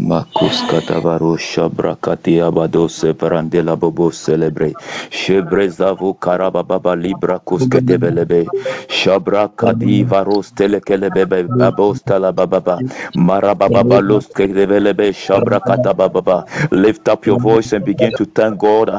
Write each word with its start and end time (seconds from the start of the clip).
Makus 0.00 0.64
katavaro 0.66 1.36
shabra 1.38 1.96
katia 1.96 2.50
bado 2.52 2.88
separandela 2.88 3.76
bobo 3.78 4.10
celebre 4.10 4.74
shebre 5.10 5.68
zavu 5.70 6.14
karaba 6.18 6.64
baba 6.66 6.96
libra 6.96 7.38
kusketebelebe 7.40 8.52
shabra 8.88 9.48
kadi 9.56 10.04
varos 10.04 10.52
telekelebebe 10.54 11.50
abos 11.60 12.02
talababa 12.04 12.82
marababa 13.14 14.00
los 14.02 14.28
ketebelebe 14.28 15.12
shabra 15.14 15.60
katababa 15.60 16.44
lift 16.72 17.08
up 17.08 17.26
your 17.26 17.38
voice 17.38 17.72
and 17.72 17.84
begin 17.86 18.12
to 18.14 18.26
thank 18.26 18.58
God 18.58 18.90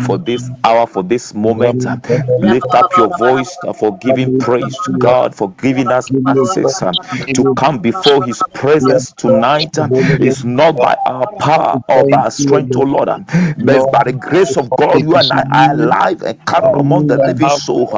for 0.00 0.18
this 0.18 0.50
hour 0.64 0.86
for 0.88 1.04
this 1.04 1.34
moment 1.34 1.86
lift 2.38 2.74
up 2.74 2.96
your 2.96 3.10
voice 3.10 3.58
for 3.78 3.96
giving 3.98 4.32
praise 4.32 4.80
to 4.80 4.92
God 4.94 5.34
for 5.36 5.50
giving 5.62 5.92
us 5.92 6.10
access 6.26 6.82
to 7.34 7.46
come 7.56 7.78
before 7.78 8.22
his 8.24 8.42
presence 8.42 9.12
tonight 9.12 9.78
uh, 9.78 9.88
it's 10.38 10.44
not 10.44 10.80
by 10.80 10.96
our 11.06 11.26
power 11.38 11.80
or 11.88 12.04
by 12.04 12.18
our 12.26 12.30
strength, 12.30 12.76
oh 12.76 12.82
Lord, 12.82 13.08
but 13.08 13.74
it's 13.76 13.86
by 13.86 14.04
the 14.04 14.12
grace 14.12 14.56
of 14.56 14.74
God. 14.76 15.00
You 15.02 15.16
and 15.16 15.32
I 15.32 15.44
are 15.50 15.72
alive 15.74 16.22
and 16.22 16.38
carried 16.46 16.74
among 16.74 17.08
the 17.08 17.18
living 17.18 17.50
soul. 17.50 17.88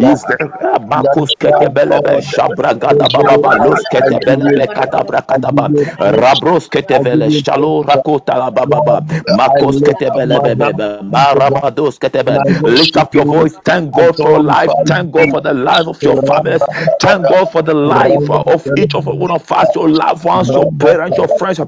Is 0.00 0.24
the 0.24 0.38
Marcos 0.80 1.34
Ketebelebe 1.34 2.20
Shabragada 2.22 3.10
Baba 3.12 3.56
Los 3.58 3.84
Ketebelebe 3.84 4.72
Katabra 4.72 5.26
Kadaba 5.26 5.72
Rabros 6.00 6.68
Ketevele 6.70 7.30
Shalo 7.30 7.84
Rakota 7.84 8.54
Baba 8.54 9.04
Marcos 9.28 9.82
Ketebelebe 9.82 10.72
Marabados 11.02 11.98
Ketebe 11.98 12.40
Lift 12.66 12.96
up 12.96 13.14
your 13.14 13.26
voice. 13.26 13.58
Thank 13.64 13.92
God 13.94 14.16
for 14.16 14.40
life. 14.40 14.74
Thank 14.86 15.12
God 15.12 15.30
for 15.30 15.40
the 15.40 15.54
life 15.54 15.86
of 15.86 16.02
your 16.04 16.16
families. 16.16 16.68
Thank 17.00 17.26
God 17.28 17.50
for 17.50 17.62
the 17.62 17.74
life 17.74 18.30
of 18.30 18.70
each 18.76 18.94
of 18.94 19.06
one 19.06 19.30
of 19.30 19.50
us, 19.52 19.74
your 19.74 19.88
loved 19.88 20.24
ones, 20.24 20.54
your 20.54 20.66
parents, 20.66 21.16
your 21.18 21.28
friends. 21.28 21.58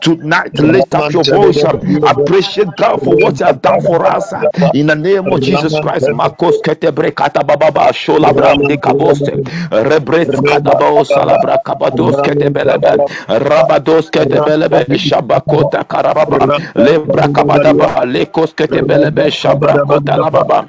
Tonight, 0.00 0.58
lift 0.60 0.94
up 0.94 1.12
your 1.12 1.24
voice. 1.24 1.64
Uh, 1.64 1.74
appreciate 2.02 2.76
God 2.76 3.02
for 3.02 3.16
what 3.16 3.38
He 3.38 3.44
has 3.44 3.56
done 3.58 3.80
for 3.80 4.06
us. 4.06 4.32
Uh, 4.32 4.46
in 4.72 4.86
the 4.88 4.96
name 4.96 5.32
of 5.32 5.40
Jesus 5.40 5.78
Christ. 5.78 6.10
Marcos 6.10 6.60
Ketebre 6.62 7.10
Katababa 7.12 7.90
Sholabram 7.92 8.66
de 8.66 8.76
Kaboste. 8.78 9.40
Rebres 9.70 10.30
Kadabo 10.42 11.04
Salabra 11.04 11.58
Kabados 11.62 12.20
Ketebelebe. 12.22 13.04
Rabados 13.28 14.10
Ketebelebe 14.10 14.86
Shabakota 14.96 15.84
Karababa. 15.86 16.50
Lebra 16.76 17.28
Kabadaba 17.28 18.04
Lekos 18.06 18.54
Ketebelebe 18.54 19.30
Shabrakota 19.30 20.18
Lababa. 20.18 20.68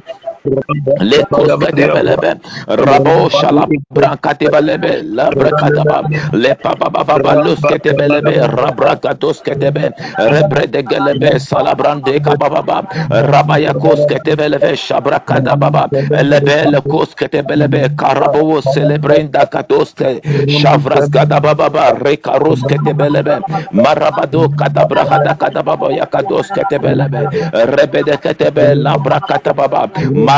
Lekos 1.01 1.57
kadebelebe 1.59 2.39
rabo 2.67 3.29
shala 3.29 3.67
brankatebelebe 3.91 5.03
la 5.15 5.31
brakataba 5.31 6.07
le 6.33 6.55
papa 6.55 6.89
baba 6.89 7.19
balus 7.19 7.65
ketebelebe 7.65 8.47
rabrakatos 8.47 9.41
ketebe 9.43 9.91
rebre 10.17 10.67
de 10.71 10.83
gelebe 10.83 11.39
salabrande 11.39 12.21
kababa 12.21 12.87
rabaya 13.31 13.73
kos 13.75 14.05
ketebelebe 14.07 14.75
shabrakada 14.77 15.57
baba 15.57 15.89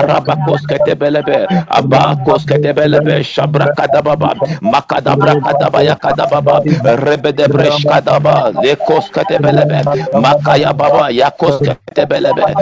lebe 0.03 0.21
le 0.25 0.37
kos 0.45 0.65
ketebelebe 0.65 1.47
rekaros 1.69 2.45
ketebelebe 2.45 3.23
kadabrahada 3.23 3.67
kadababa 3.73 4.35
abakos 4.35 4.39
makadabra 4.61 5.35
kadaba 5.37 5.83
yakadababa 5.83 6.63
rebedebresh 6.83 7.85
kadaba 7.85 8.51
lekos 8.53 9.09
ketebelebe 9.11 9.85
makaya 10.13 10.73
baba 10.73 11.11
yakos 11.11 11.61
ketebelebe 11.61 12.55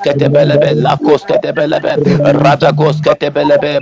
ketebelebe 0.00 0.74
lakos 0.74 1.24
ketebelebe 1.26 1.98
radagos 2.42 3.00
ketebelebe 3.00 3.80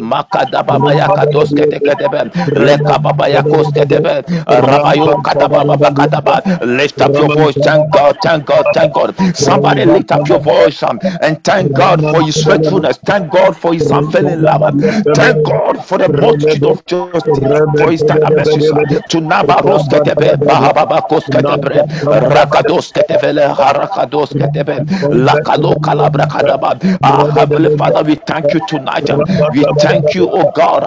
yakos 3.31 3.73
ketebe 3.73 4.25
rabayo 4.49 5.19
kadababa 5.23 5.91
kadaba. 5.93 6.43
Lift 6.63 7.03
up 7.03 7.17
your 7.19 7.31
voice 7.31 7.57
thank 7.59 7.91
God 7.91 8.21
thank 8.23 8.47
God 8.47 8.73
thank 8.73 8.93
God. 8.95 9.17
Somebody 9.37 9.85
lift 9.87 10.13
up 10.13 10.29
your 10.29 10.41
voice 10.41 10.83
um, 10.83 11.01
and 11.21 11.43
thank 11.45 11.73
God 11.75 12.03
for 12.03 12.23
his 12.23 12.46
faithfulness. 12.47 12.99
Thank 12.99 13.31
God 13.33 13.57
for 13.57 13.75
his 13.75 13.91
unfailing 13.91 14.43
love. 14.43 14.81
Thank 15.15 15.43
God 15.45 15.85
for 15.85 15.99
the 15.99 16.09
multitude 16.09 16.65
of 16.65 16.85
justice, 16.87 17.63
for 17.77 17.91
his 17.91 18.05
mercies. 18.05 18.73
To 19.09 19.19
Nabaros 19.21 19.89
ketebe, 19.89 20.37
Mahababakos 20.43 21.29
ketebre, 21.31 21.87
Rakados 22.11 22.93
ketevele, 22.93 23.55
Harakados 23.55 24.35
ketebe, 24.37 24.85
Lakalo 25.13 25.81
kalabra 25.81 26.27
kadaba. 26.29 26.79
Ah, 27.03 27.27
our 27.29 27.41
Heavenly 27.47 27.71
Father, 27.71 28.03
we 28.05 28.17
thank 28.17 28.53
you 28.55 28.61
tonight. 28.61 29.11
We 29.51 29.65
thank 29.65 30.15
you, 30.15 30.29
oh 30.31 30.45
God, 30.47 30.85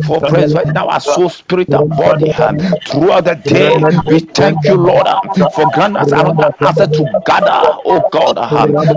for 0.00 0.22
preserving 0.22 0.76
our 0.76 1.00
soul, 1.00 1.30
spirit, 1.30 1.74
and 1.74 1.94
body 1.96 2.32
throughout 2.84 3.24
the 3.26 3.34
day. 3.36 3.86
We 4.06 4.20
thank 4.20 4.68
you, 4.68 4.76
Lord, 4.76 5.06
for 5.50 5.66
granting 5.70 5.96
us 5.98 6.12
another 6.12 6.50
access 6.62 6.88
to 6.90 7.04
gather, 7.24 7.50
oh 7.84 8.06
God, 8.10 8.38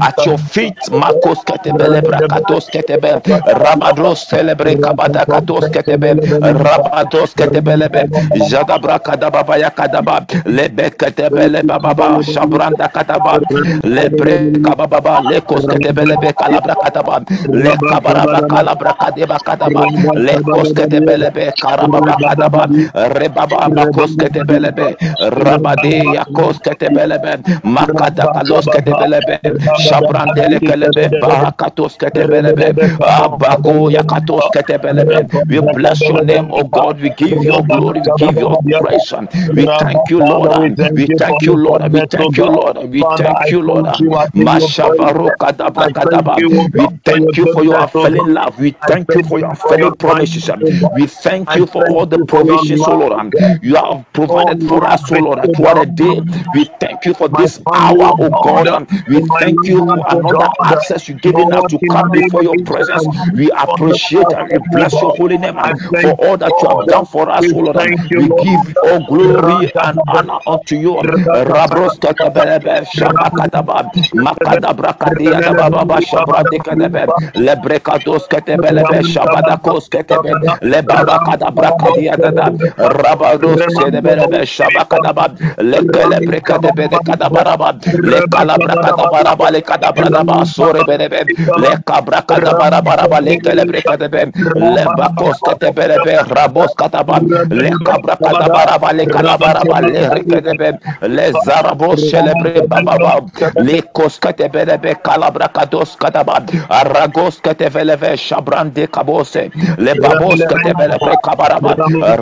at 0.01 0.25
your 0.25 0.38
feet. 0.38 0.79
Makos 0.91 1.43
ketebele 1.45 2.00
brakatos 2.03 2.69
ketebe 2.69 3.22
rabados 3.45 4.28
celebre 4.29 4.75
kabada 4.78 5.25
katos 5.25 5.69
ketebe 5.69 6.17
rabados 6.41 7.35
ketebelebe 7.35 8.09
jada 8.50 8.79
brakada 8.79 9.31
baba 9.31 9.57
yakadaba 9.57 10.25
lebe 10.45 10.91
ketebele 10.91 11.63
baba 11.63 12.22
shabranda 12.23 12.90
kataba 12.90 13.41
lebre 13.84 14.53
kababa 14.61 15.22
lekos 15.22 15.67
ketebelebe 15.67 16.34
kalabra 16.34 16.75
kataba 16.75 17.22
le 17.51 17.78
kabaraba 17.78 18.41
kalabra 18.50 18.94
kadeba 18.94 19.40
kadaba 19.40 19.90
lekos 20.16 20.73
ketebelebe 20.73 21.53
karababa 21.59 22.19
kadaba 22.23 22.69
rebaba 23.17 23.69
bakos 23.69 24.16
ketebelebe 24.17 24.97
rabade 25.19 26.11
yakos 26.11 26.59
ketebelebe 26.59 27.40
makada 27.63 28.28
kalos 28.28 28.67
ketebelebe 28.69 29.40
shabrandele 29.73 30.59
kelebe 30.61 31.09
barakatos 31.19 31.91
ketebelebe 31.97 32.74
abako 33.06 33.91
yakatos 33.91 34.50
ketebelebe 34.52 35.28
we 35.50 35.62
bless 35.62 36.07
your 36.09 36.22
name 36.22 36.50
oh 36.52 36.63
god. 36.66 37.00
We 37.02 37.09
give 37.09 37.44
you 37.44 37.63
glory. 37.63 38.02
We 38.02 38.12
give 38.12 38.38
you 38.40 38.57
praise 38.78 39.13
we 39.53 39.68
thank 39.68 40.09
you 40.09 40.22
lord. 40.22 40.52
We 40.52 40.72
thank 40.78 41.07
you 41.07 41.19
for 41.25 41.40
thank 41.40 41.46
you 41.46 41.56
lord. 41.56 41.91
We 41.91 42.02
thank 42.02 42.38
you 42.38 42.50
lord. 42.50 42.78
We 42.90 43.03
thank 43.18 43.52
you 43.52 43.62
lord. 43.62 43.85
thank 43.85 44.00
you. 44.00 44.16
I 44.16 44.28
give 44.35 44.53
you 44.53 44.69
praise. 44.81 45.13
mashavaro 45.16 45.31
kadabra 45.38 45.88
I 45.88 45.90
thank 46.03 46.38
you, 46.38 46.69
we 46.74 46.88
your 46.88 46.91
thank 47.06 47.38
you 47.38 47.47
for 47.47 47.63
your 47.63 47.81
unfailing 47.81 48.28
love. 48.34 48.59
We 48.59 48.72
thank 48.88 49.13
you 49.16 49.23
for 49.23 49.40
your 49.40 49.50
you 49.50 49.52
unfailing 49.52 49.96
promises 49.96 50.50
we 50.94 51.08
thank 51.08 51.56
you 51.56 51.66
for 51.68 51.84
all 51.85 52.06
the 52.06 52.19
your 52.41 52.59
provisions 52.59 52.88
oh 52.88 52.94
lord. 52.94 53.35
you 53.62 53.75
have 53.75 54.06
provided 54.13 54.62
for 54.63 54.85
us 54.85 55.12
oh 55.12 55.18
lord. 55.18 55.40
throughout 55.53 55.75
the 55.75 55.85
day. 55.88 56.22
We 56.53 56.66
thank 56.79 57.06
you 57.06 57.13
for 57.13 57.29
this 57.29 57.59
hour 57.73 58.13
oh 58.19 58.31
god 58.41 58.69
we 59.08 59.22
thank 59.22 59.68
you 59.68 59.81
for 59.81 60.03
another 60.09 60.50
access 60.63 61.08
you 61.08 61.16
giving 61.16 61.53
us 61.53 61.66
to 61.66 61.78
come 61.81 62.09
before 62.11 62.43
your 62.43 62.57
presence. 62.57 63.07
We 63.33 63.51
you 63.53 63.61
all 63.67 63.79
the 63.87 63.99
appreciate 63.99 64.33
and 64.33 64.49
we 64.51 64.59
oh 64.71 64.71
bless 64.71 65.01
your 65.01 65.13
holy 65.13 65.37
name 65.37 65.57
um, 65.59 65.75
for 65.95 66.13
all 66.15 66.37
that 66.37 66.61
you 66.61 66.69
have 66.69 66.85
done 66.87 67.05
for 67.05 67.29
us, 67.29 67.51
O 67.53 67.59
Lord. 67.59 67.77
um. 67.77 67.93
We 68.15 68.29
give 68.29 68.61
all 68.81 68.99
glory 69.01 69.71
and 69.83 69.99
honor 70.07 70.39
unto 70.45 70.75
you. 70.75 70.97
um. 70.99 71.09
Rabros 71.33 71.99
katabelebe, 71.99 72.85
shabakadaba, 72.85 73.91
makadabra 74.13 74.93
kadiyadababa, 74.97 76.01
shabradikadebe, 76.01 77.09
lebrekados 77.35 78.27
katebelebe, 78.27 79.03
shabadakos 79.03 79.89
katebe, 79.89 80.37
lebaba 80.61 81.19
kadabra 81.19 81.72
kadiyadada, 81.73 82.53
rabados 82.77 83.61
sedebelebe, 83.67 84.45
shabakadaba, 84.45 85.35
lekelebrekadebe, 85.59 86.99
kadabaraba, 87.03 87.73
lekalabra 88.03 88.77
kadabaraba, 88.77 89.51
lekadabradaba, 89.51 90.45
sorebelebe, 90.45 91.25
le 91.55 91.71
le 91.72 91.78
kabra 91.85 92.22
kada 92.28 92.53
bara 92.56 92.82
bara 92.82 93.08
ba 93.08 93.20
le 93.22 93.38
kelebre 93.38 93.82
kada 93.85 94.09
be 94.09 94.26
le 94.56 94.90
bakos 94.90 95.41
kete 95.44 95.72
bele 95.76 96.00
be 96.03 96.14
rabos 96.35 96.76
kata 96.76 97.03
ba 97.03 97.22
le 97.52 97.72
kabra 97.85 98.18
kada 98.23 98.50
bara 98.50 98.79
ba 98.79 98.94
le 98.94 99.08
kala 99.08 99.38
bara 99.38 99.66
ba 99.66 99.82
le 99.82 100.09
rekede 100.09 100.56
be 100.58 100.72
le 101.08 101.32
zarabos 101.34 102.02
celebre 102.12 102.62
baba 102.70 102.97
ba 103.00 103.16
le 103.58 103.82
kos 103.94 104.20
kete 104.20 104.50
bele 104.53 104.78
be 104.82 104.96
kalabra 105.06 105.50
kados 105.53 105.96
kata 105.97 106.23
ba 106.23 106.38
aragos 106.70 107.41
kete 107.41 107.70
vele 107.72 107.96
ve 107.97 108.16
shabran 108.18 108.73
de 108.73 108.88
kabose 108.88 109.52
le 109.78 109.96
babos 109.96 110.46
kete 110.46 110.73
bele 110.78 111.00
be 111.03 111.18
kabara 111.18 111.59
ba 111.62 111.76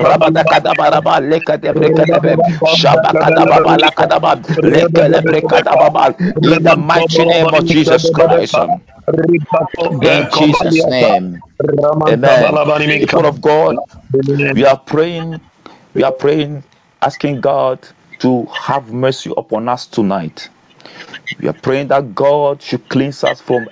rabada 0.05 0.43
kada 0.45 0.75
bara 0.75 1.01
ba 1.01 1.19
le 1.19 1.39
kete 1.41 1.73
bre 1.75 1.89
kede 1.91 2.19
be 2.21 2.37
shabakada 2.63 3.47
baba 3.47 3.77
la 3.77 3.91
kada 3.91 4.19
ba 4.19 4.35
le 4.63 4.85
kelebre 4.95 5.41
kada 5.47 5.77
baba 5.77 6.13
in 6.43 6.63
the 6.63 6.75
mighty 6.75 7.25
name 7.25 7.53
of 7.53 7.65
Jesus 7.65 8.09
Christ 8.11 8.57
um, 8.57 8.81
in 10.01 10.29
Jesus 10.29 10.87
name. 10.87 11.43
amen. 12.07 12.43
People 12.99 13.25
of 13.25 13.41
God 13.41 13.77
we 14.53 14.65
are 14.65 14.77
praying 14.77 15.39
we 15.93 16.03
are 16.03 16.11
praying 16.11 16.63
asking 17.01 17.41
God 17.41 17.87
to 18.19 18.45
have 18.47 18.91
mercy 18.93 19.31
upon 19.37 19.69
us 19.69 19.87
tonight. 19.87 20.49
We 21.39 21.47
are 21.47 21.53
praying 21.53 21.87
that 21.89 22.13
God 22.15 22.61
should 22.61 22.87
cleanse 22.89 23.23
us 23.23 23.41
from 23.41 23.69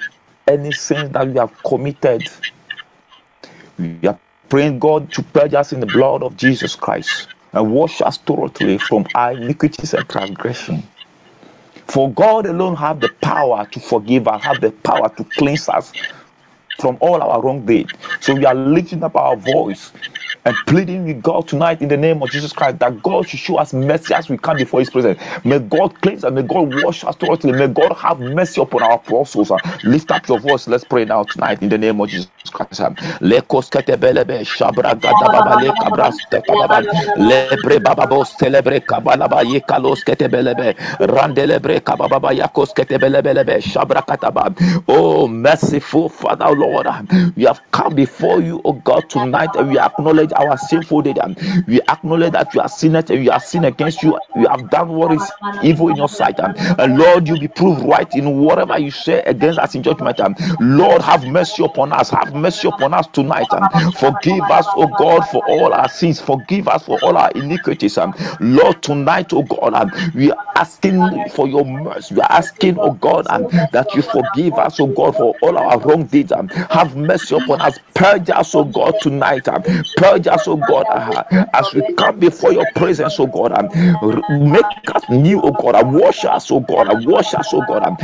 any 0.47 0.71
sins 0.71 1.11
that 1.11 1.27
we 1.27 1.37
have 1.37 1.61
committed. 1.63 2.29
We 3.77 4.07
are 4.07 4.19
praying 4.49 4.79
God 4.79 5.11
to 5.13 5.23
purge 5.23 5.53
us 5.53 5.73
in 5.73 5.81
the 5.81 5.85
blood 5.85 6.23
of 6.23 6.37
Jesus 6.37 6.75
Christ 6.75 7.27
and 7.53 7.71
wash 7.71 8.01
us 8.01 8.17
thoroughly 8.17 8.77
from 8.77 9.09
our 9.13 9.33
iniquities 9.33 9.93
and 9.93 10.07
transgression 10.07 10.83
For 11.87 12.11
God 12.13 12.47
alone 12.47 12.75
have 12.77 13.01
the 13.01 13.09
power 13.09 13.67
to 13.71 13.79
forgive 13.81 14.27
us, 14.27 14.43
have 14.43 14.61
the 14.61 14.71
power 14.71 15.09
to 15.17 15.25
cleanse 15.37 15.69
us 15.69 15.93
from 16.77 16.97
all 17.01 17.21
our 17.21 17.41
wrong 17.41 17.65
deeds. 17.65 17.93
So 18.21 18.35
we 18.35 18.45
are 18.45 18.55
lifting 18.55 19.03
up 19.03 19.15
our 19.15 19.37
voice 19.37 19.93
and 20.45 20.65
pleading 20.65 21.05
with 21.05 21.21
God 21.23 21.47
tonight 21.47 21.81
in 21.81 21.89
the 21.89 21.97
name 21.97 22.23
of 22.23 22.29
Jesus 22.29 22.53
Christ 22.53 22.79
that 22.79 23.01
God 23.03 23.27
should 23.27 23.39
show 23.39 23.57
us 23.57 23.73
mercy 23.73 24.13
as 24.13 24.29
we 24.29 24.37
come 24.37 24.57
before 24.57 24.79
His 24.81 24.89
presence. 24.89 25.21
May 25.45 25.59
God 25.59 26.01
cleanse 26.01 26.23
and 26.23 26.35
may 26.35 26.43
God 26.43 26.67
wash 26.69 27.03
us 27.03 27.15
thoroughly, 27.17 27.53
may 27.53 27.67
God 27.67 27.93
have 27.97 28.19
mercy 28.19 28.61
upon 28.61 28.83
our 28.83 28.99
poor 28.99 29.25
souls. 29.25 29.51
Lift 29.83 30.11
up 30.11 30.27
your 30.27 30.39
voice, 30.39 30.67
let's 30.67 30.83
pray 30.85 31.05
now 31.05 31.23
tonight 31.23 31.61
in 31.63 31.69
the 31.69 31.77
name 31.77 32.01
of 32.01 32.09
Jesus 32.09 32.31
Christ. 32.51 32.81
Lekos 33.21 33.69
ketebelebe 33.69 34.43
shabra 34.45 34.95
gadababa 34.95 35.55
le 35.57 35.73
kabras 35.73 36.27
tekadaba 36.29 36.81
lebre 37.15 37.79
bababo 37.79 38.25
celebre 38.25 38.81
kabalaba 38.81 39.43
yekalos 39.43 40.03
ketebelebe 40.03 40.75
randelebre 40.99 41.81
kabababa 41.81 42.33
yakos 42.33 42.73
ketebelebelebe 42.73 43.61
shabra 43.61 44.03
kataba. 44.05 44.53
Oh 44.87 45.27
merciful 45.27 46.09
Father 46.09 46.49
Lord, 46.51 46.87
we 47.35 47.43
have 47.45 47.61
come 47.71 47.95
before 47.95 48.41
you, 48.41 48.61
oh 48.65 48.73
God, 48.73 49.09
tonight 49.09 49.55
and 49.55 49.69
we 49.69 49.79
acknowledge 49.79 50.31
our 50.37 50.57
sinful 50.57 51.03
deed. 51.03 51.19
We 51.67 51.81
acknowledge 51.83 52.33
that 52.33 52.53
we 52.53 52.61
are 52.61 52.69
sinners 52.69 53.09
and 53.09 53.19
we 53.21 53.29
are 53.29 53.39
sin 53.39 53.65
against 53.65 54.03
you. 54.03 54.19
We 54.35 54.45
have 54.49 54.69
done 54.69 54.89
what 54.89 55.11
is 55.11 55.33
evil 55.61 55.89
in 55.89 55.97
your 55.97 56.09
sight. 56.09 56.39
And 56.39 56.97
Lord, 56.97 57.27
you 57.27 57.37
be 57.37 57.47
proved 57.47 57.81
right 57.83 58.13
in 58.15 58.39
whatever 58.39 58.77
you 58.79 58.91
say 58.91 59.21
against 59.23 59.59
us 59.59 59.75
in 59.75 59.83
judgment. 59.83 60.19
Lord, 60.59 61.01
have 61.01 61.25
mercy 61.25 61.63
upon 61.63 61.91
us. 61.93 62.09
Have 62.09 62.33
mercy 62.33 62.67
upon 62.67 62.93
us 62.93 63.07
tonight. 63.07 63.53
and 63.53 63.71
Forgive 63.95 64.49
us, 64.51 64.73
oh 64.75 64.87
God, 64.87 65.27
for 65.27 65.41
all 65.43 65.73
our 65.73 65.89
sins. 65.89 66.19
Forgive 66.21 66.67
us 66.67 66.83
for 66.85 66.97
all 66.99 67.17
our 67.17 67.31
iniquities. 67.35 67.97
Lord, 68.39 68.81
tonight, 68.81 69.33
oh 69.33 69.43
God, 69.43 69.93
we 70.15 70.31
are 70.31 70.37
asking 70.55 71.25
for 71.29 71.47
your 71.47 71.65
mercy. 71.65 72.15
We 72.15 72.21
are 72.21 72.31
asking, 72.31 72.77
oh 72.79 72.91
God, 72.91 73.25
that 73.71 73.93
you 73.95 74.01
forgive 74.01 74.57
us, 74.57 74.79
oh 74.79 74.87
God, 74.87 75.15
for 75.15 75.37
all 75.41 75.57
our 75.57 75.79
wrong 75.79 76.05
deeds. 76.05 76.31
And 76.31 76.51
Have 76.69 76.95
mercy 76.95 77.35
upon 77.35 77.61
us. 77.61 77.77
Purge 77.93 78.29
us, 78.29 78.53
oh 78.55 78.63
God, 78.65 78.99
tonight. 78.99 79.47
Purge 79.95 80.16
us, 80.25 80.47
oh 80.47 80.55
God, 80.57 80.87
uh, 80.89 81.23
as 81.53 81.73
we 81.73 81.83
come 81.83 82.17
before 82.17 82.51
your 82.53 82.65
presence, 82.65 83.19
oh 83.19 83.27
God. 83.27 83.51
And 83.51 84.23
make 84.49 84.65
us 84.95 85.07
new, 85.09 85.41
oh 85.43 85.51
God. 85.51 85.75
Uh, 85.75 85.83
wash 85.85 86.25
us, 86.25 86.49
oh 86.49 86.61
God. 86.61 86.87
Uh, 86.89 86.95
wash 86.95 87.33
us, 87.35 87.53
oh 87.53 87.61
God. 87.61 87.83
Um, 87.83 87.97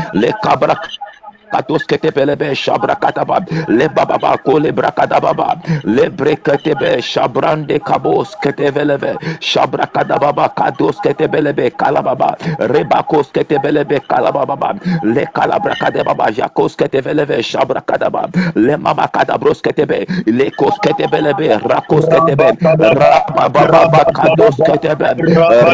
Katos 1.53 1.85
kete 1.87 2.11
belebe 2.11 2.55
shabra 2.55 2.95
kataba 2.97 3.39
le 3.69 3.87
bababa 3.89 4.37
ko 4.45 4.57
le 4.59 4.71
brakadababa 4.73 5.49
le 5.85 6.09
breketebe 6.09 7.01
shabrande 7.01 7.79
kabos 7.79 8.35
kete 8.43 8.71
belebe 8.75 9.19
shabra 9.41 9.87
kadababa 9.87 10.49
kados 10.57 10.99
kete 11.01 11.27
belebe 11.29 11.71
kalababa 11.77 12.35
rebakos 12.73 13.31
kete 13.33 13.59
belebe 13.63 14.01
kalababa 14.09 14.73
le 15.03 15.25
kalabra 15.35 15.75
kadababa 15.77 16.31
jakos 16.33 16.75
kete 16.75 17.01
belebe 17.03 17.41
shabra 17.43 17.81
kadaba 17.81 18.27
le 18.55 18.77
mama 18.77 19.07
kadabros 19.07 19.61
ketebe 19.61 20.07
le 20.27 20.51
kos 20.51 20.79
kete 20.79 21.07
belebe 21.07 21.59
rakos 21.71 22.07
ketebe 22.09 22.49
rabababa 22.79 24.05
kados 24.13 24.61
ketebe 24.65 25.11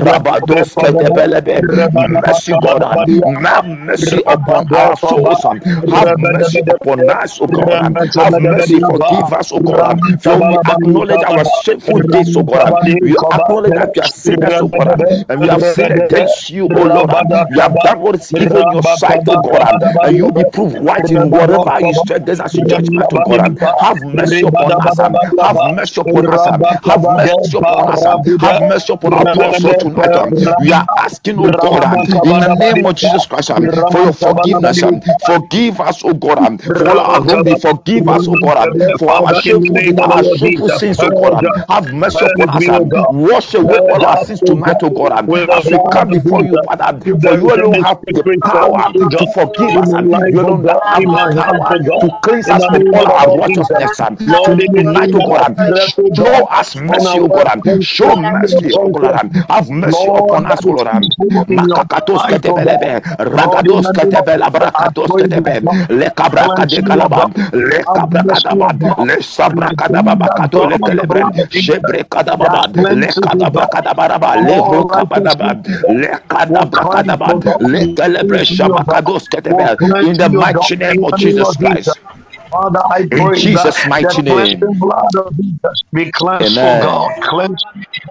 rabados 0.05 0.75
kete 0.77 1.09
belebe 1.15 1.63
mercy 1.97 2.53
God 2.55 2.83
have 2.83 3.65
mercy 3.67 4.21
upon 4.27 4.65
our 4.73 4.95
souls 4.97 5.45
have 5.89 6.15
mercy 6.17 6.61
upon 6.67 7.09
us, 7.09 7.39
O 7.41 7.47
God. 7.47 7.93
Have 8.15 8.37
mercy, 8.39 8.79
forgive 8.79 9.31
us, 9.33 9.51
O 9.51 9.59
God. 9.59 9.99
For 10.19 10.39
we 10.41 10.59
acknowledge 10.67 11.23
our 11.23 11.45
shameful 11.45 11.99
deeds, 11.99 12.35
O 12.37 12.43
God. 12.43 12.79
We 12.99 13.17
acknowledge 13.31 13.73
that 13.75 13.89
we 13.93 14.01
are 14.01 14.07
sinners, 14.07 14.61
O 14.61 14.67
God. 14.67 15.03
And 15.29 15.41
we 15.41 15.47
have 15.49 15.63
sinned 15.63 15.91
against 15.91 16.49
you, 16.49 16.67
O 16.73 16.83
Lord. 16.83 17.11
We 17.49 17.59
have 17.59 17.81
done 17.81 17.99
what 18.01 18.15
is 18.15 18.33
evil 18.35 18.57
in 18.57 18.71
your 18.71 18.83
sight, 18.83 19.27
O 19.29 19.37
God. 19.37 19.67
And 20.01 20.15
you 20.15 20.31
be 20.31 20.45
proved 20.45 20.79
right 20.79 21.09
in 21.11 21.29
whatever 21.29 21.79
you 21.81 21.93
said 21.93 22.23
against 22.23 22.41
us 22.41 22.57
in 22.57 22.67
judgment, 22.67 23.13
O 23.13 23.19
God. 23.19 23.41
Have 23.77 24.03
mercy 24.03 24.45
upon 24.47 24.77
us. 24.79 24.97
Have 25.39 25.61
mercy 25.61 26.01
upon 26.01 26.27
us. 26.27 26.47
Have 26.83 27.01
mercy 27.09 27.57
upon 27.57 27.89
us. 27.89 28.05
Have 28.39 28.61
mercy 28.61 28.93
upon 28.93 29.13
our 29.13 29.25
poor 29.27 29.53
soul 29.53 29.75
tonight. 29.75 30.15
We 30.57 30.71
are 30.73 30.85
asking, 30.97 31.39
O 31.39 31.51
God, 31.51 31.85
in 32.23 32.39
the 32.39 32.47
name 32.49 32.85
of 32.85 32.95
Jesus 32.95 33.25
Christ, 33.25 33.51
for 33.89 34.01
your 34.01 34.13
forgiveness. 34.13 34.83
Forgive 35.19 35.58
us, 35.67 36.03
O 36.05 36.13
God, 36.13 36.39
um, 36.39 36.57
for 36.57 36.99
our 36.99 37.21
wrong 37.21 37.43
deeds. 37.43 37.61
Forgive 37.61 38.07
us, 38.07 38.27
O 38.27 38.35
God, 38.37 38.57
um, 38.57 38.75
for 38.97 39.11
our 39.11 39.33
shameful 39.33 39.81
name 39.81 39.81
deeds, 39.81 39.99
of 39.99 40.13
the 40.13 40.23
our 40.23 40.23
shameful 40.23 40.69
sins, 40.69 41.03
O 41.03 41.11
God. 41.11 41.33
um, 41.33 41.51
Have 41.67 41.91
mercy 41.91 42.25
upon 42.25 42.49
us. 42.49 42.69
Um, 42.69 42.89
Wash 43.07 43.53
away 43.53 43.79
all 43.89 44.05
our 44.05 44.17
sins 44.17 44.41
tonight, 44.41 44.81
O 44.83 44.89
God, 44.89 45.11
um, 45.11 45.31
as 45.51 45.69
we 45.69 45.79
come 45.79 46.09
before 46.09 46.43
you, 46.45 46.57
Father. 46.59 46.99
For 47.21 47.33
you 47.35 47.53
alone 47.53 47.79
have 47.79 47.99
the 48.07 48.23
power 48.41 48.93
to 49.17 49.27
forgive 49.27 49.75
us. 49.75 49.93
um, 49.93 50.09
You 50.31 50.39
alone 50.41 50.65
have 50.91 51.07
the 51.09 51.23
power 51.35 51.77
to 51.99 52.09
cleanse 52.21 52.49
us 52.49 52.65
from 52.65 52.85
all 52.91 53.11
our 53.11 53.29
righteousness. 53.37 53.99
um, 53.99 54.17
Tonight, 54.43 55.13
O 55.15 55.21
God, 55.21 55.41
um, 55.41 55.57
show 56.13 56.45
us 56.45 56.75
mercy, 56.75 57.19
O 57.19 57.27
God. 57.27 57.47
um, 57.47 57.63
Show 57.79 58.15
mercy, 58.15 58.71
O 58.73 58.87
God. 58.89 59.15
um, 59.15 59.31
Have 59.49 59.69
mercy 59.69 60.09
upon 60.15 60.45
us, 60.45 60.65
O 60.65 60.71
Lord. 60.71 60.87
um, 60.87 61.09
evil 61.19 61.45
in 61.49 61.65
your 61.67 61.83
Makakatos 61.83 62.23
sight, 62.23 62.41
ketebelebe, 62.41 63.01
ragados 63.19 63.91
the 63.91 63.93
name 64.01 64.15
of 64.19 64.27
ketebela 64.35 64.49
brakatos 64.51 65.15
pray 65.17 65.27
that 65.43 65.61
ketebe, 65.61 65.61
le 65.89 66.11
cabraca 66.11 66.65
de 66.65 66.81
calaba, 66.83 67.29
God. 67.35 67.51
le 67.53 67.85
Have 67.87 68.01
mercy, 68.09 68.59
O 68.61 68.69
cabracadaba, 68.73 68.77
God, 68.79 69.07
le 69.07 69.21
and 69.49 69.63
I 69.65 69.71
plead 69.87 70.19
sabracadababa 70.19 70.29
that 70.29 70.41
cato 70.41 70.65
God 70.65 70.69
le 70.69 70.79
celebre, 70.85 71.25
blood 71.25 71.33
of 71.39 71.49
Jesus 71.51 71.95
that 72.39 72.59
shebrecadababa, 72.59 72.69
le 72.93 73.13
cleanses, 73.13 73.31
O 73.33 73.45
God, 73.47 73.79
le 74.35 74.61
all 74.61 74.63
brocabadaba, 74.63 75.55
righteousness, 75.55 75.65
O 75.71 75.81
God. 75.83 76.01
le 76.01 76.19
Will 76.47 76.69
cleanse, 76.71 77.17
cadabracadaba, 77.17 77.31
O 77.31 77.41
God, 77.41 77.61
le 77.61 77.87
celebre 77.97 78.45
cleanse 78.45 78.51
me, 78.51 78.69
O 78.69 78.79
God. 78.79 78.97
shabakados 78.97 79.27
ketebe, 79.29 79.77
in 80.01 80.17
the 80.17 80.29
God, 80.53 80.69
mighty 80.69 80.75
name 80.77 81.03
of 81.03 81.15
Jesus. 81.15 81.57
Christ. 81.57 82.01
Father, 82.51 82.81
I 82.91 83.05
In 83.11 83.31
pray 83.31 83.47
that 83.53 83.71
Jesus' 83.71 83.85
the 83.85 83.85
mighty 83.85 84.21
cleansing 84.27 84.59
name. 84.61 84.75
blood 84.79 85.15
of 85.27 85.33
Jesus 85.37 85.83
be 85.93 86.11
cleansed, 86.11 86.59
God. 86.81 87.11
Amen. 87.11 87.15
Cleanse 87.23 87.63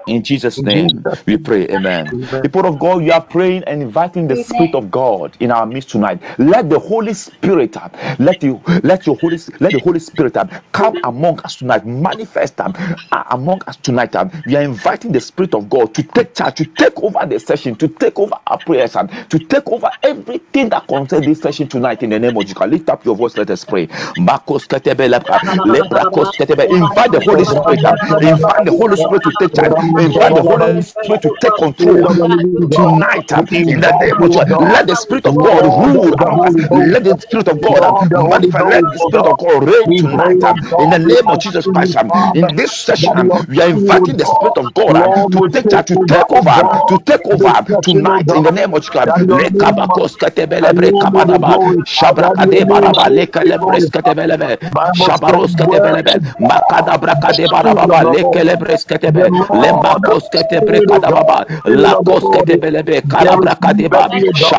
In 0.07 0.23
Jesus' 0.25 0.65
name, 0.65 1.07
we 1.27 1.39
pray. 1.39 1.67
Amen. 1.69 2.13
name. 2.13 2.43
People 2.43 2.67
of 2.67 2.79
God, 2.79 3.05
you 3.05 3.13
are 3.13 3.23
praying 3.23 3.65
and 3.65 3.83
inviting 3.83 4.29
the 4.29 4.37
Spirit 4.37 4.75
of 4.75 4.91
God 4.91 5.37
in 5.41 5.51
our 5.51 5.67
midst 5.67 5.91
tonight. 5.91 6.23
Let 6.39 6.71
the 6.71 6.79
Holy 6.79 7.15
Spirit, 7.15 7.77
let 8.21 8.43
you, 8.43 8.63
let 8.85 9.07
your 9.07 9.17
Holy, 9.17 9.39
let 9.61 9.73
the 9.75 9.81
Holy 9.81 10.01
Spirit 10.01 10.37
come 10.73 10.99
among 11.05 11.41
us 11.41 11.57
tonight, 11.57 11.87
manifest 11.87 12.61
um, 12.61 12.75
uh, 13.13 13.25
among 13.31 13.63
us 13.67 13.77
tonight. 13.79 14.17
um. 14.17 14.31
We 14.47 14.57
are 14.57 14.63
inviting 14.63 15.13
the 15.13 15.21
Spirit 15.21 15.55
of 15.55 15.71
God 15.71 15.95
to 15.97 16.03
take 16.05 16.35
charge, 16.35 16.57
to 16.57 16.67
take 16.67 16.99
over 17.03 17.27
the 17.27 17.41
session, 17.41 17.77
to 17.77 17.89
take 17.89 18.19
over 18.19 18.37
our 18.47 18.59
prayers, 18.61 18.97
and 18.97 19.11
to 19.31 19.39
take 19.41 19.69
over 19.69 19.91
everything 20.03 20.71
that 20.71 20.89
concerns 20.89 21.27
this 21.27 21.41
session 21.43 21.69
tonight. 21.69 22.03
In 22.03 22.11
the 22.11 22.19
name 22.21 22.37
of 22.37 22.45
Jesus, 22.47 22.61
lift 22.69 22.91
up 22.91 23.05
your 23.05 23.17
voice. 23.17 23.37
Let 23.37 23.51
us 23.51 23.65
pray. 23.65 23.89
Makos 24.17 24.67
ketebe 24.69 25.09
lepra, 25.09 25.41
lepra 25.65 26.11
kos 26.13 26.33
ketebe. 26.33 26.69
Invite 26.71 27.13
the 27.13 27.21
Holy 27.21 27.45
Spirit. 27.45 27.85
um, 27.85 27.99
Invite 28.21 28.65
the 28.65 28.73
Holy 28.73 28.97
Spirit 28.97 29.25
to 29.25 29.33
take 29.33 29.55
charge. 29.55 29.75
Invite 29.99 30.35
the 30.35 30.43
Holy 30.43 30.83
Spirit 30.83 31.23
to 31.23 31.31
take 31.41 31.57
control 31.57 32.17
tonight 32.71 33.33
uh, 33.33 33.43
in 33.67 33.81
the 33.81 33.93
name 33.93 34.23
of 34.23 34.31
Jesus. 34.31 34.47
Let 34.59 34.87
the 34.87 34.97
Spirit 34.97 35.27
of 35.27 35.41
God 35.41 35.65
rule 35.65 36.15
us. 36.21 36.57
Let 36.73 37.05
the 37.05 37.17
Spirit 37.21 37.49
of 37.49 37.61
God 37.61 37.85
uh, 37.85 37.99
manifest. 38.23 38.67
Let 38.67 38.85
the 38.93 38.99
Spirit 38.99 39.27
of 39.27 39.39
God 39.39 39.65
reign 39.69 39.95
tonight 39.95 40.43
uh, 40.45 40.55
in 40.79 40.91
the 40.91 40.99
name 40.99 41.29
of 41.29 41.39
Jesus 41.41 41.67
Christ. 41.67 41.97
um, 41.97 42.11
In 42.35 42.55
this 42.57 42.73
session, 42.73 43.17
um, 43.19 43.31
we 43.49 43.61
are 43.63 43.71
inviting 43.71 44.17
the 44.17 44.27
Spirit 44.27 44.59
of 44.59 44.75
God 44.75 45.05
to 45.33 45.43
take 45.53 45.69
charge, 45.69 45.87
to 45.87 45.99
take 46.07 46.33
over, 46.33 46.51
um, 46.51 46.69
to 46.89 46.99
take 47.07 47.27
over 47.29 47.49
um, 47.49 47.67
tonight 47.83 48.33
in 48.35 48.43
the 48.43 48.53
name 48.53 48.75
of 48.75 48.83
Jesus. 48.83 48.97
um, 48.97 49.15
that 49.15 49.23
your 49.27 49.43
name, 49.51 49.93
Lekabakos 49.93 50.17
that 50.61 50.77
ketebelebre 50.77 50.93
your 50.93 51.07
name 51.09 51.25
be 51.27 51.39
kabadaba, 51.39 51.53
glorified, 51.53 52.19
that 52.19 52.39
your 52.41 52.55
shabrakade 52.55 52.65
name 52.67 52.69
baraba, 52.69 53.09
be 53.45 53.53
lekelebres 53.53 53.91
glorified. 53.91 53.91
ketebelebe, 53.91 54.59
Bible 54.73 55.11
says, 55.13 55.39
shabaros 55.39 55.55
ketebelebe, 55.57 56.21
is 56.39 56.41
the 56.41 56.41
makadabrakade 56.41 57.49
barababa, 57.49 58.05
lekelebres 58.05 58.85
ketebe, 58.87 59.33
the 60.03 60.13
lembakos 60.13 60.29
ketebre 60.31 60.81
Spirit 60.81 60.91
of 60.91 61.07
God, 61.07 61.27
kadababa, 61.27 61.47
Spirit 61.67 61.93
of 61.95 62.07
the 62.07 62.15
lakos 62.15 62.29
Lord, 62.29 62.49
ketebelebe, 62.49 63.03
there 63.19 63.43
is 63.45 63.51
kalabrakadeba, 63.53 64.09
liberty, 64.09 64.23
O 64.29 64.33
God. 64.39 64.57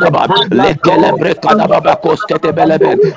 I 0.00 0.10
shabrakadaba, 0.10 0.28
pray 0.28 0.44
that 0.56 0.72
God, 0.82 1.20
lekelebre 1.20 1.34
Spirit 1.38 1.70
of 1.72 1.72
kadababa 1.74 2.00
kos 2.02 2.24
ketebelebe, 2.26 3.00
the 3.00 3.14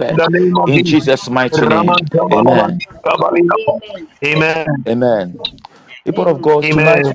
In 0.09 0.15
kabadosketebe. 0.15 0.17
the 0.17 0.27
name 0.31 0.57
of 0.59 0.71
In 0.71 0.83
Jesus. 0.83 1.29
Mighty 1.29 1.65
name. 1.67 1.97
Amen. 2.31 2.81
Amen. 4.25 4.67
Amen. 4.87 5.39
People 6.05 6.27
of 6.29 6.41
God, 6.41 6.69
tonight. 6.71 7.07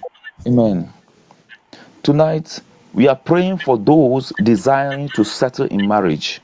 Amen. 0.47 0.93
Tonight, 2.03 2.61
we 2.97 3.09
are 3.09 3.15
praying 3.15 3.59
for 3.59 3.77
those 3.77 4.33
desiring 4.43 5.11
to 5.11 5.23
settle 5.23 5.67
in 5.67 5.87
marriage. 5.87 6.41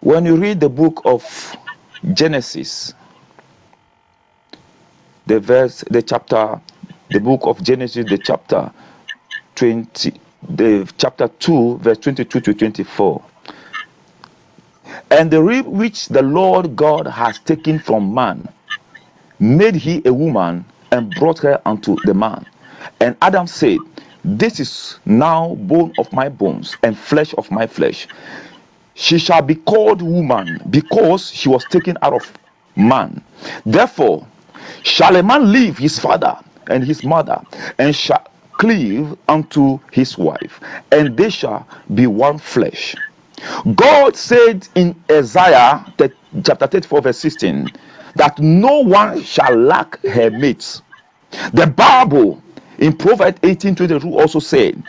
When 0.00 0.24
you 0.24 0.36
read 0.36 0.60
the 0.60 0.70
book 0.70 1.02
of 1.04 1.54
Genesis, 2.14 2.94
the 5.26 5.40
verse, 5.40 5.84
the 5.90 6.00
chapter, 6.00 6.58
the 7.10 7.20
book 7.20 7.42
of 7.44 7.62
Genesis, 7.62 8.06
the 8.06 8.16
chapter 8.16 8.72
20, 9.56 10.14
the 10.48 10.90
chapter 10.96 11.28
2, 11.28 11.78
verse 11.78 11.98
22 11.98 12.40
to 12.40 12.54
24. 12.54 13.22
And 15.10 15.30
the 15.30 15.42
rib 15.42 15.66
which 15.66 16.06
the 16.06 16.22
Lord 16.22 16.76
God 16.76 17.06
has 17.06 17.38
taken 17.40 17.78
from 17.78 18.14
man 18.14 18.48
made 19.38 19.74
he 19.74 20.00
a 20.06 20.14
woman 20.14 20.64
and 20.90 21.12
brought 21.12 21.40
her 21.40 21.60
unto 21.66 22.00
the 22.04 22.14
man. 22.14 22.46
And 23.00 23.16
Adam 23.20 23.46
said, 23.46 23.82
This 24.24 24.58
is 24.58 24.98
now 25.04 25.54
bone 25.54 25.94
of 25.98 26.12
my 26.12 26.30
bones 26.30 26.76
and 26.82 26.96
flesh 26.96 27.34
of 27.34 27.50
my 27.50 27.66
flesh. 27.66 28.08
She 28.94 29.18
shall 29.18 29.42
be 29.42 29.56
called 29.56 30.00
woman 30.00 30.62
because 30.70 31.30
she 31.30 31.48
was 31.48 31.64
taken 31.66 31.98
out 32.00 32.14
of 32.14 32.32
man. 32.76 33.22
Therefore, 33.66 34.26
shall 34.82 35.16
a 35.16 35.22
man 35.22 35.52
leave 35.52 35.76
his 35.76 35.98
father 35.98 36.38
and 36.68 36.82
his 36.84 37.04
mother 37.04 37.40
and 37.78 37.94
shall 37.94 38.26
cleave 38.52 39.16
unto 39.28 39.78
his 39.92 40.16
wife, 40.16 40.60
and 40.92 41.16
they 41.16 41.28
shall 41.28 41.66
be 41.92 42.06
one 42.06 42.38
flesh. 42.38 42.96
God 43.74 44.16
said 44.16 44.66
in 44.74 44.94
Isaiah 45.10 45.84
chapter 46.44 46.66
34, 46.66 47.02
verse 47.02 47.18
16, 47.18 47.72
that 48.14 48.38
no 48.38 48.80
one 48.80 49.22
shall 49.22 49.54
lack 49.54 50.00
her 50.04 50.30
mates. 50.30 50.82
The 51.52 51.66
Bible 51.66 52.43
in 52.78 52.96
Proverbs 52.96 53.38
18 53.42 53.74
22 53.76 54.08
also 54.20 54.38
said 54.40 54.82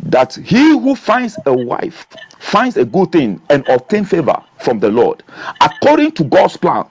that 0.00 0.34
he 0.34 0.70
who 0.70 0.94
finds 0.94 1.38
a 1.46 1.54
wife 1.54 2.06
finds 2.40 2.76
a 2.76 2.84
good 2.84 3.12
thing 3.12 3.40
and 3.50 3.66
obtain 3.68 4.04
favor 4.04 4.42
from 4.60 4.80
the 4.80 4.90
Lord. 4.90 5.22
According 5.60 6.12
to 6.12 6.24
God's 6.24 6.56
plan, 6.56 6.86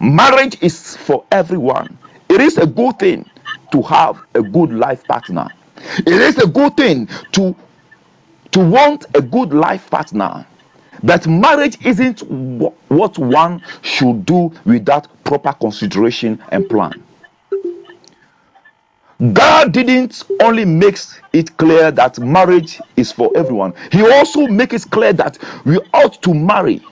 marriage 0.00 0.60
is 0.62 0.96
for 0.96 1.24
everyone. 1.30 1.98
It 2.28 2.40
is 2.40 2.58
a 2.58 2.66
good 2.66 2.98
thing 2.98 3.28
to 3.72 3.82
have 3.82 4.20
a 4.34 4.42
good 4.42 4.72
life 4.72 5.06
partner. 5.06 5.48
It 5.98 6.08
is 6.08 6.38
a 6.38 6.46
good 6.46 6.76
thing 6.76 7.08
to 7.32 7.54
to 8.52 8.60
want 8.70 9.06
a 9.14 9.20
good 9.22 9.52
life 9.52 9.90
partner. 9.90 10.46
But 11.02 11.26
marriage 11.26 11.78
isn't 11.84 12.20
what 12.88 13.18
one 13.18 13.62
should 13.82 14.26
do 14.26 14.52
without 14.64 15.06
proper 15.24 15.52
consideration 15.52 16.42
and 16.50 16.68
plan. 16.68 17.04
God 19.32 19.72
didn't 19.72 20.24
only 20.42 20.64
make 20.64 20.98
it 21.32 21.56
clear 21.56 21.90
that 21.90 22.18
marriage 22.20 22.80
is 22.96 23.12
for 23.12 23.30
everyone, 23.36 23.74
He 23.92 24.02
also 24.10 24.46
makes 24.46 24.84
it 24.86 24.90
clear 24.90 25.12
that 25.14 25.38
we 25.64 25.78
ought 25.94 26.22
to 26.22 26.34
marry 26.34 26.82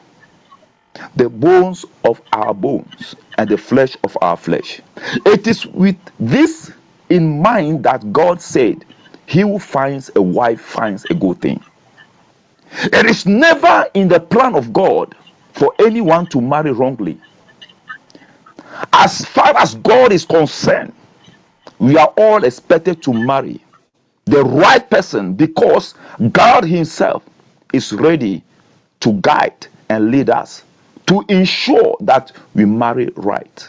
the 1.17 1.29
bones 1.29 1.85
of 2.05 2.21
our 2.33 2.55
bones 2.55 3.15
and 3.39 3.49
the 3.51 3.59
flesh 3.59 3.97
of 4.05 4.17
our 4.23 4.37
flesh. 4.37 4.81
It 5.27 5.47
is 5.47 5.67
with 5.67 5.97
this 6.21 6.73
in 7.11 7.43
mind 7.43 7.85
that 7.85 8.13
God 8.13 8.41
said, 8.41 8.85
He 9.27 9.41
who 9.43 9.59
finds 9.59 10.11
a 10.17 10.23
wife 10.23 10.61
finds 10.61 11.07
a 11.11 11.15
good 11.15 11.41
thing. 11.41 11.63
It 12.83 13.07
is 13.07 13.27
never 13.27 13.87
in 13.95 14.09
the 14.09 14.21
plan 14.21 14.55
of 14.57 14.73
God 14.73 15.15
for 15.55 15.75
anyone 15.81 16.27
to 16.29 16.41
marry 16.41 16.73
wrongly. 16.73 17.21
As 18.93 19.25
far 19.25 19.57
as 19.59 19.75
God 19.77 20.13
is 20.13 20.25
concerned, 20.25 20.93
we 21.79 21.99
are 21.99 22.13
all 22.19 22.45
expected 22.45 23.03
to 23.05 23.13
marry 23.15 23.61
the 24.27 24.43
right 24.45 24.89
person 24.91 25.35
because 25.35 25.95
God 26.33 26.65
Himself 26.65 27.25
is 27.73 27.93
ready 27.93 28.43
to 29.01 29.15
guide 29.23 29.67
and 29.89 30.11
lead 30.11 30.31
us 30.31 30.65
to 31.07 31.25
ensure 31.29 31.97
that 32.01 32.33
we 32.55 32.65
marry 32.65 33.11
right. 33.17 33.69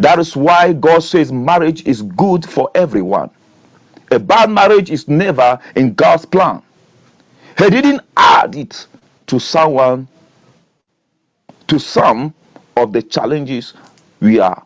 That 0.00 0.18
is 0.18 0.36
why 0.36 0.72
God 0.74 1.00
says 1.02 1.32
marriage 1.32 1.86
is 1.86 2.02
good 2.02 2.48
for 2.48 2.70
everyone. 2.74 3.30
A 4.12 4.18
bad 4.18 4.50
marriage 4.50 4.90
is 4.90 5.08
never 5.08 5.58
in 5.76 5.94
God's 5.94 6.26
plan. 6.26 6.62
He 7.58 7.70
didn't 7.70 8.02
add 8.16 8.56
it 8.56 8.86
to 9.28 9.40
someone 9.40 10.08
to 11.68 11.78
some 11.78 12.34
of 12.76 12.92
the 12.92 13.02
challenges 13.02 13.74
we 14.20 14.40
are 14.40 14.64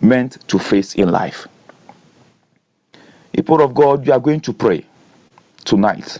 meant 0.00 0.46
to 0.48 0.58
face 0.58 0.94
in 0.96 1.10
life. 1.10 1.46
People 3.34 3.62
of 3.62 3.74
God, 3.74 4.06
we 4.06 4.12
are 4.12 4.20
going 4.20 4.40
to 4.42 4.52
pray 4.54 4.84
tonight. 5.64 6.18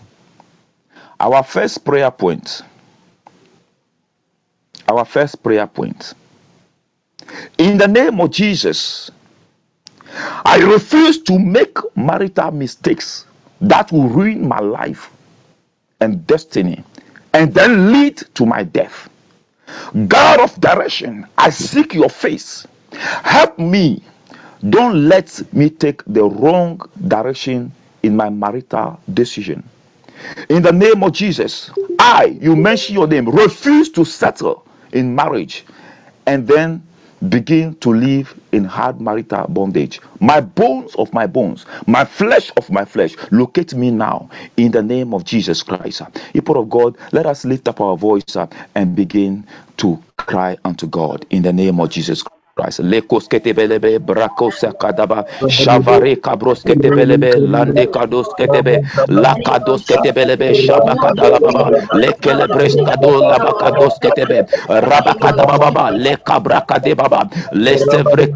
Our 1.20 1.42
first 1.44 1.84
prayer 1.84 2.10
point, 2.10 2.62
our 4.88 5.04
first 5.04 5.42
prayer 5.42 5.66
point. 5.66 6.14
In 7.58 7.78
the 7.78 7.88
name 7.88 8.20
of 8.20 8.30
Jesus, 8.32 9.10
I 10.30 10.58
refuse 10.58 11.22
to 11.24 11.38
make 11.38 11.78
marital 11.96 12.52
mistakes 12.52 13.26
that 13.62 13.92
will 13.92 14.08
ruin 14.08 14.48
my 14.48 14.58
life 14.60 15.10
and 16.00 16.26
destiny 16.26 16.84
and 17.34 17.54
then 17.54 17.92
lead 17.92 18.18
to 18.34 18.46
my 18.46 18.64
death. 18.64 19.08
God 20.08 20.40
of 20.40 20.60
direction, 20.60 21.26
I 21.38 21.50
seek 21.50 21.94
your 21.94 22.10
face. 22.10 22.66
Help 22.92 23.58
me 23.58 24.02
Don't 24.70 25.08
let 25.08 25.42
me 25.52 25.68
take 25.68 26.02
the 26.06 26.24
wrong 26.24 26.80
direction 27.08 27.72
in 28.02 28.16
my 28.16 28.30
marital 28.30 28.98
decision. 29.12 29.68
In 30.48 30.62
the 30.62 30.72
name 30.72 31.02
of 31.02 31.12
Jesus, 31.12 31.70
I, 31.98 32.38
you 32.40 32.56
mention 32.56 32.94
your 32.94 33.06
name, 33.06 33.28
refuse 33.28 33.90
to 33.90 34.04
settle 34.04 34.66
in 34.92 35.14
marriage 35.14 35.64
and 36.26 36.46
then 36.46 36.82
begin 37.28 37.74
to 37.76 37.92
live 37.92 38.38
in 38.52 38.64
hard 38.64 39.00
marital 39.00 39.46
bondage. 39.48 40.00
My 40.20 40.40
bones 40.40 40.94
of 40.96 41.12
my 41.12 41.26
bones, 41.26 41.66
my 41.86 42.04
flesh 42.04 42.50
of 42.56 42.70
my 42.70 42.84
flesh, 42.84 43.16
locate 43.30 43.74
me 43.74 43.90
now 43.90 44.30
in 44.56 44.72
the 44.72 44.82
name 44.82 45.14
of 45.14 45.24
Jesus 45.24 45.62
Christ. 45.62 46.02
People 46.32 46.58
of 46.60 46.70
God, 46.70 46.96
let 47.12 47.26
us 47.26 47.44
lift 47.44 47.68
up 47.68 47.80
our 47.80 47.96
voice 47.96 48.24
and 48.74 48.96
begin 48.96 49.46
to 49.78 50.02
cry 50.16 50.56
unto 50.64 50.86
God 50.86 51.26
in 51.30 51.42
the 51.42 51.52
name 51.52 51.80
of 51.80 51.90
Jesus 51.90 52.22
Christ. 52.22 52.43
Christ. 52.56 52.80
Lekos 52.80 53.28
ketebelebe 53.28 53.98
brakosa 54.00 54.72
kadaba 54.74 55.24
shavare 55.48 56.16
kabros 56.20 56.64
ketebelebe 56.64 57.40
lande 57.40 57.86
kados 57.90 58.34
ketebe 58.34 58.82
lakados 59.08 59.84
ketebelebe 59.86 60.54
shabakadala 60.54 61.40
baba 61.42 61.72
lekelebres 61.92 62.76
kado 62.82 63.22
rabakadaba 64.68 65.58
baba 65.58 65.90
lekabrakade 65.92 66.94
baba 66.96 67.28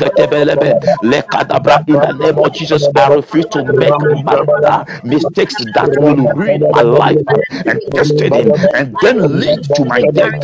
ketebelebe 0.00 0.78
lekadabra 1.02 1.80
in 1.88 2.00
the 2.00 2.12
name 2.12 2.38
of 2.38 2.52
Jesus 2.52 2.88
I 2.96 3.08
refuse 3.08 3.46
to 3.48 3.64
make 3.64 3.98
marital 4.04 4.84
mistakes 5.04 5.56
that 5.74 5.96
will 5.96 6.16
ruin 6.16 6.68
my 6.70 6.82
life 6.82 7.20
and 7.66 7.80
destiny 7.94 8.52
and 8.74 8.98
then 9.00 9.40
lead 9.40 9.62
to 9.74 9.84
my 9.84 10.02
death. 10.04 10.34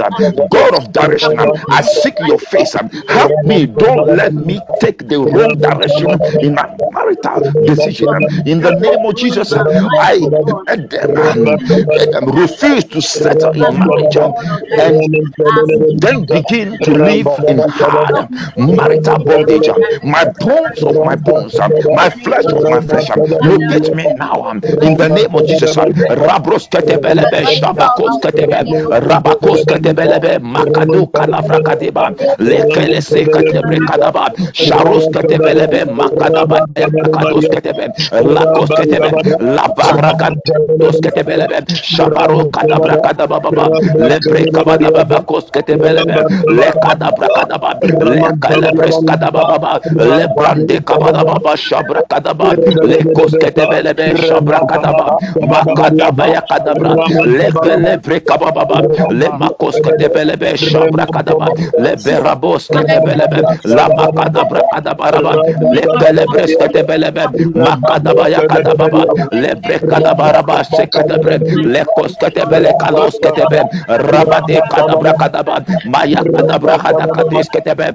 God 0.50 0.75
of 0.75 0.93
direction 0.93 1.52
I 1.69 1.83
seek 1.83 2.21
your 2.21 2.38
face. 2.38 2.75
And 2.75 2.93
help 3.09 3.38
me 3.43 3.63
Don't 3.66 4.06
let 4.16 4.35
me 4.37 4.62
take 4.80 5.09
the 5.09 5.21
wrong 5.21 5.61
direction 5.61 6.21
in 6.40 6.54
my 6.54 6.68
marital 6.92 7.42
decision. 7.64 8.16
In 8.47 8.61
the 8.62 8.73
name 8.73 9.06
of 9.06 9.16
Jesus, 9.16 9.56
I 9.56 10.37
refuse 12.26 12.85
to 12.87 13.02
settle 13.02 13.52
in 13.56 13.78
marriage 13.78 14.16
and 14.16 15.25
then 15.97 16.25
begin 16.26 16.78
to 16.80 16.92
live 16.92 17.40
in 17.49 17.59
hard 17.59 18.28
marital 18.56 19.18
bondage. 19.21 19.68
My 20.02 20.25
bones 20.25 20.83
of 20.83 21.02
my 21.02 21.16
bones, 21.16 21.61
my 21.92 22.11
flesh 22.11 22.52
of 22.52 22.68
my 22.68 22.80
flesh, 22.80 23.11
locate 23.40 23.92
me 23.92 24.09
now 24.09 24.50
in 24.83 24.97
the 24.97 25.09
name 25.11 25.35
of 25.35 25.44
Jesus. 25.47 25.76
Rabros 25.76 26.68
ketebelebe, 26.68 27.44
shabakos 27.47 28.18
ketebe, 28.21 28.66
rabakos 28.90 29.64
ketebelebe, 29.66 30.40
lekele 32.40 33.02
se 33.02 33.26
ketebre 33.54 33.80
kadaba, 33.87 34.32
sharos 34.52 35.08
ketebelebe, 35.14 35.87
makadaba 35.87 36.66
kados 37.12 37.49
ketebe, 37.49 37.88
lakos 38.23 38.70
ketebe, 38.75 39.14
labaragad 39.40 40.34
dosketebelebe 40.78 41.64
shabaro 41.82 42.46
kadabra 42.52 42.96
kadababa 42.99 43.70
lebre 43.96 44.46
kabadababa 44.49 45.20
kosketebelebe 45.26 46.26
le 46.49 46.73
kadabra 46.82 47.28
kadaba 47.30 47.76
le 48.00 48.32
kalebres 48.40 49.04
kadababa 49.04 49.80
le 49.96 50.28
shabra 51.56 52.02
kadaba 52.08 52.56
le 52.82 53.04
kosketebelebe 53.14 54.16
shabra 54.16 54.61
kadaba 54.66 55.14
makadaba 55.40 56.28
kadabra 56.50 56.96
shabra 60.56 61.06
kadaba 61.08 61.52
ketebelebe 62.73 63.43
la 63.64 63.88
makadabra 63.90 64.62
kadabaraba 64.72 65.40
le 65.70 65.88
kelebres 65.98 66.56
ketebelebe 66.56 67.30
makadaba 67.54 68.28
ya 68.30 68.42
kadababa 68.42 69.06
le 69.32 69.54
brekadabaraba 69.56 70.64
sekatabre 70.64 71.40
lekos 71.64 72.16
ketebele 72.18 72.74
kalos 72.78 73.18
ketebe 73.20 73.66
rabade 73.88 74.62
kadabra 74.68 75.14
kadaba 75.14 75.62
maya 75.84 76.24
kadabra 76.34 76.76
hada 76.78 77.08
kadis 77.08 77.48
ketebe 77.50 77.92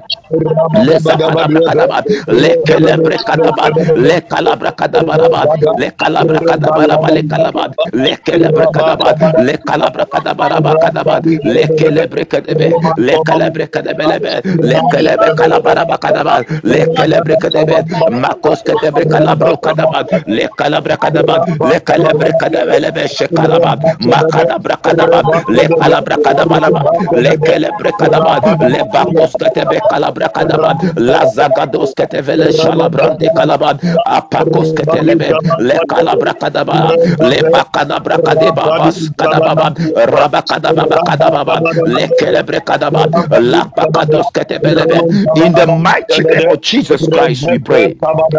Leza 0.72 1.18
kadabra 1.26 1.60
kadaba, 1.62 2.04
le 2.28 2.56
kelebre 2.66 3.18
kadaba, 3.24 3.72
le 3.96 4.20
kalabra 4.22 4.72
kadabaraba, 4.72 5.48
le 5.76 5.90
kalabra 5.92 6.42
kadabaraba, 6.42 7.10
le 7.10 7.22
kalaba, 7.24 7.68
le 7.92 8.16
kelebre 8.24 8.68
kadaba, 8.68 9.16
le 9.36 9.58
kalabra 9.58 10.06
kadabaraba 10.06 10.76
kadaba, 10.76 11.22
le 11.44 11.68
kelebre 11.76 12.24
kadebe, 12.26 12.76
le 12.98 13.18
kelebre 13.24 13.66
kadebelebe, 13.68 14.42
le 14.62 14.82
kelebe 14.90 15.30
kalabaraba 15.40 15.98
kadaba, 15.98 16.42
le 16.64 16.86
kelebre 16.96 17.36
kadebe, 17.38 17.84
makos 18.08 18.62
kadebre 18.64 19.06
kalabro 19.06 19.56
kadaba, 19.58 20.04
le 20.26 20.48
kalabra 20.58 20.96
kadaba, 20.98 21.40
le 21.62 21.80
kelebre 21.80 22.32
kadebelebe 22.40 23.08
shekalaba, 23.08 23.78
makadabra 24.02 24.76
kadaba, 24.84 25.24
le 25.48 25.68
kalabra 25.78 26.18
kadabaraba, 26.18 26.82
le 27.12 27.32
kelebre 27.46 27.92
kadaba, 28.00 28.40
le 28.60 28.84
bakos 28.92 29.36
katebe 29.36 29.80
kalabra 29.88 30.28
kadaba 30.30 30.76
la 30.96 31.26
zagados 31.26 31.94
ketevele 31.94 32.52
shalabrande 32.52 33.30
kalaba 33.34 33.74
apakos 34.06 34.72
ketelebe 34.74 35.36
le 35.58 35.80
kalabra 35.88 36.34
kadaba 36.34 36.96
le 37.20 37.42
bakadabra 37.52 38.18
kadeba 38.18 38.70
bas 38.76 39.10
kadaba 39.18 40.98
kadaba 41.04 41.62
le 41.84 42.08
kelebre 42.18 42.60
kadaba 42.60 43.08
la 43.38 43.64
bakados 43.76 44.30
ketebelebe 44.32 45.04
in 45.34 45.54
the 45.54 45.66
mighty 45.66 46.24
name 46.24 46.48
of 46.48 46.60
Jesus 46.62 47.08
Christ 47.08 47.48
we 47.48 47.58
pray 47.58 47.96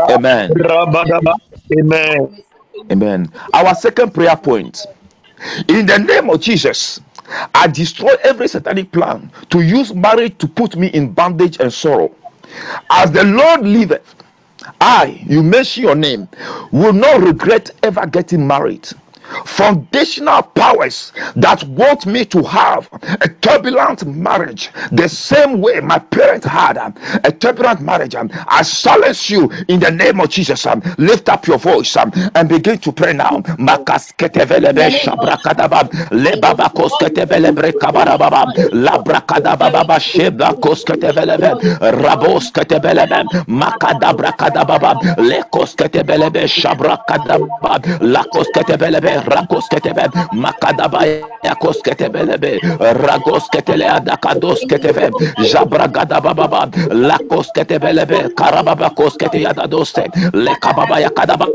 amen 0.09 0.61
Amen. 1.79 2.43
amen 2.91 3.31
our 3.53 3.75
second 3.75 4.13
prayer 4.13 4.35
point 4.37 4.87
in 5.69 5.85
the 5.87 5.99
name 5.99 6.29
of 6.29 6.41
Jesus 6.41 7.01
I 7.55 7.67
destroy 7.67 8.15
every 8.23 8.47
satanic 8.49 8.91
plan 8.91 9.31
to 9.51 9.61
use 9.61 9.93
marriage 9.93 10.37
to 10.39 10.47
put 10.47 10.75
me 10.77 10.87
in 10.89 11.13
bondage 11.13 11.59
and 11.59 11.73
sorrow. 11.73 12.13
As 12.91 13.11
the 13.11 13.23
Lord 13.25 13.61
liveth, 13.61 14.15
I, 14.81 15.23
you 15.27 15.43
mention 15.43 15.83
your 15.83 15.95
name, 15.95 16.27
will 16.71 16.93
not 16.93 17.21
regret 17.21 17.71
ever 17.83 18.05
getting 18.07 18.47
married. 18.47 18.89
Foundational 19.45 20.43
powers 20.43 21.13
that 21.35 21.63
want 21.65 22.05
me 22.05 22.25
to 22.25 22.43
have 22.43 22.89
a 23.21 23.29
turbulent 23.41 24.05
marriage, 24.07 24.69
the 24.91 25.07
same 25.09 25.61
way 25.61 25.79
my 25.81 25.99
parents 25.99 26.45
had 26.45 26.77
um, 26.77 26.93
a 27.23 27.31
turbulent 27.31 27.81
marriage. 27.81 28.15
um, 28.15 28.29
I 28.47 28.63
silence 28.63 29.29
you 29.29 29.49
in 29.67 29.79
the 29.79 29.91
name 29.91 30.19
of 30.19 30.29
Jesus. 30.29 30.65
um, 30.65 30.81
Lift 30.97 31.29
up 31.29 31.47
your 31.47 31.57
voice 31.59 31.95
um, 31.97 32.11
and 32.35 32.49
begin 32.49 32.77
to 32.79 32.91
pray 32.91 33.13
now. 33.13 33.41
Makasketevelebe 33.59 34.89
shabrakadaba, 34.89 35.89
lebabakosketevelebe 36.11 37.73
kabarababa, 37.79 38.47
labrakadababa 38.71 39.99
shebakosketevelebe, 39.99 41.55
rabosketebelebe, 41.79 43.25
makadabrakadababa, 43.47 44.99
lekosketebelebe 45.17 46.47
shabrakadaba, 46.47 47.79
lakosketebelebe, 49.27 49.35
rakosketebe, 49.35 50.09
makadaba 50.31 51.01
yakosketebelebe, 51.43 52.59
ragosketele 52.79 53.85
adakadosketeve, 53.89 55.11
jabragadababa, 55.51 56.69
lakosketebelebe, 56.91 58.29
karababa 58.35 58.89
koskete 58.89 59.41
yadadoste, 59.41 60.03
lekababa 60.33 60.99
yakadaba, 60.99 61.47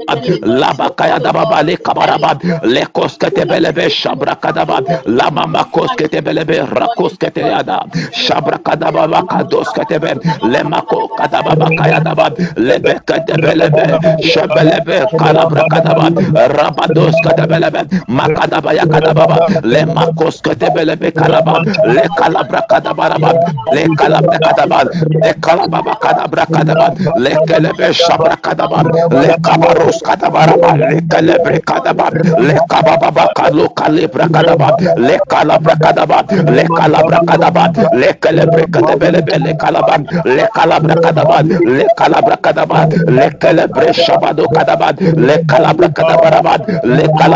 labakaya 0.42 1.18
dababa, 1.20 1.62
lekabaraba, 1.62 2.36
lekosketebelebe, 2.62 3.90
shabrakadaba, 3.90 4.80
lamama 5.06 5.64
kosketebelebe, 5.64 6.66
rakoskete 6.66 7.40
yada, 7.40 7.80
shabrakadababa 8.12 9.22
kadosketebe, 9.22 10.14
lemako 10.42 11.08
kadababa 11.16 11.70
kayadaba, 11.76 12.30
lebeketebelebe, 12.56 13.98
shebelebe, 14.22 15.06
kalabrakadaba, 15.18 16.10
rabados 16.56 17.14
kadabelebe, 17.60 17.86
makadaba 18.08 18.72
yakadababa, 18.74 19.40
lemakos 19.62 20.40
kadebelebe 20.42 21.12
kalaba, 21.12 21.62
le 21.84 22.08
kalabra 22.16 22.62
kadabaraba, 22.68 23.36
le 23.70 23.88
kalabra 23.90 24.38
kadaba, 24.40 24.84
le 25.22 25.34
kalababa 25.40 25.96
kadabra 26.00 26.46
kadaba, 26.46 26.92
le 27.16 27.36
kelebe 27.46 27.92
shabra 27.92 28.36
kadaba, 28.36 28.84
le 29.10 29.34
kabaros 29.42 30.02
kadabaraba, 30.02 30.78
le 30.78 31.00
kelebre 31.08 31.60
kadaba, 31.60 32.12
le 32.38 32.60
kabababa 32.68 33.28
kalo 33.34 33.68
kalibra 33.70 34.28
kadaba, 34.28 34.74
le 34.96 35.18
kalabra 35.28 35.76
kadaba, 35.76 36.24
le 36.46 36.64
kalabra 36.74 37.20
kadaba, 37.26 37.70
le 37.92 38.12
kelebre 38.20 38.66
kadebelebe 38.70 39.38
le 39.38 39.54
kalaba, 39.54 39.98
le 40.24 40.46
kalabra 40.54 40.96
kadaba, 40.96 41.42
le 41.64 41.84
kalabra 41.96 42.36
kadaba, 42.36 42.86
le 43.08 43.30
kelebre 43.40 43.92
shabado 43.92 44.48
kadaba, 44.48 44.92
le 45.16 45.38
kalabra 45.46 45.88
kadabaraba, 45.88 46.58
le 46.82 47.08
kalabaraba 47.18 47.35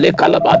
le 0.00 0.12
kalaba, 0.12 0.60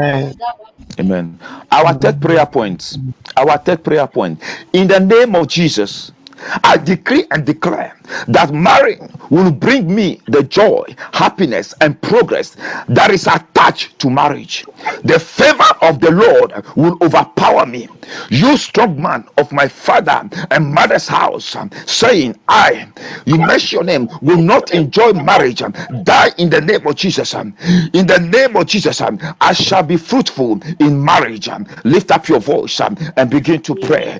Amen. 0.99 1.39
Our 1.71 1.93
third 1.93 2.21
prayer 2.21 2.45
point. 2.45 2.97
Our 3.37 3.57
third 3.59 3.83
prayer 3.83 4.07
point. 4.07 4.41
In 4.73 4.87
the 4.87 4.99
name 4.99 5.35
of 5.35 5.47
Jesus, 5.47 6.11
I 6.63 6.77
decree 6.77 7.25
and 7.31 7.45
declare 7.45 7.97
that 8.27 8.51
marrying 8.53 9.09
will 9.29 9.51
bring 9.51 9.93
me 9.93 10.21
the 10.27 10.43
joy, 10.43 10.83
happiness, 11.13 11.73
and 11.81 11.99
progress 12.01 12.55
that 12.89 13.11
is 13.11 13.27
attached 13.27 13.99
to 13.99 14.09
marriage. 14.09 14.65
The 15.03 15.19
favor 15.19 15.63
of 15.81 15.99
the 16.01 16.11
Lord 16.11 16.53
will 16.75 16.97
overpower 17.01 17.65
me. 17.65 17.87
You 18.29 18.57
strong 18.57 19.01
man 19.01 19.27
of 19.37 19.51
my 19.51 19.67
father 19.67 20.29
and 20.51 20.73
mother's 20.73 21.07
house, 21.07 21.55
saying, 21.85 22.39
I, 22.47 22.87
you 23.25 23.37
mention 23.37 23.77
your 23.77 23.83
name, 23.85 24.09
will 24.21 24.41
not 24.41 24.73
enjoy 24.73 25.13
marriage. 25.13 25.61
Die 26.03 26.29
in 26.37 26.49
the 26.49 26.61
name 26.61 26.85
of 26.87 26.95
Jesus. 26.95 27.33
In 27.33 27.53
the 28.07 28.19
name 28.31 28.55
of 28.55 28.67
Jesus, 28.67 29.01
I 29.01 29.53
shall 29.53 29.83
be 29.83 29.97
fruitful 29.97 30.59
in 30.79 31.03
marriage. 31.03 31.49
Lift 31.83 32.11
up 32.11 32.27
your 32.27 32.39
voice 32.39 32.79
and 32.81 33.29
begin 33.29 33.61
to 33.63 33.75
pray. 33.75 34.17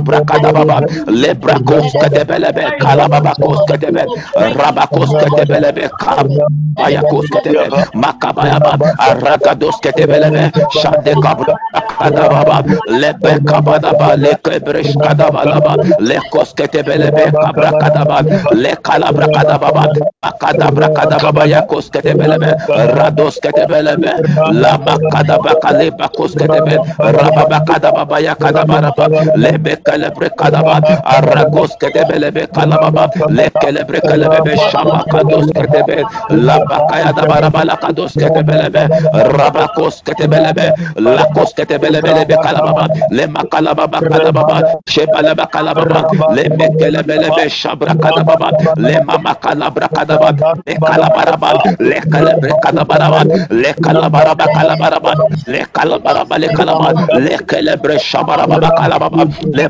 Lekos 0.00 0.22
katebre 0.22 0.22
kabababa, 0.22 0.22
shabra 0.22 0.22
kadababa, 0.24 0.82
lebrakos 1.06 1.96
katebelebe, 1.98 2.72
kalababakos 2.78 3.64
katebe, 3.66 4.08
rabakos 4.40 5.14
katebelebe, 5.16 5.90
kabayakos 5.98 7.28
katebe, 7.30 7.72
makabayaba, 7.94 8.78
aragados 8.98 9.80
katebelebe, 9.80 10.52
shade 10.70 11.16
kabra 11.20 11.54
kadababa, 11.98 12.64
lebe 12.88 13.38
kabadaba, 13.44 14.16
lekebresh 14.16 14.96
kadabadaba, 14.98 15.78
lekos 15.98 16.54
katebelebe, 16.54 17.32
kabra 17.40 17.72
kadaba, 17.78 18.24
le 18.52 18.76
kalabra 18.82 19.28
kadababa, 19.28 19.88
akadabra 20.22 20.88
kadababa, 20.90 21.46
yakos 21.48 21.90
katebelebe, 21.90 22.56
rados 22.76 23.40
katebelebe, 23.40 24.12
laba 24.46 24.98
kadaba 25.10 25.56
kaleba 25.60 26.08
kos 26.16 26.34
katebe, 26.36 26.80
rababa 27.00 28.20
yakadabaraba, 28.20 29.10
lebe 29.34 29.76
kelebre 29.90 30.30
kadaba, 30.36 30.80
aragos 31.04 31.76
katebelebe, 31.76 32.46
kalababa, 32.54 33.10
le 33.28 33.50
kelebre 33.60 34.02
kelebebe, 34.02 34.56
shaba 34.56 35.04
kados 35.10 35.52
katebe, 35.52 36.06
laba 36.30 36.82
kayada 36.88 37.26
baraba, 37.26 37.64
la 37.64 37.76
kados 37.76 38.16
katebelebe, 38.16 38.88
rabakos 39.12 40.02
katebelebe, 40.02 40.74
lakos 40.96 41.54
katebelebe, 41.54 42.14
kalababa, 42.40 42.88
le 43.10 43.26
makalababa 43.26 44.02
kadababa, 44.06 44.64
shebalaba 44.88 45.46
kalababa, 45.50 46.06
le 46.28 46.48
mekelebelebe, 46.50 47.48
shabra 47.50 47.94
kadababa, 47.96 48.54
le 48.76 49.00
mama 49.00 49.34
kalabra 49.36 49.88
kadaba, 49.90 50.34
le 50.66 50.76
kalabaraba, 50.78 51.54
le 51.80 52.00
kalebre 52.12 52.54
kadabaraba, 52.60 53.26
le 53.50 53.74
kalabaraba 53.82 54.48
kalabaraba, 54.48 55.16
le 55.46 55.64
kalabaraba 55.72 56.38
le 56.38 56.50
kalaba, 56.50 56.94
le 57.12 57.38
kelebre 57.48 57.98
shabaraba 57.98 58.60
kalababa, 58.74 59.26
le 59.52 59.69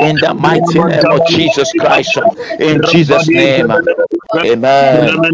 in 0.00 0.20
the 0.20 0.34
mighty 0.34 0.84
name 0.84 1.10
of 1.12 1.24
Jesus 1.24 1.74
Christ, 1.74 2.18
in 2.58 2.82
Jesus' 2.82 3.32
name, 3.32 3.70
amen. 4.44 5.24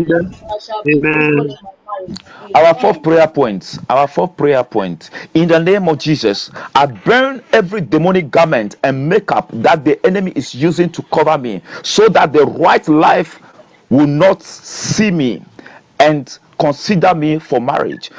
Amen. 0.89 1.59
Our 2.55 2.75
fourth 2.75 3.03
prayer 3.03 3.27
point, 3.29 3.79
our 3.91 4.09
fourth 4.09 4.37
prayer 4.37 4.65
point, 4.65 5.11
in 5.35 5.49
the 5.49 5.59
name 5.59 5.89
of 5.89 5.99
Jesus, 5.99 6.51
I 6.75 6.87
burn 6.87 7.43
every 7.53 7.81
demonic 7.81 8.31
garment 8.31 8.77
and 8.85 9.09
makeup 9.09 9.51
that 9.53 9.85
the 9.85 10.05
enemy 10.07 10.33
is 10.37 10.55
using 10.55 10.91
to 10.93 11.03
cover 11.05 11.37
me 11.39 11.63
so 11.83 12.09
that 12.09 12.33
the 12.33 12.47
right 12.47 12.87
life 12.89 13.41
will 13.91 14.07
not 14.07 14.43
see 14.43 15.11
me 15.11 15.43
and 16.01 16.39
consider 16.59 17.15
me 17.15 17.39
for 17.39 17.61
marriage. 17.61 18.11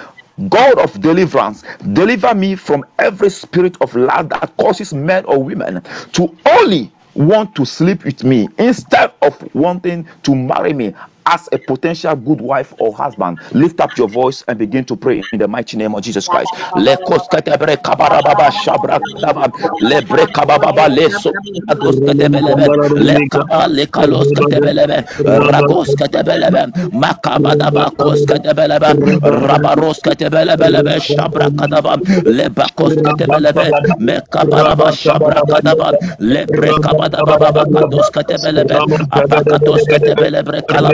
God 0.49 0.79
of 0.79 0.99
deliverance, 1.01 1.63
deliver 1.93 2.35
me 2.35 2.55
from 2.55 2.85
every 2.99 3.29
spirit 3.29 3.77
of 3.81 3.95
love 3.95 4.29
that 4.29 4.55
causes 4.57 4.93
men 4.93 5.25
or 5.25 5.41
women 5.43 5.81
to 6.13 6.35
only 6.45 6.91
want 7.15 7.55
to 7.55 7.65
sleep 7.65 8.05
with 8.05 8.23
me 8.23 8.47
instead 8.59 9.11
of 9.23 9.55
wanting 9.55 10.07
to 10.23 10.35
marry 10.35 10.73
me 10.73 10.93
as 11.27 11.49
a 11.51 11.59
potential 11.59 12.15
good 12.15 12.41
wife 12.41 12.73
or 12.79 12.95
husband. 12.95 13.39
Lift 13.53 13.81
up 13.81 13.97
your 13.97 14.07
voice 14.09 14.43
and 14.47 14.57
begin 14.57 14.85
to 14.85 14.95
pray 14.95 15.27
in 15.31 15.39
the 15.39 15.47
mighty 15.47 15.77
name 15.77 15.93
of 15.95 16.01
Jesus 16.03 16.27
Christ. 16.27 16.55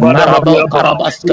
Marabo 0.01 0.67
karabas 0.71 1.23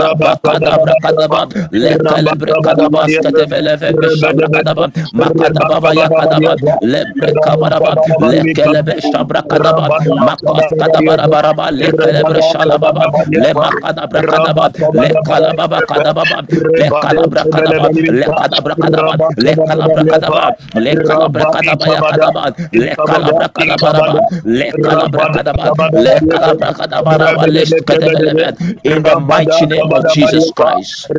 rabakada 0.00 0.72
brakadaba 0.82 1.46
lekale 1.72 2.32
brakadaba 2.40 3.08
skadebeleve 3.08 3.94
şabrakadaba 4.08 4.90
makadaba 5.12 5.76
bayakadaba 5.84 6.52
lebrekabaraba 6.92 7.92
lekele 8.20 8.80
beşabrakadaba 8.86 9.90
makaskadabarabaraba 10.26 11.66
lekele 11.80 12.22
breşalababa 12.28 13.04
lemakadabrakadaba 13.34 14.66
lekalababakadaba 15.02 16.38
lekalabrakadaba 16.80 17.88
lekadabrakadaba 18.10 19.12
lekalabrakadaba 19.38 20.44
lekalabrakadaba 20.76 21.94
yakadaba 21.94 22.44
lekalabrakadabaraba 22.74 24.22
lekalabrakadaba 24.44 25.66
lekalabrakadabaraba 25.94 27.42
leşkadebeleve 27.56 28.48
in 28.84 29.02
the 29.04 29.16
mighty 29.16 29.66
name 29.66 29.79
of 29.92 30.06
Jesus 30.06 30.50
Christ. 30.50 31.10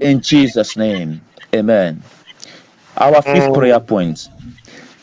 In 0.00 0.20
Jesus 0.22 0.76
name. 0.76 1.22
Amen. 1.54 2.02
Our 2.96 3.22
fifth 3.22 3.52
prayer 3.52 3.80
point. 3.80 4.28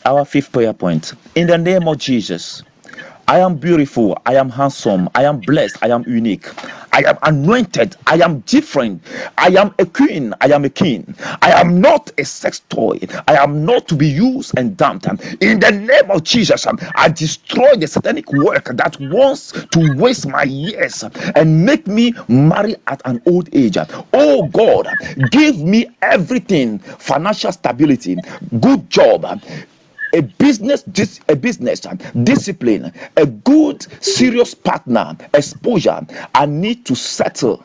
Our 0.04 0.24
fifth 0.24 0.52
prayer 0.52 0.72
point. 0.72 1.14
In 1.34 1.46
the 1.48 1.58
name 1.58 1.88
of 1.88 1.98
Jesus 1.98 2.62
I 3.30 3.38
am 3.38 3.58
beautiful. 3.58 4.20
I 4.26 4.34
am 4.34 4.50
handsome. 4.50 5.08
I 5.14 5.22
am 5.22 5.38
blessed. 5.38 5.78
I 5.82 5.90
am 5.90 6.02
unique. 6.08 6.48
I 6.92 7.04
am 7.04 7.16
anointed. 7.22 7.94
I 8.04 8.16
am 8.16 8.40
different. 8.40 9.04
I 9.38 9.50
am 9.50 9.72
a 9.78 9.86
queen. 9.86 10.34
I 10.40 10.48
am 10.48 10.64
a 10.64 10.68
king. 10.68 11.14
I 11.40 11.52
am 11.52 11.80
not 11.80 12.10
a 12.18 12.24
sex 12.24 12.62
toy. 12.68 12.98
I 13.28 13.36
am 13.36 13.64
not 13.64 13.86
to 13.86 13.94
be 13.94 14.08
used 14.08 14.58
and 14.58 14.76
dumped. 14.76 15.06
In 15.40 15.60
the 15.60 15.70
name 15.70 16.10
of 16.10 16.24
Jesus, 16.24 16.66
I 16.96 17.08
destroy 17.10 17.76
the 17.76 17.86
satanic 17.86 18.32
work 18.32 18.64
that 18.64 18.98
wants 18.98 19.52
to 19.52 19.94
waste 19.94 20.26
my 20.26 20.42
years 20.42 21.04
and 21.36 21.64
make 21.64 21.86
me 21.86 22.14
marry 22.26 22.74
at 22.88 23.00
an 23.04 23.22
old 23.26 23.48
age. 23.54 23.76
Oh 24.12 24.48
God, 24.48 24.88
give 25.30 25.56
me 25.56 25.86
everything 26.02 26.80
financial 26.80 27.52
stability, 27.52 28.16
good 28.58 28.90
job, 28.90 29.40
a 30.12 30.20
business 30.22 30.82
dis- 30.82 31.20
a 31.28 31.36
business 31.36 31.80
discipline 32.22 32.92
a 33.16 33.26
good 33.26 33.82
serious 34.02 34.54
partner 34.54 35.16
exposure 35.34 36.06
i 36.34 36.46
need 36.46 36.84
to 36.86 36.94
settle 36.94 37.64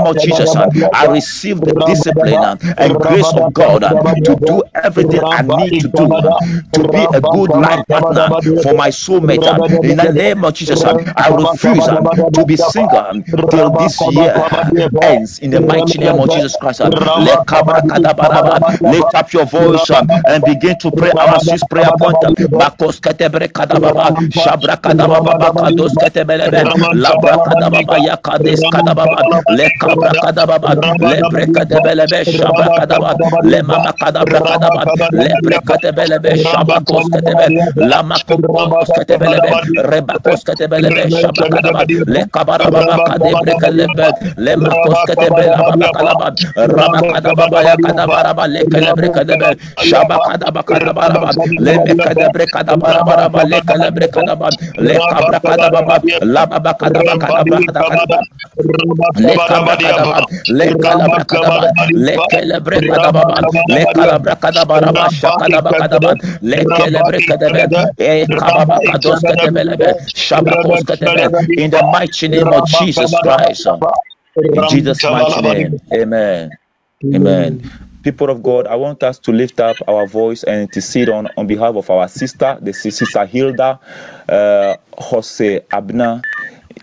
of 0.00 0.16
Jesus 0.16 0.54
and 0.56 0.72
I 0.92 1.06
receive 1.06 1.64
the 1.64 1.74
discipline 1.74 2.44
and, 2.44 2.60
and 2.78 3.00
grace 3.00 3.32
of 3.34 3.52
God 3.52 3.84
and 3.84 4.02
to 4.24 4.36
do 4.36 4.62
everything 4.74 5.22
I 5.30 5.42
need 5.42 5.78
to 5.80 5.88
do 5.90 6.06
to 6.72 6.84
be 6.84 7.08
a 7.12 7.20
good 7.20 7.54
life 7.56 7.86
partner 7.88 8.36
for 8.56 8.74
my 8.74 8.88
soulmate 8.90 9.48
in 9.82 10.00
the 10.00 10.10
name 10.10 10.44
of 10.44 10.54
Jesus 10.54 10.84
I 11.16 11.28
refuse 11.28 11.88
to 12.34 12.44
be 12.44 12.56
single 12.56 13.00
and 13.00 13.24
till 13.50 13.70
this 13.70 14.06
year 14.08 14.44
ends 15.02 15.38
in 15.40 15.50
the 15.50 15.60
mighty 15.60 15.98
name 15.98 16.20
of 16.20 16.30
Jesus 16.30 16.56
Christ 16.56 16.80
lift 18.84 19.14
up 19.14 19.32
your 19.32 19.46
voice 19.46 19.90
and, 19.90 20.08
and 20.26 20.44
begin 20.44 20.76
to 20.78 20.92
pray 20.92 21.12
our 21.18 21.40
six 21.40 21.64
prayer 21.64 21.92
point 21.92 22.24
um, 22.24 22.34
Makos 22.54 23.00
ketebre 23.00 23.48
kadababa 23.48 24.14
shabra 24.30 24.76
kadababa 24.80 25.52
kados 25.56 25.96
ketebelebe 25.98 26.68
labra 26.92 27.38
kadababa 27.38 27.98
yakades 27.98 28.64
kadababa 28.66 29.24
le 29.48 29.71
kabra 29.78 30.14
kadababa 30.16 30.76
le 31.00 31.22
breka 31.24 31.64
debelebe 31.64 32.24
shabra 32.24 32.70
kadaba 32.70 33.16
le 33.42 33.62
mama 33.62 33.92
kadabra 33.94 34.42
kadaba 34.42 34.86
le 35.12 35.36
breka 35.42 35.78
debelebe 35.78 36.36
shabakos 36.36 37.08
ketebe 37.10 37.52
lama 37.80 38.18
kos 38.78 38.92
ketebelebe 38.92 39.56
rebakos 39.92 40.44
ketebelebe 40.44 41.08
shabakadaba 41.10 41.84
le 42.06 42.24
kabarababa 42.34 42.98
kadebre 43.06 43.54
kelebe 43.56 44.14
le 44.36 44.56
makos 44.56 45.04
ketebela 45.04 45.62
baba 45.64 46.32
rabakadababa 46.56 47.64
yakadabaraba 47.64 48.48
le 48.48 48.64
kelebre 48.66 49.10
kadebe 49.10 49.56
kadabaraba 50.68 51.32
le 51.58 51.78
mekadebre 51.80 52.46
kadabarabaraba 52.48 53.44
le 53.44 53.60
kelebre 53.62 54.08
kadaba 54.08 54.50
le 54.78 55.00
kabra 55.08 55.40
kadababa 55.40 56.02
la 56.22 56.46
baba 56.46 56.74
kadaba 56.74 57.16
kadaba 57.18 57.54
le 57.56 57.60
kabra 57.60 57.90
kadaba 57.96 57.96
le 57.96 58.00
kalabra 58.00 58.00
kadaba 58.00 58.00
le 58.00 58.00
kelebre 58.00 58.00
kadaba 58.04 58.18
le 58.18 58.18
kalabra 58.18 58.18
kadaba 58.18 58.18
raba 58.18 58.18
shakadaba 58.18 58.18
kadaba 58.18 58.20
le 59.16 59.34
kelebre 59.40 59.61
kadaba 59.66 60.28
kababa 68.30 68.80
kados 68.84 69.24
kadebelebe 69.24 69.94
shabakos 70.14 70.84
kadebe 70.84 71.28
in 71.56 71.70
the 71.70 71.82
mighty 71.82 72.28
name 72.28 72.52
of 72.52 72.64
Jesus 72.66 73.18
Christ. 73.20 73.72
In 74.54 74.66
Jesus 74.66 75.08
mighty 75.08 75.42
name. 75.42 75.78
Amen. 75.94 76.50
Amen. 77.14 77.60
People 78.02 78.30
of 78.30 78.42
God 78.42 78.66
I 78.66 78.76
want 78.76 79.02
us 79.02 79.18
to 79.20 79.32
lift 79.32 79.60
up 79.60 79.82
our 79.88 80.06
voice 80.06 80.44
and 80.44 80.72
to 80.72 80.80
sit 80.82 81.08
on 81.08 81.28
on 81.36 81.46
behalf 81.46 81.76
of 81.76 81.90
our 81.90 82.08
sister 82.08 82.58
the 82.60 82.72
sister 82.72 83.26
Hilda 83.26 83.80
uh, 84.28 84.76
Jose 84.98 85.60
Abna 85.72 86.24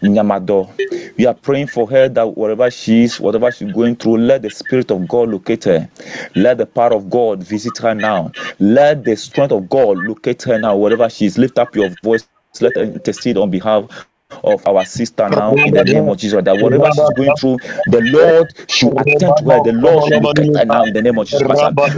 Nyamado. 0.01 0.69
We 1.17 1.25
are 1.27 1.33
praying 1.35 1.67
for 1.67 1.89
her 1.89 2.09
that 2.09 2.37
wherever 2.37 2.71
she 2.71 3.03
is, 3.03 3.19
whatever 3.19 3.51
she's 3.51 3.71
going 3.71 3.97
through, 3.97 4.19
let 4.19 4.43
the 4.43 4.49
Spirit 4.51 4.91
of 4.91 5.07
God 5.07 5.29
locate 5.29 5.65
her. 5.65 5.89
Let 6.35 6.59
the 6.59 6.65
power 6.67 6.93
of 6.93 7.09
God 7.09 7.43
visit 7.43 7.77
her 7.79 7.95
now. 7.95 8.33
Let 8.59 9.05
the 9.05 9.15
strength 9.17 9.51
of 9.53 9.69
God 9.69 9.99
locate 9.99 10.43
her 10.43 10.59
now. 10.59 10.77
Wherever 10.77 11.09
she 11.09 11.27
is, 11.27 11.37
lift 11.37 11.59
up 11.59 11.75
your 11.75 11.89
voice. 12.03 12.27
Let 12.61 12.77
her 12.77 12.83
intercede 12.83 13.37
on 13.37 13.51
behalf 13.51 13.85
of 14.43 14.65
our 14.67 14.85
sister 14.85 15.29
now 15.29 15.57
in 15.65 15.73
the 15.73 15.83
name 15.85 16.07
of 16.09 16.17
Jesus. 16.17 16.43
That 16.43 16.57
whatever 16.57 16.91
she's 16.91 17.09
going 17.09 17.33
through, 17.33 17.59
the 17.85 18.01
Lord 18.01 18.53
should 18.67 18.93
attend 18.97 19.37
to 19.37 19.45
her. 19.45 19.59
The 19.59 19.71
Lord 19.73 20.03
should 20.03 20.17
locate 20.17 20.55
her 20.55 20.65
now 20.65 20.85
in 20.85 20.93
the 20.93 21.01
name 21.01 21.17
of 21.17 21.27
Jesus. 21.27 21.45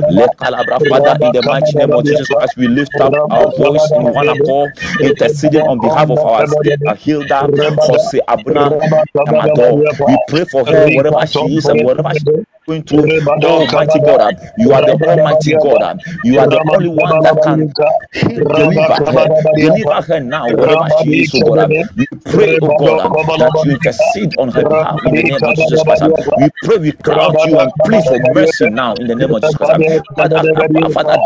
Let 0.07 0.37
Calabra, 0.37 0.81
Father, 0.81 1.15
in 1.21 1.31
the 1.31 1.43
mighty 1.43 1.75
name 1.77 1.93
of 1.93 2.05
Jesus 2.05 2.27
Christ, 2.27 2.57
we 2.57 2.67
lift 2.67 2.99
up 3.01 3.19
our 3.29 3.47
voice 3.47 3.91
in 3.91 4.11
one 4.11 4.29
accord, 4.29 4.77
interceding 4.99 5.65
on 5.67 5.79
behalf 5.79 6.09
of 6.09 6.25
our 6.25 6.47
uh, 6.85 6.95
Hilda 6.95 7.49
Jose 7.81 8.19
Abuna 8.27 8.71
Amado. 9.27 9.83
We 10.05 10.17
pray 10.17 10.45
for 10.45 10.65
her 10.65 10.89
whatever 10.89 11.25
she 11.27 11.57
is 11.57 11.69
and 11.69 11.81
whatever 11.83 12.13
she 12.13 12.23
going 12.67 12.83
through. 12.83 13.07
Almighty 13.43 13.99
God, 13.99 14.21
you 14.57 14.73
are 14.73 14.81
the 14.81 14.95
Almighty 15.01 15.53
God. 15.53 16.01
You 16.23 16.39
are 16.39 16.47
the 16.47 16.61
only 16.71 16.87
one 16.87 17.21
that 17.21 17.41
can 17.41 17.73
deliver 18.53 18.95
her. 18.95 19.29
Deliver 19.53 20.01
her 20.01 20.19
now, 20.19 20.49
wherever 20.51 20.89
she 20.91 21.21
is, 21.23 21.33
oh 21.35 21.41
God. 21.43 21.73
We 21.95 22.07
pray, 22.25 22.57
oh 22.61 22.71
God, 22.71 23.15
that 23.37 23.63
you 23.63 23.71
intercede 23.71 24.35
on 24.37 24.49
her 24.51 24.65
behalf 24.65 25.01
in 25.05 25.15
the 25.15 25.23
name 25.23 25.45
of 25.47 25.55
Jesus 25.55 25.83
Christ. 25.83 26.03
We 26.35 26.49
pray, 26.61 26.77
we 26.77 26.91
cry 26.93 27.17
out 27.25 27.39
to 27.39 27.49
you 27.49 27.59
and 27.59 27.73
plead 27.83 28.03
for 28.05 28.19
mercy 28.19 28.67
now 28.67 28.97
in 28.97 29.07
the 29.07 29.15
name 29.15 29.33
of 29.33 29.41
Jesus 29.43 29.55
Christ. 29.55 29.85
Father, 30.17 30.43
Father, 30.93 31.17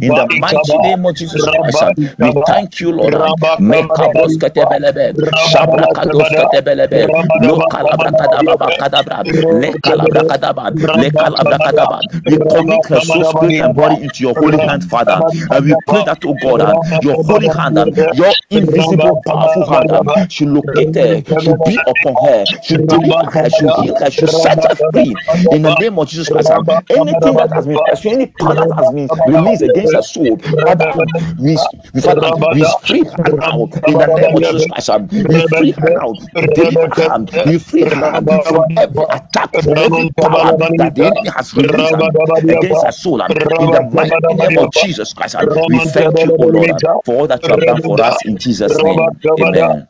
in 0.00 0.14
the 0.14 0.26
mighty 0.26 0.78
name 0.78 1.06
of 1.06 1.14
Jesus 1.16 1.48
Christ. 1.48 1.84
We 2.18 2.32
thank 2.46 2.80
you, 2.80 2.92
Lord. 2.92 3.14
Mekabros 3.58 4.36
ketebelebe, 4.38 5.14
shabra 5.34 5.88
kados 5.88 6.32
ketebelebe, 6.34 7.10
lo 7.40 7.62
kalabra 7.70 8.12
kadababa 8.12 8.72
kadabra, 8.72 9.24
le 9.50 9.74
kalabra 9.76 10.24
kadaba, 10.24 10.72
le 10.94 11.10
kalabra 11.12 11.58
kadaba. 11.60 12.02
We 12.26 12.38
commit 12.50 12.86
her 12.86 13.00
soul, 13.00 13.24
spirit, 13.24 13.56
and 13.60 13.74
body 13.76 14.02
into 14.04 14.22
your 14.24 14.34
holy 14.36 14.58
hand, 14.58 14.84
Father. 14.84 15.22
And 15.50 15.64
we 15.66 15.76
pray 15.76 16.02
that, 16.02 16.24
oh 16.24 16.34
God, 16.34 16.62
your 17.00 17.18
holy 17.24 17.48
hand, 17.48 17.78
your 18.10 18.36
invisible, 18.50 19.18
powerful 19.26 19.64
hand, 19.64 19.92
should 20.28 20.48
locate 20.48 20.94
her, 20.96 21.18
should 21.36 21.62
be 21.64 21.82
upon 21.86 22.16
her, 22.16 22.46
should 22.62 22.86
deliver 22.86 23.24
her, 23.30 23.50
should 23.50 23.70
heal 23.70 23.94
her, 23.98 24.10
should 24.10 24.30
set 24.30 24.64
her 24.64 24.76
free 24.92 25.18
in 25.50 25.62
the 25.62 25.74
name 25.76 25.98
of 25.98 26.08
Jesus 26.08 26.28
Christ. 26.28 26.50
Anything 26.90 27.36
that 27.36 27.50
has 27.52 27.66
been 27.66 27.80
pursuing, 27.80 28.14
any 28.16 28.26
power 28.26 28.54
that 28.56 28.74
has 28.76 28.90
been 28.90 29.10
released 29.24 29.62
against 29.62 29.94
her 29.94 30.02
soul, 30.02 30.38
Father, 30.60 30.92
we, 31.38 31.56
we, 31.94 32.00
Father, 32.00 32.30
we 32.50 32.64
free 32.64 33.04
her 33.04 33.32
now 33.40 33.68
in 33.86 33.98
the 33.98 34.08
name 34.08 34.34
of 34.34 34.42
Jesus 34.42 34.66
Christ. 34.66 34.90
We 35.26 35.40
free 35.40 35.72
her 35.72 36.00
we 36.18 36.28
deliver 36.54 36.88
her, 36.94 37.18
we 37.44 37.58
free 37.58 37.84
her 37.84 38.22
from 38.42 38.66
every 38.76 39.04
attack, 39.10 39.60
from 39.60 39.78
every 39.78 40.10
power 40.20 40.52
that 40.76 40.94
the 40.94 41.04
enemy 41.06 41.30
has 41.36 41.54
released 41.54 41.94
against 42.48 42.82
her 42.84 42.92
soul. 42.92 43.20
In 43.58 43.70
the 43.70 43.82
mighty 43.82 44.34
name 44.34 44.58
of 44.58 44.70
Jesus 44.70 45.12
Christ, 45.12 45.36
we 45.66 45.80
thank 45.80 46.24
you, 46.24 46.34
O 46.38 46.44
Lord, 46.46 46.82
for 47.04 47.16
all 47.16 47.26
that 47.28 47.46
you 47.46 47.52
have 47.52 47.64
done 47.64 47.80
for 47.80 48.00
us 48.02 48.24
in 48.24 48.38
Jesus' 48.38 48.82
name. 48.82 49.18
Amen. 49.40 49.88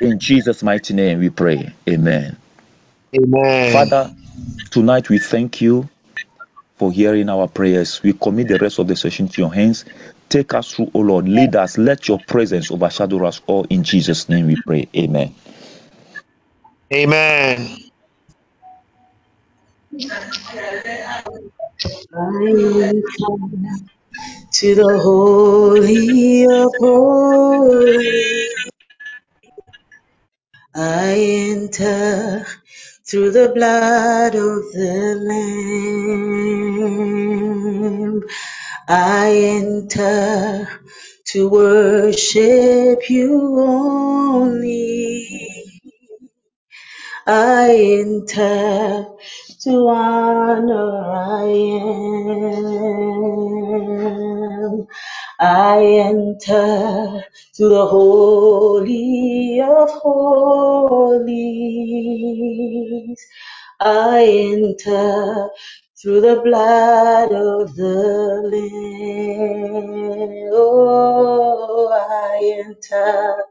In 0.00 0.18
Jesus' 0.20 0.62
mighty 0.62 0.94
name, 0.94 1.20
we 1.20 1.30
pray. 1.30 1.74
Amen. 1.88 2.36
Amen. 3.16 3.92
Father, 3.92 4.12
tonight 4.70 5.08
we 5.10 5.18
thank 5.18 5.60
you 5.60 5.88
for 6.76 6.92
hearing 6.92 7.28
our 7.30 7.48
prayers. 7.48 8.02
We 8.02 8.14
commit 8.14 8.48
the 8.48 8.58
rest 8.58 8.78
of 8.78 8.88
the 8.88 8.96
session 8.96 9.28
to 9.28 9.42
your 9.42 9.54
hands. 9.54 9.84
Take 10.28 10.54
us 10.54 10.72
through, 10.74 10.90
O 10.94 11.00
Lord. 11.00 11.28
Lead 11.28 11.56
us. 11.56 11.78
Let 11.78 12.08
your 12.08 12.20
presence 12.20 12.70
overshadow 12.70 13.26
us 13.26 13.40
all. 13.46 13.64
In 13.70 13.84
Jesus' 13.84 14.28
name 14.28 14.46
we 14.48 14.56
pray. 14.56 14.88
Amen. 14.96 15.34
Amen. 22.14 23.90
To 24.52 24.74
the 24.74 24.98
Holy 24.98 26.44
of 26.44 26.72
Holies. 26.80 28.50
I 30.74 31.16
enter 31.52 32.46
through 33.06 33.32
the 33.32 33.50
blood 33.54 34.34
of 34.36 34.72
the 34.72 35.16
Lamb. 38.08 38.22
I 38.88 39.32
enter 39.60 40.68
to 41.26 41.48
worship 41.50 43.10
you 43.10 43.60
only. 43.60 45.28
I 47.26 48.04
enter 48.04 49.06
to 49.62 49.88
honor 49.88 51.02
I 51.12 51.44
am. 54.22 54.27
I 55.40 55.84
enter 55.84 57.24
to 57.56 57.68
the 57.68 57.86
holy 57.86 59.60
of 59.62 59.90
holies. 59.90 61.26
I 63.80 64.24
enter 64.54 65.48
through 66.00 66.22
the 66.22 66.40
blood 66.42 67.32
of 67.32 67.76
the 67.76 68.42
Lamb. 68.52 70.50
Oh, 70.52 71.88
I 71.92 72.64
enter 72.66 73.44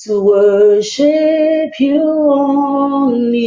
to 0.00 0.22
worship 0.24 1.72
you 1.80 2.02
only. 2.32 3.46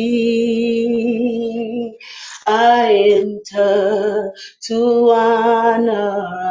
I 2.47 2.93
enter 3.21 4.33
to 4.63 5.11
honor 5.11 6.42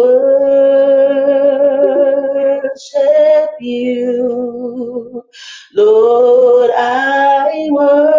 worship 2.64 3.50
you. 3.60 5.22
Lord, 5.74 6.70
I 6.76 7.68
worship 7.70 8.16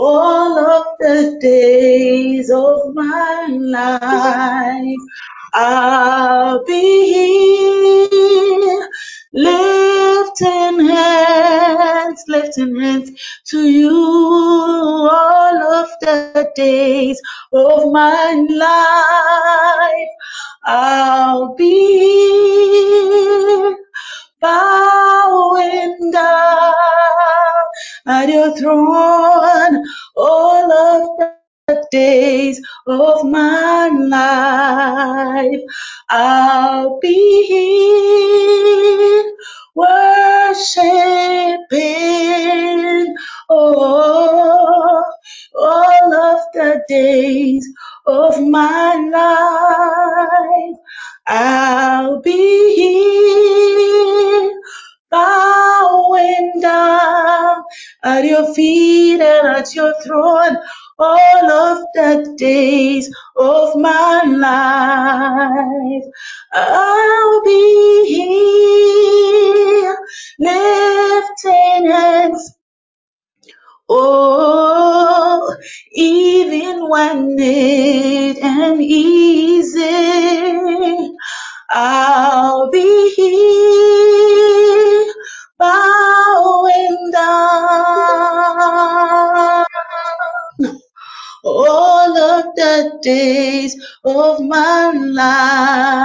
all 0.03 0.57
of 0.57 0.85
the 0.99 1.37
days 1.39 2.49
of 2.49 2.95
my 2.95 3.45
life. 3.49 5.03
I'll 5.53 6.63
be 6.65 8.07
lifting 9.31 10.87
hands, 10.87 12.23
lifting 12.27 12.81
hands 12.81 13.11
to 13.49 13.69
you 13.69 15.07
all 15.11 15.63
of 15.73 15.89
the 16.01 16.49
days 16.55 17.21
of 17.53 17.91
my 17.91 18.43
life. 18.49 20.09
I'll 20.65 21.53
be 21.55 23.75
bowing 24.41 26.11
down 26.11 26.73
at 28.07 28.29
your 28.29 28.55
throne 28.57 29.83
all 30.15 30.71
of 30.71 31.19
the 31.67 31.87
days 31.91 32.61
of 32.87 33.23
my 33.25 33.89
life. 33.89 35.61
I'll 36.09 36.99
be 36.99 37.45
here 37.47 39.33
worshiping 39.75 40.81
oh, 43.49 45.03
all 45.55 46.13
of 46.13 46.39
the 46.53 46.83
days 46.87 47.67
of 48.05 48.41
my 48.41 48.95
life. 49.11 50.77
I'll 51.27 52.21
be 52.21 52.75
here 52.75 54.61
bowing 55.12 56.54
down 56.62 57.63
at 58.04 58.26
your 58.26 58.54
feet 58.54 59.21
and 59.21 59.47
at 59.47 59.76
your 59.76 59.93
throne 60.02 60.58
all 60.97 61.52
of 61.52 61.80
the 61.93 62.36
days 62.38 63.13
of 63.36 63.76
my 63.76 64.21
life. 64.26 66.04
I'll 66.54 67.43
be 67.43 68.06
here 68.08 69.97
lifting 70.39 71.91
hands. 71.91 72.54
Oh, 73.89 75.56
even 75.91 76.88
when 76.88 77.36
it 77.38 78.38
ain't 78.43 78.82
easy, 78.82 79.82
I'll 81.73 82.69
be 82.69 83.13
here 83.15 85.13
bowing 85.57 87.12
down 87.13 87.23
all 91.45 92.17
of 92.17 92.43
the 92.55 92.99
days 93.01 93.73
of 94.03 94.41
my 94.41 94.91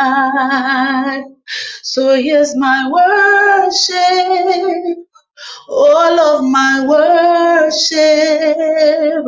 life. 0.06 1.24
So 1.82 2.14
here's 2.14 2.54
my 2.56 2.88
worship, 2.88 4.98
all 5.68 6.20
of 6.20 6.44
my 6.44 6.86
worship. 7.66 9.24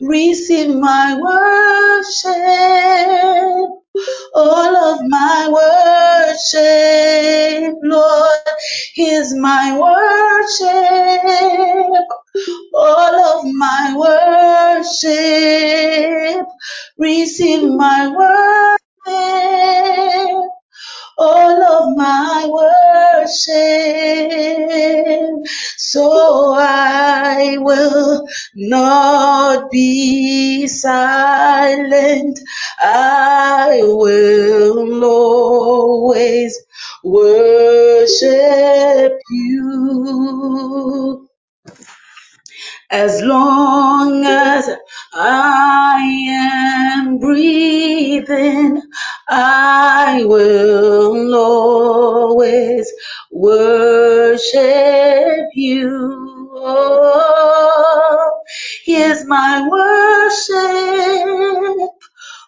Receive 0.00 0.74
my 0.74 1.18
worship 2.24 3.81
all 4.34 4.76
of 4.76 4.98
my 5.08 5.48
worship, 6.32 7.74
Lord, 7.82 8.40
is 8.96 9.34
my 9.36 9.78
worship. 9.78 10.66
All 12.74 13.38
of 13.38 13.44
my 13.54 13.94
worship, 14.84 16.46
receive 16.98 17.68
my 17.70 18.08
worship 18.08 18.82
all 21.22 21.62
of 21.64 21.96
my 21.96 22.46
worship. 23.26 23.52
So 25.78 26.54
I 26.56 27.58
will 27.58 28.26
not 28.56 29.70
be 29.70 30.66
silent. 30.68 32.40
I 32.80 33.80
will 33.84 35.04
always 35.04 36.58
worship 37.04 38.24
you. 39.30 41.28
As 42.92 43.22
long 43.22 44.24
as 44.26 44.68
I 45.14 45.98
am 46.28 47.18
breathing, 47.18 48.82
I 49.28 50.24
will 50.26 51.34
always 51.34 52.92
worship 53.32 54.60
you. 55.54 56.50
Oh, 56.54 58.40
here's 58.84 59.24
my 59.26 59.66
worship, 59.70 61.90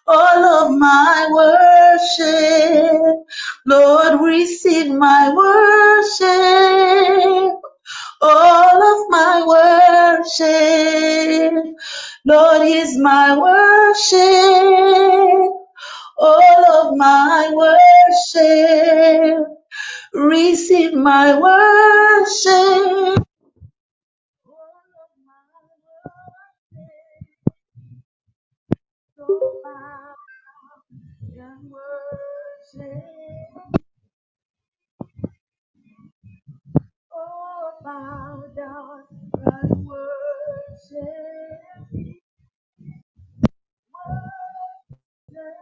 all 0.07 0.45
of 0.45 0.71
my 0.77 1.27
worship. 1.33 3.25
Lord, 3.65 4.21
receive 4.21 4.93
my 4.93 5.33
worship 5.35 6.23
all 8.25 8.83
of 8.93 9.09
my 9.09 9.43
worship. 10.25 11.75
Lord 12.25 12.67
is 12.67 12.97
my 12.97 13.37
worship, 13.37 14.19
all 16.17 16.65
of 16.81 16.97
my 16.97 17.51
worship. 17.53 19.47
Receive 20.13 20.93
my 20.93 21.39
worship. 21.39 23.24
Bow 37.85 38.43
down 38.57 39.03
and 39.45 39.85
worship. 39.85 40.97
Worship. 45.29 45.55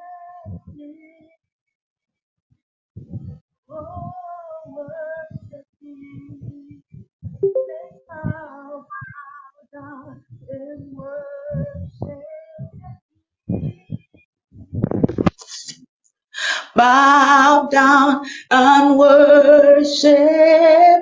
Oh, 3.69 4.11
worship 4.67 5.67
Thee. 5.81 6.81
They 7.41 7.89
bow, 8.09 8.85
bow 9.73 9.73
down 9.73 10.23
worship. 10.95 12.23
Bow 16.75 17.67
down 17.71 18.25
and 18.51 18.97
worship 18.97 20.19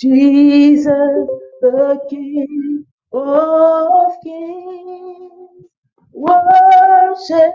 Jesus, 0.00 1.28
the 1.62 2.00
King 2.10 2.86
of 3.12 4.12
Kings, 4.24 5.66
worship 6.12 7.54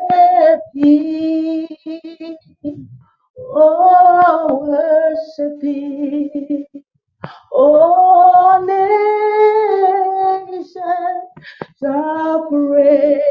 Him. 0.75 1.67
Oh, 3.39 4.65
worship 4.67 5.63
Him. 5.63 6.65
Oh, 7.53 7.53
All 7.53 8.65
nations 8.65 10.73
shall 11.81 12.47
praise 12.49 13.21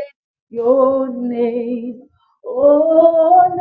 your 0.50 1.08
name. 1.10 2.02
Oh, 2.44 2.46
All 2.46 3.56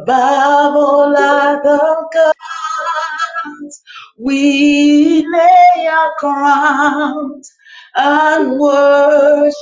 above 0.10 0.76
all 0.76 1.16
other 1.18 2.08
gods. 2.14 3.84
We 4.18 5.28
lay 5.28 5.88
our 5.88 6.14
crowns 6.20 7.52
and 7.96 8.60
worship 8.60 9.54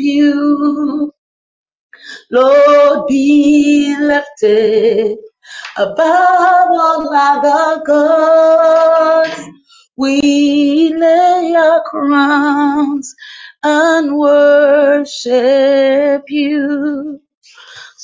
you. 0.00 1.12
Lord, 2.30 3.08
be 3.08 3.96
lifted 4.00 5.18
above 5.76 6.68
all 6.70 7.14
other 7.14 7.82
gods. 7.86 9.40
We 9.96 10.94
lay 10.94 11.54
our 11.56 11.82
crowns 11.84 13.14
and 13.64 14.16
worship 14.18 15.34
you. 16.28 17.20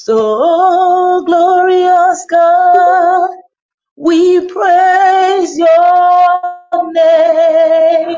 So 0.05 1.23
glorious 1.27 2.27
God, 2.29 3.31
we 3.97 4.49
praise 4.49 5.57
your 5.57 6.93
name. 6.93 8.17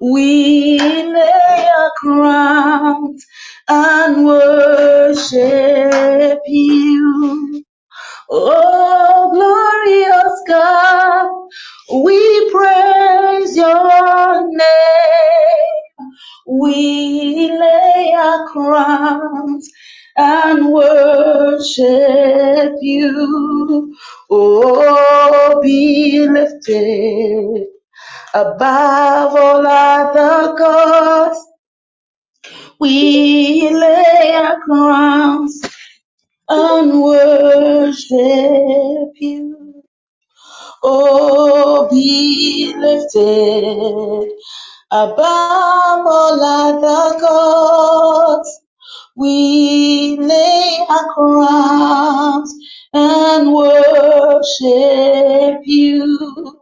We 0.00 0.80
lay 0.80 1.70
our 1.78 1.92
crowns 1.98 3.24
and 3.68 4.26
worship 4.26 6.40
you. 6.48 7.64
Oh, 8.30 9.30
glorious 9.34 10.42
God, 10.48 11.30
we 12.04 12.50
praise 12.50 13.56
your 13.56 14.48
name. 14.50 15.76
We 16.48 17.52
lay 17.56 18.14
our 18.16 18.48
crowns 18.48 19.70
and 20.16 20.72
worship 20.72 21.84
you. 22.80 23.96
Oh, 24.30 25.60
be 25.62 26.28
lifted 26.28 27.66
above 28.34 29.36
all 29.36 29.66
other 29.66 30.56
gods. 30.56 31.38
We 32.80 33.70
lay 33.70 34.32
our 34.34 34.60
crowns 34.60 35.62
and 36.48 37.02
worship 37.02 38.10
you. 39.16 39.82
Oh, 40.82 41.88
be 41.90 42.74
lifted 42.76 44.30
above 44.90 46.06
all 46.06 46.40
other 46.42 47.20
gods. 47.20 48.63
We 49.16 50.16
lay 50.18 50.86
our 50.88 51.14
crowns 51.14 52.54
and 52.94 53.52
worship 53.54 54.62
you. 55.64 56.60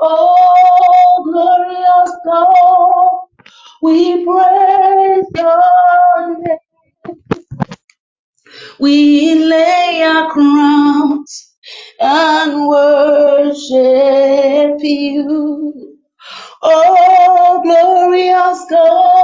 Oh, 0.00 1.22
glorious 1.24 2.16
God, 2.26 3.28
we 3.82 4.24
praise 4.26 5.26
your 5.36 6.38
name. 6.40 6.58
We 8.80 9.34
lay 9.36 10.02
our 10.04 10.30
crowns 10.30 11.54
and 12.00 12.68
worship 12.68 13.74
you. 14.82 15.98
Oh, 16.62 17.60
glorious 17.62 18.66
God, 18.70 19.19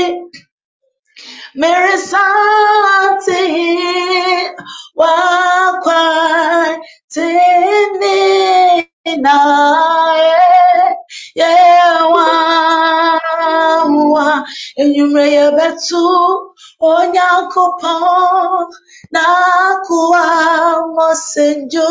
Meresate 1.54 3.42
wakwa 5.00 6.02
tene 7.12 8.18
na 9.24 9.36
ye 11.38 11.54
wa 12.14 12.28
enyumre 14.82 15.26
ye 15.34 15.44
betu 15.56 16.04
onyankopon 16.80 18.66
na 19.14 19.24
kuwa 19.86 20.24
mosenjo 20.94 21.90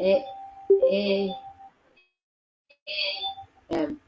Eh, 0.00 0.22
eh, 0.92 1.30
um, 3.70 4.00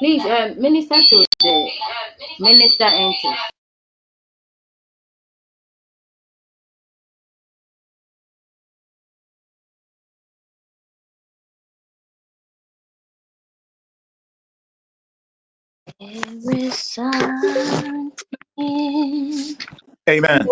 please, 0.00 0.24
um, 0.24 0.60
minister 0.60 0.96
to 1.02 1.26
the 1.40 1.70
minister. 2.40 2.90
There 16.00 16.56
is 16.56 16.78
something 16.78 18.12
Amen. 20.08 20.46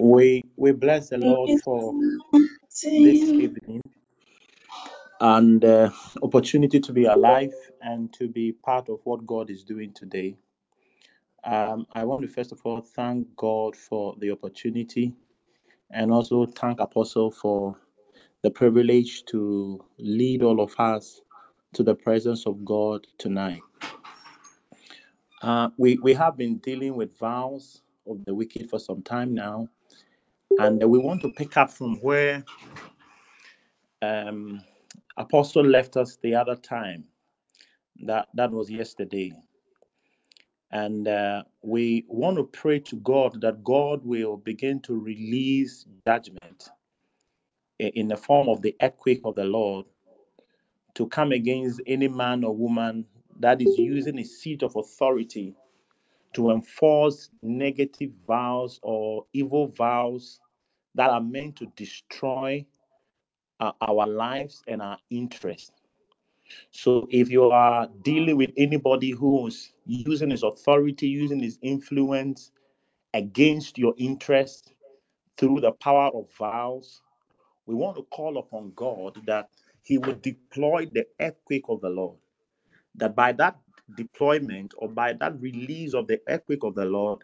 We 0.00 0.42
we 0.56 0.72
bless 0.72 1.10
the 1.10 1.18
Lord 1.18 1.50
for 1.64 1.94
this 2.82 3.22
evening 3.38 3.82
and 5.20 5.64
uh, 5.64 5.90
opportunity 6.22 6.80
to 6.80 6.92
be 6.92 7.04
alive 7.04 7.52
and 7.82 8.12
to 8.14 8.28
be 8.28 8.52
part 8.52 8.88
of 8.88 9.00
what 9.04 9.26
God 9.26 9.50
is 9.50 9.64
doing 9.64 9.92
today. 9.92 10.36
Um, 11.44 11.86
I 11.92 12.04
want 12.04 12.22
to 12.22 12.28
first 12.28 12.52
of 12.52 12.60
all 12.64 12.80
thank 12.80 13.28
God 13.36 13.76
for 13.76 14.16
the 14.18 14.30
opportunity 14.30 15.14
and 15.90 16.10
also 16.12 16.46
thank 16.46 16.80
Apostle 16.80 17.30
for 17.30 17.76
the 18.42 18.50
privilege 18.50 19.24
to 19.26 19.84
lead 19.98 20.42
all 20.42 20.60
of 20.60 20.74
us 20.78 21.20
to 21.74 21.82
the 21.82 21.94
presence 21.94 22.46
of 22.46 22.64
God 22.64 23.06
tonight. 23.18 23.60
Uh, 25.42 25.68
we, 25.76 25.98
we 26.02 26.14
have 26.14 26.36
been 26.36 26.58
dealing 26.58 26.94
with 26.94 27.18
vows 27.18 27.82
of 28.08 28.24
the 28.26 28.34
wicked 28.34 28.70
for 28.70 28.78
some 28.78 29.02
time 29.02 29.34
now, 29.34 29.68
and 30.60 30.82
we 30.84 30.98
want 30.98 31.20
to 31.22 31.30
pick 31.30 31.56
up 31.56 31.70
from 31.70 31.96
where 31.96 32.44
um, 34.02 34.62
Apostle 35.16 35.64
left 35.64 35.96
us 35.96 36.18
the 36.22 36.34
other 36.34 36.56
time. 36.56 37.04
That 38.04 38.28
that 38.34 38.50
was 38.52 38.70
yesterday, 38.70 39.32
and 40.70 41.08
uh, 41.08 41.42
we 41.62 42.04
want 42.08 42.36
to 42.36 42.44
pray 42.44 42.78
to 42.80 42.96
God 42.96 43.40
that 43.40 43.64
God 43.64 44.04
will 44.04 44.36
begin 44.36 44.80
to 44.82 44.98
release 44.98 45.86
judgment 46.06 46.70
in 47.78 48.08
the 48.08 48.16
form 48.16 48.48
of 48.48 48.62
the 48.62 48.76
earthquake 48.80 49.20
of 49.24 49.34
the 49.34 49.44
Lord 49.44 49.86
to 50.94 51.08
come 51.08 51.32
against 51.32 51.80
any 51.86 52.08
man 52.08 52.44
or 52.44 52.54
woman 52.54 53.06
that 53.40 53.60
is 53.60 53.78
using 53.78 54.18
a 54.18 54.24
seat 54.24 54.62
of 54.62 54.76
authority 54.76 55.54
to 56.34 56.50
enforce 56.50 57.30
negative 57.42 58.10
vows 58.26 58.80
or 58.82 59.26
evil 59.32 59.68
vows 59.68 60.40
that 60.94 61.10
are 61.10 61.20
meant 61.20 61.56
to 61.56 61.66
destroy 61.76 62.64
uh, 63.60 63.72
our 63.80 64.06
lives 64.06 64.62
and 64.66 64.82
our 64.82 64.98
interests. 65.10 65.72
So, 66.70 67.06
if 67.10 67.30
you 67.30 67.50
are 67.50 67.88
dealing 68.02 68.36
with 68.36 68.50
anybody 68.56 69.10
who's 69.10 69.72
using 69.86 70.30
his 70.30 70.42
authority, 70.42 71.08
using 71.08 71.40
his 71.40 71.58
influence 71.62 72.50
against 73.14 73.78
your 73.78 73.94
interests 73.96 74.72
through 75.38 75.60
the 75.60 75.72
power 75.72 76.10
of 76.14 76.30
vows, 76.38 77.00
we 77.66 77.74
want 77.74 77.96
to 77.96 78.02
call 78.04 78.38
upon 78.38 78.72
God 78.74 79.20
that 79.26 79.48
He 79.82 79.98
would 79.98 80.22
deploy 80.22 80.86
the 80.86 81.06
earthquake 81.20 81.64
of 81.68 81.80
the 81.80 81.88
Lord 81.88 82.16
that 82.96 83.16
by 83.16 83.32
that 83.32 83.58
deployment 83.96 84.74
or 84.78 84.88
by 84.88 85.12
that 85.14 85.40
release 85.40 85.94
of 85.94 86.06
the 86.06 86.20
earthquake 86.28 86.64
of 86.64 86.74
the 86.74 86.84
Lord, 86.84 87.20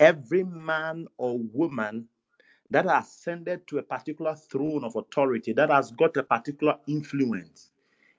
every 0.00 0.44
man 0.44 1.06
or 1.18 1.38
woman 1.38 2.08
that 2.70 2.86
has 2.86 3.06
ascended 3.06 3.66
to 3.68 3.78
a 3.78 3.82
particular 3.82 4.34
throne 4.34 4.84
of 4.84 4.96
authority, 4.96 5.52
that 5.52 5.70
has 5.70 5.92
got 5.92 6.16
a 6.16 6.22
particular 6.22 6.76
influence, 6.86 7.70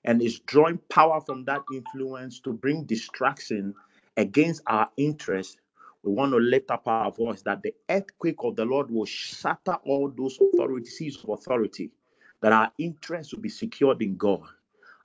and 0.04 0.22
is 0.22 0.40
drawing 0.40 0.78
power 0.90 1.20
from 1.20 1.44
that 1.44 1.62
influence 1.72 2.40
to 2.40 2.52
bring 2.52 2.84
distraction 2.84 3.74
against 4.16 4.62
our 4.66 4.88
interests, 4.96 5.56
we 6.02 6.12
want 6.12 6.32
to 6.32 6.38
lift 6.38 6.70
up 6.70 6.86
our 6.86 7.10
voice 7.12 7.42
that 7.42 7.62
the 7.62 7.74
earthquake 7.90 8.36
of 8.40 8.56
the 8.56 8.64
Lord 8.64 8.90
will 8.90 9.04
shatter 9.04 9.74
all 9.84 10.10
those 10.16 10.38
authorities 10.40 11.18
of 11.22 11.30
authority, 11.30 11.90
that 12.40 12.52
our 12.52 12.72
interests 12.78 13.34
will 13.34 13.42
be 13.42 13.48
secured 13.48 14.00
in 14.00 14.16
God. 14.16 14.42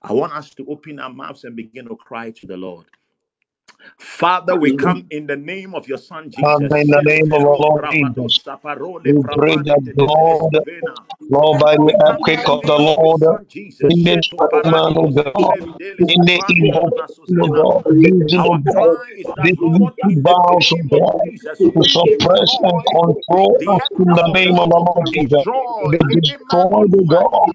I 0.04 0.14
want 0.14 0.34
us 0.34 0.52
to 0.56 0.66
open 0.68 1.00
our 1.00 1.14
mouths 1.14 1.46
and 1.46 1.56
begin 1.56 1.88
to 1.88 1.96
cry 1.96 2.32
to 2.32 2.48
the 2.48 2.58
Lord. 2.58 2.88
Father, 3.98 4.56
we 4.56 4.72
come 4.72 5.06
in 5.12 5.28
the 5.28 5.36
name 5.36 5.74
of 5.76 5.88
your 5.88 5.98
Son 5.98 6.32
Father, 6.40 6.68
Jesus. 6.68 6.84
in 6.84 6.90
the 6.90 7.02
name 7.04 7.34
of 7.34 7.42
our 7.42 7.58
Lord 7.58 7.82
Jesus, 7.92 8.40
we 9.04 9.14
pray 9.32 9.56
that 9.58 9.82
God, 9.98 10.52
escovena. 10.60 10.96
Lord, 11.30 11.60
by 11.60 11.76
the 11.78 11.96
earthquake 12.08 12.48
of 12.48 12.66
the 12.66 12.78
name 12.78 12.98
of 13.00 13.22
your 13.22 13.32
Lord, 13.32 13.42
in 13.90 14.04
this 14.04 14.20
Sheto 14.30 14.66
man 14.66 14.98
of 14.98 15.16
God, 15.16 15.58
in 16.04 16.26
the 16.26 16.44
evil 16.48 16.90
of. 16.92 16.94
God, 17.52 17.84
using 17.90 18.46
of 18.46 18.64
God, 18.66 19.00
cry 19.00 19.12
is 19.18 19.32
that, 19.36 19.52
this 19.58 19.58
wicked 19.62 20.16
the 20.16 20.22
vows 20.22 20.72
of 20.72 20.90
God 20.90 21.22
to 21.74 21.84
suppress 21.90 22.58
and 22.64 22.86
control 22.86 23.62
us 23.68 23.82
in 24.00 24.14
the 24.14 24.24
name 24.34 24.60
of 24.60 24.70
the 24.70 24.78
Lord 24.78 25.08
Jesus. 25.14 25.48
They 25.86 26.00
any 26.12 26.38
man 26.38 26.68
or 26.72 26.86
destroy 26.86 26.86
the 26.88 27.04
God 27.10 27.52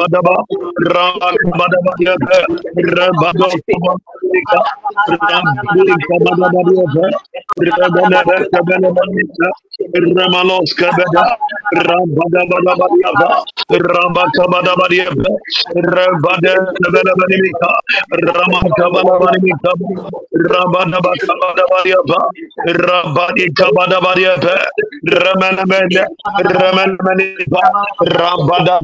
Rabada 0.00 0.39
Ramalos 9.94 10.70
Kabada, 10.78 11.24
Rambadabadabadiaba, 11.74 13.28
Rambakabadabadiaba, 13.72 15.30
Rambadabadabadiaba, 15.74 17.70
Ramakabadabadiaba, 18.26 19.72
Rambadabadabadiaba, 20.50 22.20
Rabadikabadabadiaba, 22.68 24.56
Ramanamanda, 25.02 26.04
Ramanamanda, 26.44 27.60
Rabada, 28.04 28.80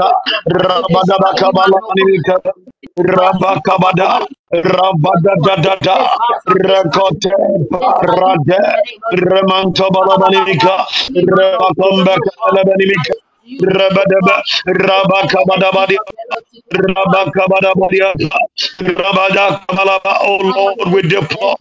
Rabada 0.00 0.48
Rabadabakabalaminika, 0.48 2.34
Rabakabada, 2.98 4.26
Rabadadadada, 4.52 5.96
Rekote 6.48 7.30
Parade, 7.70 8.58
Remantobalamanika, 9.12 10.86
Rebakombakalabanika, 11.14 13.14
you 13.50 13.58
Rabadaba, 13.66 14.42
Rabakabadabadi, 14.68 15.96
Rabakabadabadi, 16.72 18.00
Rabadakamalaba, 18.80 20.18
O 20.22 20.36
Lord, 20.38 20.94
we 20.94 21.02
deplore 21.02 21.56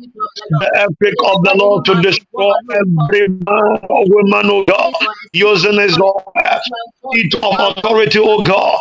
the 0.49 0.71
epic 0.75 1.15
of 1.25 1.43
the 1.43 1.55
Lord 1.57 1.85
to 1.85 2.01
destroy 2.01 2.53
every 2.75 3.29
man 3.29 3.79
or 3.89 4.05
woman, 4.09 4.51
O 4.51 4.65
God, 4.65 4.93
using 5.33 5.79
his 5.79 5.97
law, 5.99 6.13
it 7.11 7.35
of 7.43 7.55
authority, 7.77 8.19
O 8.19 8.43
God, 8.43 8.79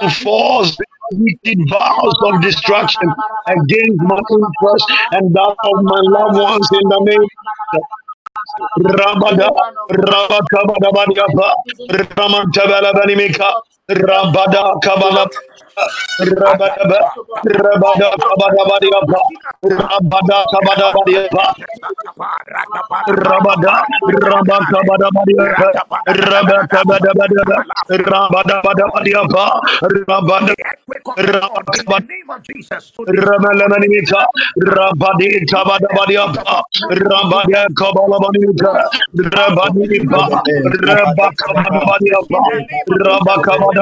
to 0.00 0.10
force 0.10 0.76
the 0.76 0.86
wicked 1.12 1.58
vows 1.70 2.14
of 2.24 2.42
destruction 2.42 3.14
against 3.48 4.00
my 4.02 4.20
interest 4.30 4.86
and 5.12 5.34
that 5.34 5.56
of 5.64 5.76
my 5.82 6.00
loved 6.02 6.38
ones 6.38 6.68
in 6.72 6.88
the 6.88 7.00
name 7.04 7.28
of 7.74 7.82
Rabada, 8.80 9.48
Rabakabada 9.90 10.90
Badiapa, 10.96 11.48
Ramantabala 11.90 12.92
Banimika, 12.94 13.52
Rabada 13.94 14.62
Kabala 14.82 15.26
Rabada 16.20 17.00
Rabada 17.44 18.10
Kabada 18.22 18.90
Rabada 19.64 20.46
Kabada 20.52 20.88
Rabada 23.08 23.08
Rabada 23.08 23.84
Kabada 24.70 25.08
Rabada 26.08 26.68
Kabada 26.68 27.12
Rabada 27.90 28.56
Rabada 29.82 30.54
Rabada 31.16 32.08
name 32.08 32.30
of 32.30 32.42
Jesus 32.42 32.92
Rabada 34.58 35.28
Kabada 35.50 35.88
Badiapa 35.96 36.62
Rabada 36.90 37.66
Kabala 37.76 38.16
Badiapa 38.22 38.72
Rabada 39.14 39.84
Kabada 41.36 41.80
Badiapa 41.88 42.40
Rabada 42.88 43.42
Kabada 43.42 43.81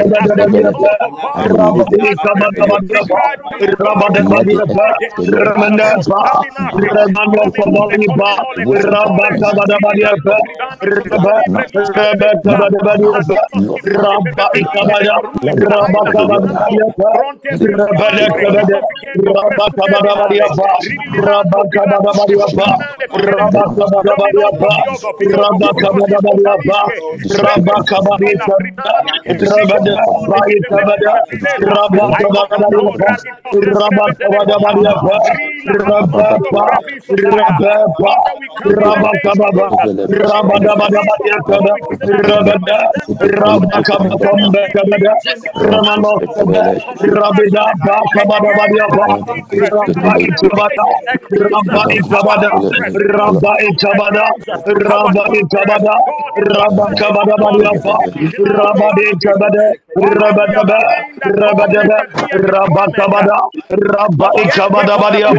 Rabba 29.38 29.87
kabada 29.88 30.04
bayi 30.30 30.58
kabada 30.70 31.14
raba 31.62 32.06
kabada 32.20 32.80
raba 33.78 34.06
kabada 34.20 34.56
baria 34.64 34.94
raba 35.68 36.26
raba 37.24 38.14
raba 38.66 39.12
kabada 39.24 39.66
raba 40.28 40.56
kabada 40.66 41.02
baria 41.10 41.38
kabada 41.48 41.74
raba 42.28 42.78
raba 43.42 43.80
kabada 43.88 44.62
kabada 44.76 45.14
ramano 45.72 46.14
rabida 47.18 47.66
ba 47.86 47.96
kabada 48.16 48.50
baria 48.58 48.88
ba 48.96 49.06
raba 49.74 50.16
kabada 50.42 50.86
raba 51.52 51.84
kabada 52.12 52.52
raba 53.18 53.54
kabada 53.82 54.26
raba 54.88 55.24
kabada 55.52 55.96
raba 56.52 56.86
kabada 57.00 57.36
baria 57.44 57.74
ba 57.84 57.96
raba 58.58 58.90
kabada 59.24 59.66
Rabadaba, 59.98 60.80
Rabadaba, 61.26 62.00
Rabatabada, 62.34 63.38
the 64.34 64.52
Kabadabadia. 64.56 65.32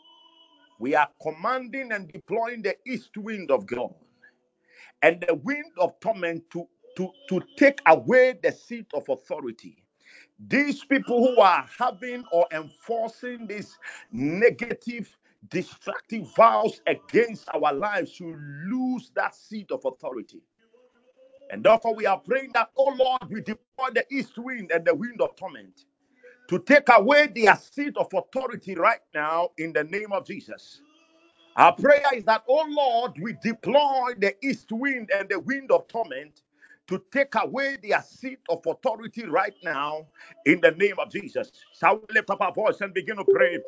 we 0.78 0.94
are 0.94 1.08
commanding 1.22 1.92
and 1.92 2.12
deploying 2.12 2.62
the 2.62 2.76
east 2.86 3.16
wind 3.16 3.50
of 3.50 3.66
God 3.66 3.94
and 5.02 5.24
the 5.26 5.34
wind 5.34 5.72
of 5.78 5.98
torment 6.00 6.44
to, 6.52 6.68
to, 6.96 7.10
to 7.30 7.42
take 7.56 7.80
away 7.86 8.34
the 8.42 8.52
seat 8.52 8.86
of 8.94 9.08
authority. 9.08 9.82
These 10.48 10.84
people 10.84 11.26
who 11.26 11.40
are 11.40 11.66
having 11.78 12.24
or 12.32 12.46
enforcing 12.52 13.46
these 13.46 13.78
negative, 14.12 15.08
destructive 15.50 16.28
vows 16.36 16.80
against 16.86 17.48
our 17.54 17.72
lives 17.72 18.12
should 18.12 18.36
lose 18.66 19.10
that 19.16 19.34
seat 19.34 19.70
of 19.72 19.84
authority. 19.86 20.42
And 21.50 21.64
therefore, 21.64 21.94
we 21.94 22.06
are 22.06 22.18
praying 22.18 22.52
that, 22.54 22.70
oh 22.76 22.94
Lord, 22.98 23.22
we 23.30 23.40
deploy 23.40 23.90
the 23.94 24.04
east 24.10 24.38
wind 24.38 24.72
and 24.72 24.84
the 24.84 24.94
wind 24.94 25.20
of 25.20 25.36
torment 25.36 25.84
to 26.48 26.58
take 26.60 26.88
away 26.90 27.28
their 27.34 27.56
seat 27.56 27.96
of 27.96 28.08
authority 28.14 28.74
right 28.76 29.00
now 29.14 29.50
in 29.58 29.72
the 29.72 29.84
name 29.84 30.12
of 30.12 30.26
Jesus. 30.26 30.80
Our 31.56 31.74
prayer 31.74 32.02
is 32.14 32.24
that, 32.24 32.44
oh 32.48 32.66
Lord, 32.68 33.12
we 33.22 33.34
deploy 33.42 34.14
the 34.18 34.34
east 34.42 34.72
wind 34.72 35.10
and 35.16 35.28
the 35.28 35.40
wind 35.40 35.70
of 35.72 35.88
torment 35.88 36.42
to 36.88 37.02
take 37.12 37.34
away 37.36 37.78
their 37.82 38.02
seat 38.02 38.40
of 38.50 38.66
authority 38.66 39.26
right 39.26 39.54
now 39.64 40.06
in 40.46 40.60
the 40.60 40.72
name 40.72 40.96
of 40.98 41.10
Jesus. 41.12 41.52
Shall 41.78 41.96
we 41.96 42.02
lift 42.14 42.30
up 42.30 42.42
our 42.42 42.52
voice 42.52 42.80
and 42.82 42.94
begin 42.94 43.16
to 43.18 43.24
pray? 43.24 43.60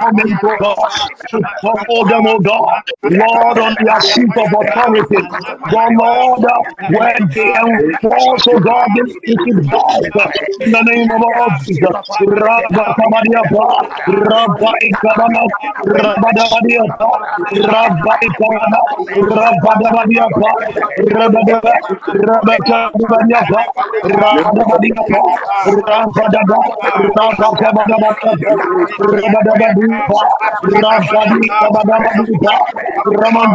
of 0.00 0.14
oh 0.44 2.04
God, 2.04 2.24
oh 2.26 2.40
God, 2.40 2.82
Lord, 3.10 3.58
on 3.58 3.74
their 3.80 4.00
seat 4.00 4.30
of 4.36 4.50
authority, 4.60 5.28
God, 5.70 5.92
Lord, 6.00 6.66
where 6.88 7.18
they 7.34 7.52
enforce, 7.68 8.46
oh 8.48 8.60
God, 8.60 8.86
this 8.94 9.16
voice, 9.70 10.26
in 10.64 10.70
the 10.72 10.82
name 10.82 11.10
of 11.10 11.20
the 11.20 11.32
Jesus, 11.66 11.96
Rabba 12.20 12.94
Rabba 14.08 14.64
Rabba 15.06 15.42
Rabba 15.86 16.30
Ikabana, 18.22 18.80
Rabba 19.36 19.72
Dabadiapa, 19.80 20.50
Rabba 21.14 21.40
Daba, 21.48 21.72
Rabba 22.14 22.54
Kabadiapa, 23.00 23.60
Rabba 24.04 24.50
Dabadiapa, 24.56 25.20
Rabba 25.66 26.24
Daba, 26.34 26.58
Rabba 27.16 27.48
Kabadabadiapa, 27.60 28.60
Rabba 29.12 29.40
Dabadiapa, 29.46 30.20
Rabba 30.72 31.18
Kabadabadiapa, 31.60 32.54
Raman 33.06 33.50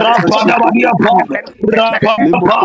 Rapadabadiapa, 0.05 1.13
Rapapa, 1.75 2.59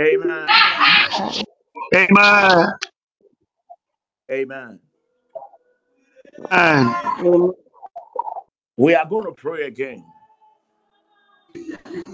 Amen. 0.00 0.48
Amen. 1.98 2.68
Amen. 4.30 4.80
Amen. 6.50 7.52
We 8.76 8.94
are 8.94 9.06
going 9.06 9.24
to 9.26 9.32
pray 9.32 9.66
again 9.66 10.04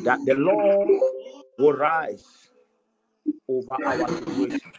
that 0.04 0.20
the 0.26 0.34
Lord 0.34 0.88
will 1.58 1.72
rise 1.74 2.24
over 3.48 3.76
our 3.84 4.08
situation. 4.08 4.72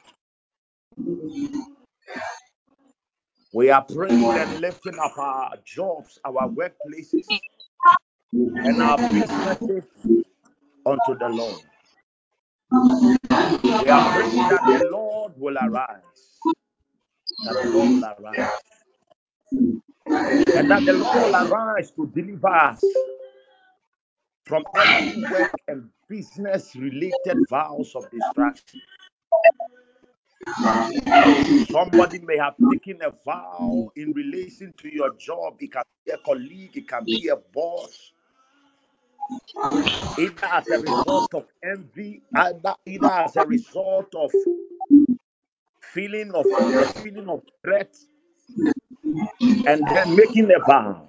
We 3.54 3.70
are 3.72 3.84
praying 3.84 4.24
and 4.24 4.62
lifting 4.62 4.98
up 5.00 5.18
our 5.18 5.56
jobs, 5.66 6.20
our 6.26 6.50
workplaces, 6.50 7.28
and 8.34 8.82
our 8.82 8.98
businesses 8.98 9.84
unto 10.86 11.18
the 11.18 11.30
Lord. 11.30 11.62
We 13.84 13.90
are 13.90 14.14
praying 14.14 14.36
that 14.38 14.80
the 14.80 14.90
Lord 14.92 15.34
will 15.38 15.58
arise, 15.58 16.42
that 17.46 17.64
the 17.64 17.70
Lord 17.72 17.90
will 17.92 18.06
arise, 18.06 18.52
and 20.56 20.72
that 20.72 20.86
the 20.86 20.94
Lord 20.94 21.16
will 21.18 21.36
arise 21.36 21.92
to 21.92 22.08
deliver 22.16 22.48
us 22.48 22.84
from 24.52 24.66
every 24.76 25.24
work 25.32 25.54
and 25.70 25.90
business 26.10 26.76
related 26.76 27.38
vows 27.50 27.96
of 27.96 28.06
distraction. 28.12 28.82
Somebody 31.72 32.20
may 32.20 32.36
have 32.38 32.56
taken 32.74 33.02
a 33.02 33.12
vow 33.24 33.90
in 33.96 34.12
relation 34.12 34.74
to 34.80 34.94
your 34.94 35.16
job. 35.16 35.56
It 35.62 35.72
can 35.72 35.84
be 36.06 36.12
a 36.12 36.18
colleague, 36.18 36.76
it 36.76 36.86
can 36.86 37.06
be 37.06 37.30
a 37.30 37.38
boss, 37.38 38.12
either 40.20 40.46
as 40.52 40.68
a 40.68 40.80
result 40.82 41.34
of 41.34 41.46
envy, 41.64 42.22
either, 42.36 42.76
either 42.86 43.12
as 43.12 43.38
a 43.38 43.46
result 43.46 44.14
of 44.16 44.34
feeling 45.82 46.34
of 46.34 46.46
feeling 46.98 47.30
of 47.30 47.42
threat, 47.64 47.96
and 49.66 49.88
then 49.88 50.18
making 50.18 50.52
a 50.52 50.60
vow 50.66 51.08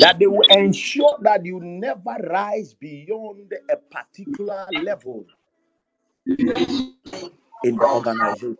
that 0.00 0.18
they 0.18 0.26
will 0.26 0.46
ensure 0.50 1.18
that 1.22 1.44
you 1.44 1.60
never 1.60 2.16
rise 2.30 2.74
beyond 2.74 3.52
a 3.70 3.76
particular 3.76 4.66
level 4.84 5.26
in 6.28 7.76
the 7.76 7.86
organization. 7.86 8.56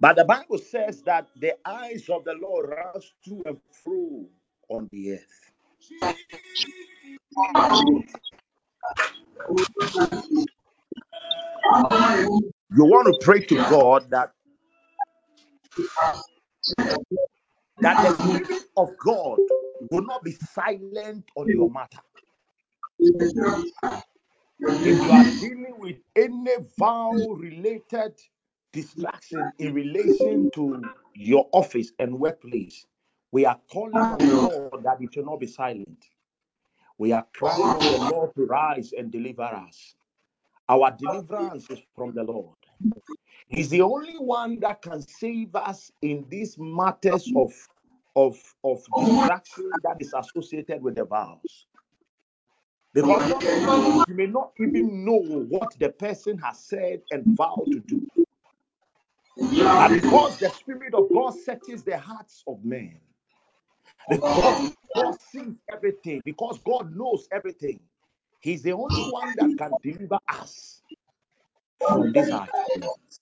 But 0.00 0.16
the 0.16 0.24
Bible 0.24 0.58
says 0.58 1.02
that 1.02 1.28
the 1.40 1.54
eyes 1.66 2.08
of 2.10 2.24
the 2.24 2.34
Lord 2.40 2.70
runs 2.70 3.14
to 3.26 3.42
and 3.46 3.58
fro 3.84 4.26
on 4.68 4.88
the 4.92 5.14
earth. 5.14 5.52
You 12.76 12.84
want 12.84 13.06
to 13.08 13.24
pray 13.24 13.40
to 13.46 13.56
God 13.56 14.10
that 14.10 14.32
that 17.82 18.02
the 18.02 18.24
spirit 18.24 18.64
of 18.76 18.90
God 18.98 19.40
will 19.90 20.04
not 20.04 20.24
be 20.24 20.32
silent 20.32 21.30
on 21.36 21.50
your 21.50 21.70
matter. 21.70 22.00
If 24.84 25.04
you 25.04 25.12
are 25.12 25.24
dealing 25.40 25.74
with 25.78 25.96
any 26.16 26.56
vow 26.78 27.36
related 27.38 28.14
distraction 28.72 29.52
in 29.58 29.74
relation 29.74 30.50
to 30.54 30.82
your 31.14 31.48
office 31.52 31.92
and 31.98 32.18
workplace, 32.18 32.86
we 33.32 33.46
are 33.46 33.60
calling 33.72 33.96
on 34.12 34.26
the 34.26 34.36
Lord 34.36 34.84
that 34.84 35.00
it 35.00 35.16
will 35.16 35.26
not 35.26 35.40
be 35.40 35.46
silent. 35.46 36.06
We 36.98 37.12
are 37.12 37.26
crying 37.34 37.62
on 37.62 37.90
the 37.90 37.98
Lord 37.98 38.30
to 38.36 38.46
rise 38.46 38.92
and 38.96 39.10
deliver 39.10 39.42
us. 39.42 39.94
Our 40.68 40.90
deliverance 40.92 41.70
is 41.70 41.80
from 41.96 42.14
the 42.14 42.22
Lord. 42.24 42.56
He's 43.48 43.70
the 43.70 43.82
only 43.82 44.14
one 44.18 44.60
that 44.60 44.82
can 44.82 45.02
save 45.02 45.54
us 45.56 45.92
in 46.02 46.24
these 46.28 46.56
matters 46.58 47.30
of, 47.36 47.52
of, 48.16 48.38
of 48.64 48.82
distraction 48.94 49.80
that 49.82 49.96
is 50.00 50.14
associated 50.14 50.82
with 50.82 50.96
the 50.96 51.04
vows. 51.04 51.66
Because 52.94 53.32
you 54.08 54.14
may 54.14 54.26
not 54.26 54.52
even 54.60 55.04
know 55.04 55.46
what 55.48 55.78
the 55.78 55.90
person 55.90 56.38
has 56.38 56.60
said 56.60 57.02
and 57.10 57.26
vowed 57.36 57.70
to 57.72 57.80
do. 57.80 58.02
But 59.74 59.94
because 59.94 60.38
the 60.38 60.50
Spirit 60.50 60.94
of 60.94 61.12
God 61.12 61.30
searches 61.30 61.84
the 61.84 61.98
hearts 61.98 62.42
of 62.46 62.64
men, 62.64 62.98
because 64.08 64.60
God 64.94 65.14
sees 65.20 65.54
everything, 65.72 66.22
because 66.24 66.58
God 66.64 66.94
knows 66.96 67.28
everything, 67.32 67.80
He's 68.40 68.62
the 68.62 68.72
only 68.72 69.02
one 69.02 69.34
that 69.36 69.56
can 69.56 69.78
deliver 69.82 70.18
us 70.28 70.82
from 71.88 72.12
our 72.32 72.48
challenges. 72.72 73.20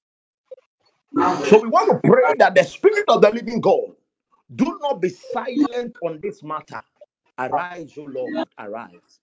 So 1.51 1.61
we 1.63 1.69
want 1.69 1.91
to 1.91 2.09
pray 2.09 2.35
that 2.39 2.55
the 2.55 2.65
Spirit 2.65 3.05
of 3.09 3.23
the 3.23 3.31
living 3.31 3.61
God 3.61 3.97
do 4.55 4.79
not 4.83 5.01
be 5.03 5.09
silent 5.11 5.97
on 6.03 6.21
this 6.23 6.43
matter. 6.43 6.83
Arise, 7.39 7.95
O 7.99 8.05
Lord, 8.05 8.49
arise 8.59 9.21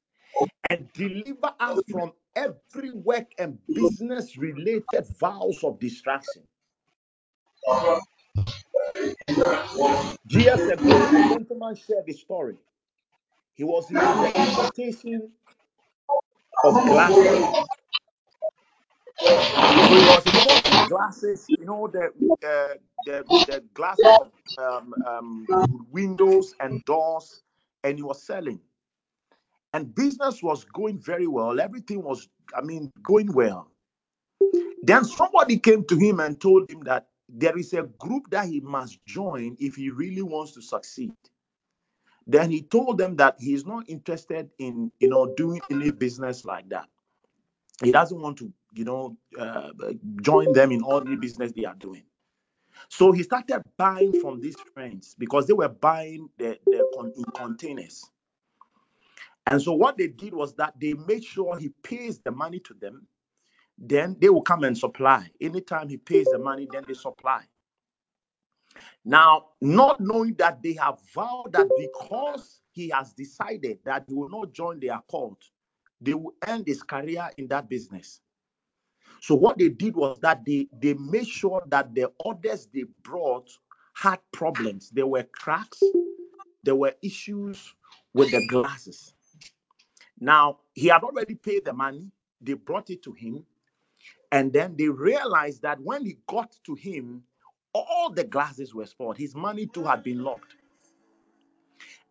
and 0.69 0.91
deliver 0.93 1.53
us 1.59 1.83
from 1.89 2.13
every 2.35 2.91
work 2.91 3.27
and 3.39 3.59
business 3.73 4.37
related 4.37 5.07
vows 5.19 5.63
of 5.63 5.79
distraction. 5.79 6.43
Years 10.29 10.67
ago, 10.67 11.11
a 11.15 11.23
gentleman 11.23 11.75
shared 11.75 12.09
a 12.09 12.13
story. 12.13 12.57
He 13.55 13.63
was 13.63 13.91
into 13.91 14.17
the 14.17 14.33
importation 14.37 15.31
of 16.63 16.73
glasses. 16.87 17.47
He 19.89 19.99
was 19.99 20.23
glasses, 20.87 21.45
you 21.49 21.65
know, 21.65 21.87
the 21.87 22.05
uh, 22.47 22.75
the, 23.05 23.23
the 23.47 23.63
glasses 23.73 24.17
um, 24.57 24.93
um, 25.05 25.47
windows 25.91 26.53
and 26.59 26.83
doors, 26.85 27.43
and 27.83 27.97
he 27.97 28.03
was 28.03 28.23
selling. 28.23 28.59
And 29.73 29.93
business 29.93 30.41
was 30.41 30.63
going 30.63 30.99
very 30.99 31.27
well. 31.27 31.59
Everything 31.59 32.03
was, 32.03 32.29
I 32.55 32.61
mean, 32.61 32.91
going 33.03 33.31
well. 33.31 33.69
Then 34.83 35.03
somebody 35.03 35.59
came 35.59 35.83
to 35.85 35.97
him 35.97 36.19
and 36.19 36.39
told 36.39 36.71
him 36.71 36.81
that 36.85 37.07
there 37.29 37.57
is 37.57 37.73
a 37.73 37.83
group 37.83 38.29
that 38.31 38.47
he 38.47 38.61
must 38.61 39.05
join 39.05 39.57
if 39.59 39.75
he 39.75 39.89
really 39.89 40.21
wants 40.21 40.53
to 40.53 40.61
succeed. 40.61 41.11
Then 42.25 42.51
he 42.51 42.61
told 42.61 42.97
them 42.97 43.15
that 43.17 43.35
he's 43.39 43.65
not 43.65 43.89
interested 43.89 44.49
in, 44.57 44.91
you 44.99 45.09
know, 45.09 45.33
doing 45.35 45.61
any 45.69 45.91
business 45.91 46.45
like 46.45 46.69
that. 46.69 46.87
He 47.83 47.91
doesn't 47.91 48.19
want 48.21 48.37
to, 48.39 48.53
you 48.73 48.85
know, 48.85 49.17
uh, 49.39 49.71
join 50.21 50.53
them 50.53 50.71
in 50.71 50.83
all 50.83 51.01
the 51.01 51.15
business 51.17 51.53
they 51.53 51.65
are 51.65 51.75
doing. 51.75 52.03
So 52.89 53.11
he 53.11 53.23
started 53.23 53.63
buying 53.77 54.13
from 54.13 54.41
these 54.41 54.57
friends 54.73 55.15
because 55.19 55.47
they 55.47 55.53
were 55.53 55.69
buying 55.69 56.29
the, 56.37 56.59
the 56.65 56.85
con- 56.95 57.13
in 57.17 57.25
containers. 57.35 58.03
And 59.47 59.61
so 59.61 59.73
what 59.73 59.97
they 59.97 60.07
did 60.07 60.33
was 60.33 60.55
that 60.55 60.75
they 60.79 60.93
made 60.93 61.23
sure 61.25 61.57
he 61.57 61.69
pays 61.83 62.19
the 62.19 62.31
money 62.31 62.59
to 62.61 62.75
them. 62.75 63.07
Then 63.77 64.17
they 64.21 64.29
will 64.29 64.43
come 64.43 64.63
and 64.63 64.77
supply. 64.77 65.29
Anytime 65.41 65.89
he 65.89 65.97
pays 65.97 66.25
the 66.27 66.39
money, 66.39 66.67
then 66.71 66.83
they 66.87 66.95
supply. 66.95 67.43
Now, 69.05 69.47
not 69.61 69.99
knowing 69.99 70.35
that 70.35 70.61
they 70.63 70.73
have 70.73 70.99
vowed 71.15 71.53
that 71.53 71.67
because 71.77 72.61
he 72.71 72.89
has 72.89 73.13
decided 73.13 73.79
that 73.85 74.05
he 74.07 74.13
will 74.13 74.29
not 74.29 74.53
join 74.53 74.79
their 74.79 75.01
cult, 75.09 75.43
they 76.01 76.13
will 76.13 76.33
end 76.45 76.67
his 76.67 76.83
career 76.83 77.29
in 77.37 77.47
that 77.47 77.69
business. 77.69 78.21
So 79.21 79.35
what 79.35 79.57
they 79.57 79.69
did 79.69 79.95
was 79.95 80.19
that 80.19 80.45
they 80.45 80.67
they 80.79 80.93
made 80.93 81.27
sure 81.27 81.63
that 81.67 81.93
the 81.93 82.11
orders 82.19 82.67
they 82.73 82.85
brought 83.03 83.49
had 83.93 84.19
problems. 84.31 84.89
There 84.91 85.07
were 85.07 85.23
cracks, 85.23 85.81
there 86.63 86.75
were 86.75 86.93
issues 87.01 87.73
with 88.13 88.31
the 88.31 88.45
glasses. 88.47 89.13
Now 90.19 90.59
he 90.73 90.87
had 90.87 91.03
already 91.03 91.35
paid 91.35 91.65
the 91.65 91.73
money, 91.73 92.11
they 92.41 92.53
brought 92.53 92.89
it 92.89 93.03
to 93.03 93.11
him, 93.11 93.45
and 94.31 94.53
then 94.53 94.75
they 94.77 94.89
realized 94.89 95.61
that 95.63 95.79
when 95.81 96.05
he 96.05 96.17
got 96.27 96.55
to 96.65 96.75
him, 96.75 97.23
all 97.73 98.11
the 98.11 98.23
glasses 98.23 98.73
were 98.73 98.85
spoiled. 98.85 99.17
His 99.17 99.35
money 99.35 99.67
too 99.67 99.83
had 99.83 100.03
been 100.03 100.23
locked. 100.23 100.55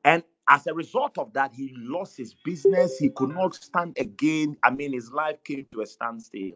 And 0.05 0.23
as 0.49 0.67
a 0.67 0.75
result 0.75 1.19
of 1.19 1.33
that, 1.33 1.53
he 1.55 1.73
lost 1.77 2.17
his 2.17 2.35
business. 2.35 2.99
He 2.99 3.11
could 3.11 3.31
not 3.31 3.55
stand 3.55 3.97
again. 3.99 4.57
I 4.63 4.71
mean, 4.71 4.93
his 4.93 5.11
life 5.11 5.43
came 5.45 5.67
to 5.73 5.81
a 5.81 5.87
standstill. 5.87 6.53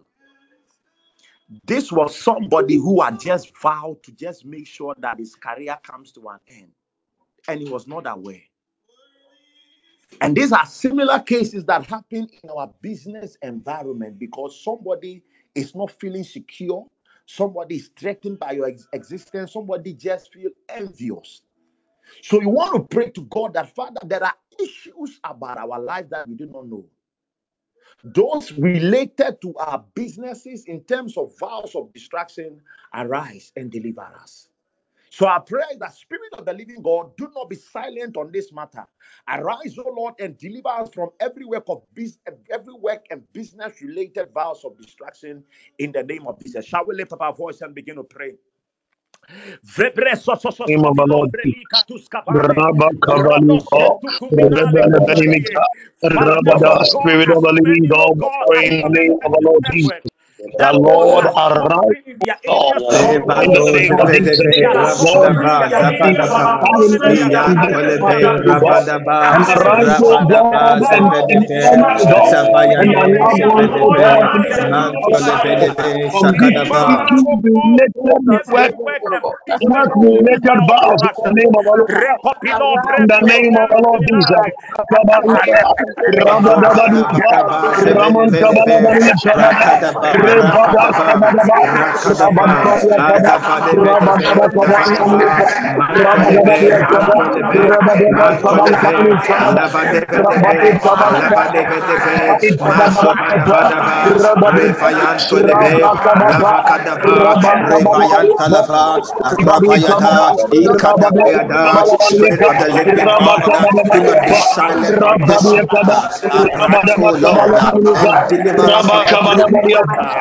This 1.65 1.91
was 1.91 2.17
somebody 2.17 2.77
who 2.77 3.01
had 3.01 3.19
just 3.19 3.53
vowed 3.61 4.03
to 4.05 4.13
just 4.13 4.45
make 4.45 4.69
sure 4.69 4.95
that 4.99 5.19
his 5.19 5.35
career 5.35 5.77
comes 5.83 6.13
to 6.13 6.29
an 6.29 6.39
end, 6.49 6.71
and 7.49 7.61
he 7.61 7.69
was 7.69 7.89
not 7.89 8.07
aware. 8.07 8.43
And 10.21 10.37
these 10.37 10.53
are 10.53 10.67
similar 10.67 11.19
cases 11.21 11.65
that 11.65 11.87
happen 11.87 12.29
in 12.43 12.51
our 12.51 12.73
business 12.83 13.37
environment 13.43 14.19
because 14.19 14.63
somebody 14.63 15.23
is 15.55 15.75
not 15.75 15.91
feeling 16.01 16.25
secure, 16.25 16.87
somebody 17.27 17.77
is 17.77 17.91
threatened 17.99 18.39
by 18.39 18.53
your 18.53 18.69
ex- 18.69 18.87
existence, 18.93 19.53
somebody 19.53 19.95
just 19.95 20.33
feel 20.33 20.51
envious. 20.69 21.43
So 22.23 22.41
you 22.41 22.49
want 22.51 22.75
to 22.75 22.95
pray 22.95 23.11
to 23.11 23.23
God 23.23 23.55
that 23.55 23.75
Father, 23.75 24.01
there 24.05 24.25
are 24.25 24.35
issues 24.63 25.21
about 25.25 25.59
our 25.59 25.81
life 25.81 26.09
that 26.11 26.29
we 26.29 26.35
do 26.35 26.47
not 26.47 26.69
know. 26.69 26.85
Those 28.05 28.53
related 28.53 29.41
to 29.43 29.55
our 29.57 29.85
businesses 29.95 30.65
in 30.67 30.83
terms 30.85 31.17
of 31.17 31.39
vows 31.39 31.75
of 31.75 31.93
distraction, 31.93 32.61
arise 32.95 33.53
and 33.57 33.71
deliver 33.71 34.03
us. 34.03 34.49
So 35.11 35.27
I 35.27 35.41
pray 35.41 35.65
that 35.81 35.95
Spirit 35.95 36.35
of 36.39 36.47
the 36.47 36.53
Living 36.53 36.83
God, 36.83 37.17
do 37.17 37.29
not 37.35 37.51
be 37.51 37.57
silent 37.57 38.17
on 38.17 38.31
this 38.33 38.53
matter. 38.53 38.87
Arise, 39.29 39.77
O 39.79 39.91
Lord, 39.91 40.15
and 40.21 40.39
deliver 40.39 40.69
us 40.69 40.89
from 40.95 41.11
every 41.19 41.45
work 41.45 41.65
of 41.69 41.83
business, 41.95 42.19
every 42.51 42.75
work 42.75 43.07
and 43.11 43.31
business 43.33 43.83
related 43.83 44.33
vows 44.33 44.65
of 44.65 44.79
distraction 44.79 45.43
in 45.79 45.91
the 45.93 46.05
name 46.05 46.27
of 46.29 46.41
Jesus. 46.43 46.65
Shall 46.65 46.87
we 46.87 46.95
lift 46.95 47.13
up 47.13 47.23
our 47.23 47.35
voice 47.35 47.61
and 47.61 47.75
begin 47.75 47.97
to 47.97 48.05
pray? 48.05 48.35
Vebre 49.63 50.17
so 50.17 50.35
so 50.37 50.51
name. 58.91 60.01
Network, 60.49 60.59
The 60.59 60.61
that 60.61 60.75
oh 60.75 60.77
Lord 60.77 61.25
are 61.37 61.59
arise, 61.59 61.61
suffering 61.63 62.03
in 62.07 62.19
their 62.19 62.37
Lord, 62.45 62.45
areas 62.45 63.49
of 63.49 63.61
in 63.61 63.75
the 63.75 63.81
employment. 73.63 74.31
Lebado 77.77 78.01
name 83.37 83.57
of 83.57 83.71
Jesus. 84.01 84.31
They 86.13 86.21
are 86.21 86.41
zebedebe 88.29 89.01
Lord, 89.11 89.83
suffering 89.83 90.30
in 90.31 90.47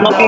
the 0.01 0.22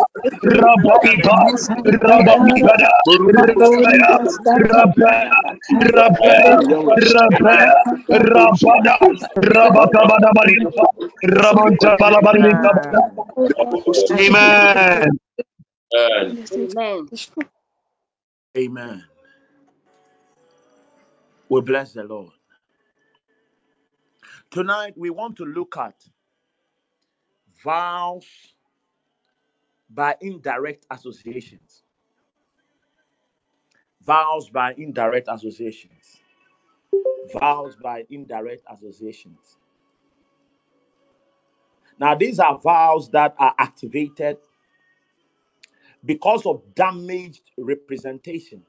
Rabadiba, 0.45 1.39
Rabadibada, 1.87 2.93
Rabaya, 3.39 4.19
Rabaya, 4.59 5.33
Rabaya, 5.81 6.57
Rabaya, 6.99 7.75
Rabada, 8.12 8.97
Rabakabadabadiapa, 9.39 10.87
Ramantabalabadiapa. 11.25 12.83
Amen. 14.20 15.11
Amen. 15.97 16.39
Amen. 16.52 17.09
Amen. 18.59 19.05
We 21.48 21.60
bless 21.62 21.93
the 21.93 22.05
Lord. 22.05 22.32
Tonight 24.51 24.94
we 24.97 25.10
want 25.10 25.36
to 25.39 25.44
look 25.44 25.77
at 25.78 25.94
vows 27.65 28.27
by 29.90 30.16
indirect 30.20 30.86
associations. 30.90 31.85
Vows 34.02 34.51
by 34.51 34.74
indirect 34.78 35.28
associations. 35.31 36.19
Vows 37.35 37.77
by 37.82 38.05
indirect 38.10 38.62
associations. 38.70 39.59
Now, 42.01 42.15
these 42.15 42.39
are 42.39 42.59
vows 42.59 43.10
that 43.10 43.35
are 43.39 43.55
activated 43.59 44.39
because 46.05 46.47
of 46.47 46.62
damaged 46.75 47.51
representation 47.59 48.62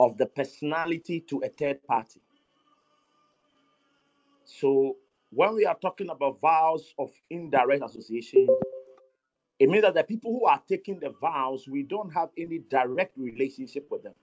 of 0.00 0.18
the 0.18 0.26
personality 0.26 1.20
to 1.20 1.40
a 1.44 1.48
third 1.48 1.82
party. 1.84 2.20
So, 4.44 4.96
when 5.30 5.54
we 5.54 5.66
are 5.66 5.76
talking 5.80 6.10
about 6.10 6.40
vows 6.40 6.94
of 6.98 7.10
indirect 7.30 7.84
association, 7.84 8.48
it 9.58 9.68
means 9.68 9.82
that 9.82 9.94
the 9.94 10.04
people 10.04 10.32
who 10.32 10.46
are 10.46 10.62
taking 10.68 11.00
the 11.00 11.10
vows, 11.20 11.66
we 11.68 11.82
don't 11.82 12.10
have 12.12 12.30
any 12.38 12.60
direct 12.70 13.16
relationship 13.16 13.86
with 13.90 14.02
them. 14.02 14.14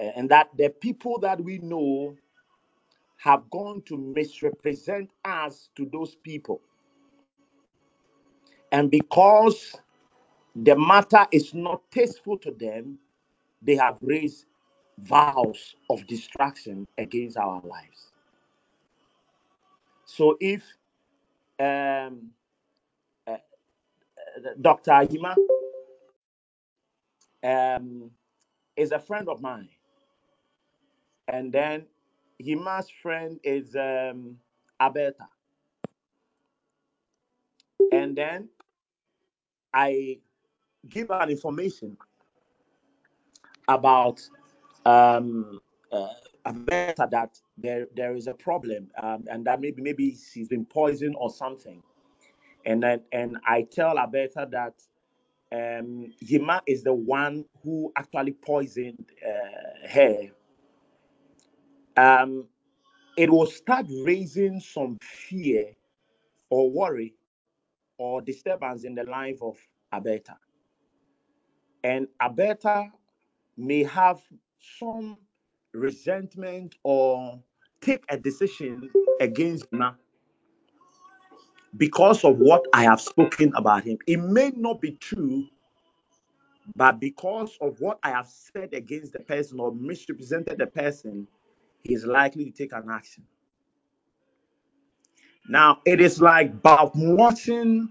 And 0.00 0.30
that 0.30 0.50
the 0.56 0.70
people 0.70 1.18
that 1.20 1.40
we 1.42 1.58
know 1.58 2.16
have 3.18 3.50
gone 3.50 3.82
to 3.86 3.96
misrepresent 3.96 5.10
us 5.24 5.70
to 5.76 5.88
those 5.92 6.14
people. 6.16 6.60
And 8.72 8.90
because 8.90 9.74
the 10.56 10.76
matter 10.76 11.26
is 11.32 11.54
not 11.54 11.82
tasteful 11.90 12.38
to 12.38 12.52
them, 12.52 12.98
they 13.62 13.76
have 13.76 13.98
raised 14.02 14.46
vows 14.98 15.76
of 15.90 16.06
destruction 16.06 16.86
against 16.98 17.36
our 17.36 17.60
lives. 17.64 18.12
So 20.06 20.36
if 20.40 20.62
um, 21.60 22.30
uh, 23.26 23.36
Dr. 24.60 25.06
Yima 25.10 25.36
um, 27.44 28.10
is 28.76 28.92
a 28.92 28.98
friend 29.00 29.28
of 29.28 29.40
mine, 29.42 29.68
and 31.28 31.52
then 31.52 31.86
Yima's 32.42 32.88
friend 33.02 33.40
is 33.44 33.76
um, 33.76 34.38
Alberta, 34.80 35.28
and 37.92 38.16
then 38.16 38.48
I 39.72 40.18
give 40.88 41.08
her 41.08 41.28
information 41.28 41.96
about 43.68 44.20
um, 44.86 45.60
uh, 45.92 46.08
that 46.44 47.38
there 47.58 47.86
there 47.94 48.14
is 48.14 48.26
a 48.26 48.34
problem, 48.34 48.90
um, 49.02 49.24
and 49.30 49.44
that 49.44 49.60
maybe 49.60 49.82
maybe 49.82 50.16
she's 50.16 50.48
been 50.48 50.64
poisoned 50.64 51.16
or 51.18 51.30
something, 51.30 51.82
and 52.64 52.82
then 52.82 53.02
and 53.12 53.36
I 53.46 53.62
tell 53.62 53.98
Alberta 53.98 54.48
that 54.50 54.74
um, 55.52 56.12
Yima 56.20 56.62
is 56.66 56.82
the 56.82 56.94
one 56.94 57.44
who 57.62 57.92
actually 57.96 58.32
poisoned 58.32 59.04
uh, 59.26 59.88
her, 59.88 60.16
um, 61.96 62.46
it 63.16 63.30
will 63.30 63.46
start 63.46 63.86
raising 64.04 64.60
some 64.60 64.98
fear 65.02 65.72
or 66.50 66.70
worry 66.70 67.14
or 67.98 68.22
disturbance 68.22 68.84
in 68.84 68.94
the 68.96 69.04
life 69.04 69.38
of 69.42 69.56
Alberta. 69.92 70.36
And 71.84 72.08
Alberta 72.22 72.90
may 73.56 73.84
have 73.84 74.20
some 74.78 75.18
resentment 75.74 76.76
or 76.84 77.40
take 77.82 78.04
a 78.10 78.18
decision 78.18 78.90
against 79.20 79.70
Yima 79.72 79.96
because 81.76 82.24
of 82.24 82.38
what 82.38 82.64
I 82.74 82.84
have 82.84 83.00
spoken 83.00 83.52
about 83.56 83.84
him. 83.84 83.98
It 84.06 84.18
may 84.18 84.52
not 84.56 84.80
be 84.80 84.92
true, 84.92 85.46
But 86.76 87.00
because 87.00 87.56
of 87.60 87.80
what 87.80 87.98
I 88.02 88.10
have 88.10 88.28
said 88.28 88.74
against 88.74 89.12
the 89.12 89.20
person 89.20 89.60
or 89.60 89.74
misrepresented 89.74 90.58
the 90.58 90.66
person, 90.66 91.28
he 91.82 91.94
is 91.94 92.06
likely 92.06 92.46
to 92.46 92.52
take 92.52 92.72
an 92.72 92.88
action. 92.90 93.24
Now, 95.48 95.80
it 95.86 96.00
is 96.00 96.20
like 96.20 96.50
about 96.50 96.92
watching, 96.94 97.90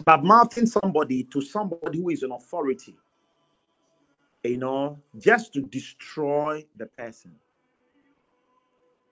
about 0.00 0.24
mounting 0.24 0.66
somebody 0.66 1.24
to 1.24 1.40
somebody 1.40 1.98
who 2.00 2.10
is 2.10 2.22
an 2.22 2.32
authority, 2.32 2.96
you 4.44 4.58
know, 4.58 4.98
just 5.18 5.54
to 5.54 5.62
destroy 5.62 6.64
the 6.76 6.86
person. 6.86 7.34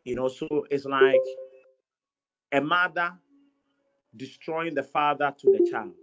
You 0.05 0.17
know, 0.17 0.29
so 0.29 0.49
it's 0.71 0.85
like 0.85 1.21
a 2.53 2.61
mother 2.61 3.13
destroying 4.17 4.75
the 4.75 4.83
father 4.83 5.35
to 5.39 5.53
the 5.53 5.71
child, 5.71 5.95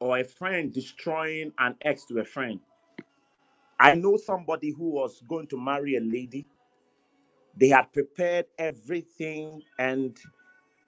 or 0.00 0.18
a 0.18 0.24
friend 0.24 0.72
destroying 0.72 1.52
an 1.58 1.76
ex 1.82 2.04
to 2.06 2.18
a 2.20 2.24
friend. 2.24 2.60
I 3.78 3.94
know 3.94 4.16
somebody 4.16 4.70
who 4.70 4.90
was 4.90 5.22
going 5.28 5.48
to 5.48 5.60
marry 5.60 5.96
a 5.96 6.00
lady 6.00 6.46
They 7.56 7.68
had 7.68 7.92
prepared 7.92 8.46
everything, 8.58 9.62
and 9.78 10.18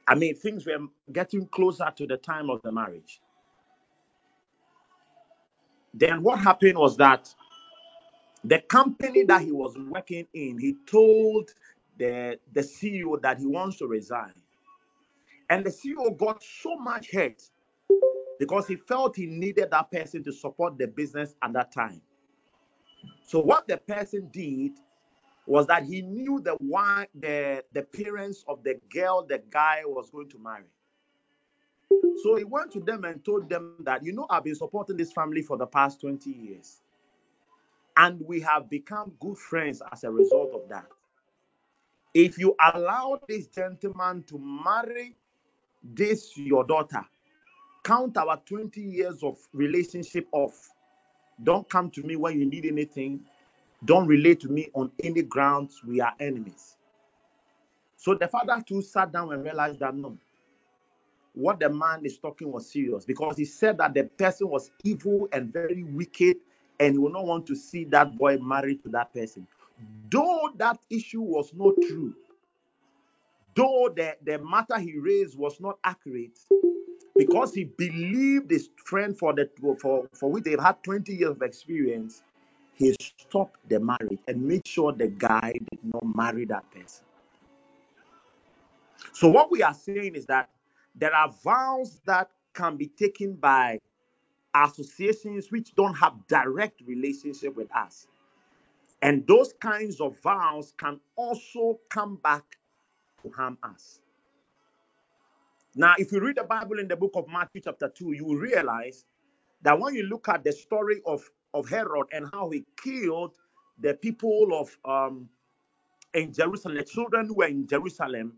I 0.09 0.15
mean, 0.15 0.35
things 0.37 0.67
were 0.67 0.79
getting 1.13 1.47
closer 1.47 1.93
to 1.97 2.07
the 2.07 2.17
time 2.17 2.51
of 2.51 2.63
the 2.63 2.73
marriage. 2.73 3.21
Then 5.95 6.23
what 6.23 6.41
happened 6.41 6.79
was 6.79 6.97
that 6.99 7.33
the 8.45 8.61
company 8.61 9.25
that 9.25 9.43
he 9.43 9.53
was 9.53 9.77
working 9.79 10.27
in, 10.35 10.59
he 10.59 10.77
told 10.87 11.51
the, 11.99 12.39
the 12.53 12.61
CEO 12.61 13.21
that 13.23 13.39
he 13.39 13.47
wants 13.47 13.79
to 13.79 13.87
resign. 13.87 14.33
And 15.51 15.65
the 15.65 15.71
CEO 15.71 16.17
got 16.17 16.43
so 16.43 16.77
much 16.77 17.11
hurt 17.13 17.43
because 18.39 18.67
he 18.67 18.77
felt 18.77 19.17
he 19.17 19.27
needed 19.27 19.71
that 19.71 19.91
person 19.91 20.25
to 20.25 20.33
support 20.33 20.79
the 20.79 20.87
business 20.89 21.35
at 21.43 21.53
that 21.55 21.73
time. 21.73 22.01
So 23.27 23.41
what 23.41 23.69
the 23.69 23.79
person 23.79 24.29
did 24.33 24.73
was 25.47 25.67
that 25.67 25.85
he 25.85 26.03
knew 26.03 26.41
the 26.41 26.55
one 26.55 27.07
the 27.15 27.63
the 27.73 27.83
parents 27.83 28.45
of 28.49 28.63
the 28.65 28.81
girl 28.91 29.25
the 29.27 29.43
guy 29.51 29.83
was 29.85 30.11
going 30.11 30.29
to 30.31 30.39
marry. 30.39 30.65
So 32.23 32.37
he 32.37 32.45
went 32.45 32.73
to 32.73 32.81
them 32.81 33.05
and 33.05 33.25
told 33.25 33.49
them 33.49 33.75
that, 33.81 34.05
you 34.05 34.13
know, 34.13 34.27
I've 34.31 34.45
been 34.45 34.55
supporting 34.55 34.97
this 34.97 35.13
family 35.13 35.43
for 35.43 35.57
the 35.57 35.67
past 35.67 36.01
20 36.01 36.31
years. 36.31 36.81
And 37.97 38.21
we 38.27 38.41
have 38.41 38.71
become 38.71 39.13
good 39.21 39.37
friends 39.37 39.83
as 39.93 40.05
a 40.05 40.11
result 40.11 40.53
of 40.55 40.69
that. 40.69 40.87
If 42.15 42.39
you 42.39 42.57
allow 42.75 43.21
this 43.29 43.47
gentleman 43.49 44.25
to 44.29 44.39
marry 44.39 45.17
this, 45.83 46.37
your 46.37 46.65
daughter, 46.65 47.05
count 47.83 48.17
our 48.17 48.41
20 48.47 48.81
years 48.81 49.23
of 49.23 49.37
relationship 49.53 50.27
off. 50.33 50.71
Don't 51.43 51.69
come 51.69 51.91
to 51.91 52.03
me 52.03 52.17
when 52.17 52.39
you 52.39 52.47
need 52.47 52.65
anything. 52.65 53.21
Don't 53.85 54.07
relate 54.07 54.41
to 54.41 54.49
me 54.49 54.69
on 54.75 54.91
any 55.03 55.23
grounds. 55.23 55.83
We 55.87 56.01
are 56.01 56.15
enemies. 56.21 56.77
So 57.97 58.15
the 58.15 58.29
father 58.29 58.63
too 58.67 58.83
sat 58.83 59.13
down 59.13 59.33
and 59.33 59.45
realized 59.45 59.81
that 59.81 59.95
no, 59.95 60.17
what 61.35 61.59
the 61.59 61.69
man 61.69 62.05
is 62.05 62.19
talking 62.19 62.51
was 62.51 62.71
serious 62.71 63.05
because 63.05 63.37
he 63.37 63.45
said 63.45 63.79
that 63.79 63.95
the 63.95 64.05
person 64.05 64.49
was 64.49 64.71
evil 64.85 65.29
and 65.33 65.53
very 65.53 65.83
wicked 65.83 66.37
and 66.81 66.95
he 66.95 66.99
would 66.99 67.13
not 67.13 67.27
want 67.27 67.47
to 67.47 67.57
see 67.57 67.85
that 67.85 68.17
boy 68.17 68.39
married 68.39 68.83
to 68.85 68.89
that 68.91 69.13
person. 69.13 69.47
Though 70.11 70.51
that 70.57 70.79
issue 70.91 71.21
was 71.21 71.53
not 71.55 71.75
true, 71.89 72.15
though 73.55 73.93
the, 73.95 74.17
the 74.25 74.39
matter 74.39 74.79
he 74.79 74.99
raised 74.99 75.37
was 75.37 75.61
not 75.61 75.79
accurate, 75.85 76.39
because 77.17 77.55
he 77.55 77.65
believed 77.65 78.51
his 78.51 78.71
friend 78.85 79.17
for 79.17 79.33
the 79.33 79.49
for, 79.81 80.09
for 80.13 80.31
which 80.31 80.45
they've 80.45 80.61
had 80.61 80.83
20 80.83 81.15
years 81.15 81.31
of 81.31 81.43
experience, 81.43 82.23
he 82.75 82.95
stopped 83.19 83.69
the 83.69 83.81
marriage 83.81 84.21
and 84.29 84.43
made 84.43 84.67
sure 84.67 84.93
the 84.93 85.09
guy 85.09 85.53
did 85.53 85.81
not 85.85 86.05
marry 86.17 86.45
that 86.47 86.71
person. 86.71 87.05
So 89.13 89.29
what 89.29 89.51
we 89.51 89.63
are 89.63 89.75
saying 89.75 90.15
is 90.15 90.27
that 90.27 90.51
there 90.95 91.15
are 91.15 91.33
vows 91.45 92.01
that 92.07 92.31
can 92.53 92.77
be 92.77 92.89
taken 92.89 93.35
by 93.35 93.79
associations 94.55 95.51
which 95.51 95.75
don't 95.75 95.95
have 95.95 96.15
direct 96.29 96.81
relationship 96.87 97.57
with 97.57 97.75
us. 97.75 98.07
And 99.03 99.27
those 99.27 99.53
kinds 99.61 100.01
of 100.01 100.17
vows 100.23 100.73
can 100.79 101.01
also 101.17 101.79
come 101.91 102.17
back 102.17 102.57
to 103.23 103.31
harm 103.31 103.59
us. 103.63 104.01
Now, 105.77 105.95
if 105.99 106.13
you 106.13 106.21
read 106.21 106.37
the 106.37 106.45
Bible 106.45 106.79
in 106.79 106.89
the 106.89 106.97
book 106.97 107.13
of 107.17 107.27
Matthew, 107.29 107.61
chapter 107.65 107.89
2, 107.89 108.13
you 108.13 108.25
will 108.25 108.37
realize 108.37 109.05
that 109.63 109.79
when 109.79 109.95
you 109.95 110.05
look 110.05 110.29
at 110.29 110.45
the 110.45 110.53
story 110.53 111.01
of, 111.05 111.29
of 111.55 111.69
Herod 111.69 112.09
and 112.13 112.29
how 112.33 112.51
he 112.51 112.67
killed 112.83 113.37
the 113.81 113.95
people 113.95 114.51
of 114.55 114.77
um, 114.85 115.29
in 116.15 116.33
Jerusalem, 116.33 116.77
the 116.77 116.85
children 116.85 117.27
who 117.27 117.35
were 117.37 117.47
in 117.47 117.67
Jerusalem, 117.67 118.35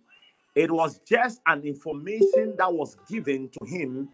it 0.54 0.70
was 0.70 1.00
just 1.08 1.40
an 1.46 1.62
information 1.64 2.54
that 2.58 2.72
was 2.72 2.96
given 3.10 3.50
to 3.50 3.66
him 3.66 4.08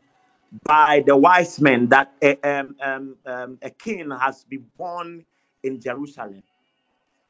by 0.64 1.02
the 1.06 1.16
wise 1.16 1.60
men 1.60 1.88
that 1.88 2.12
a, 2.22 2.36
um, 2.42 2.76
um, 2.82 3.16
um, 3.26 3.58
a 3.62 3.70
king 3.70 4.10
has 4.10 4.44
been 4.44 4.66
born 4.76 5.24
in 5.62 5.80
Jerusalem. 5.80 6.42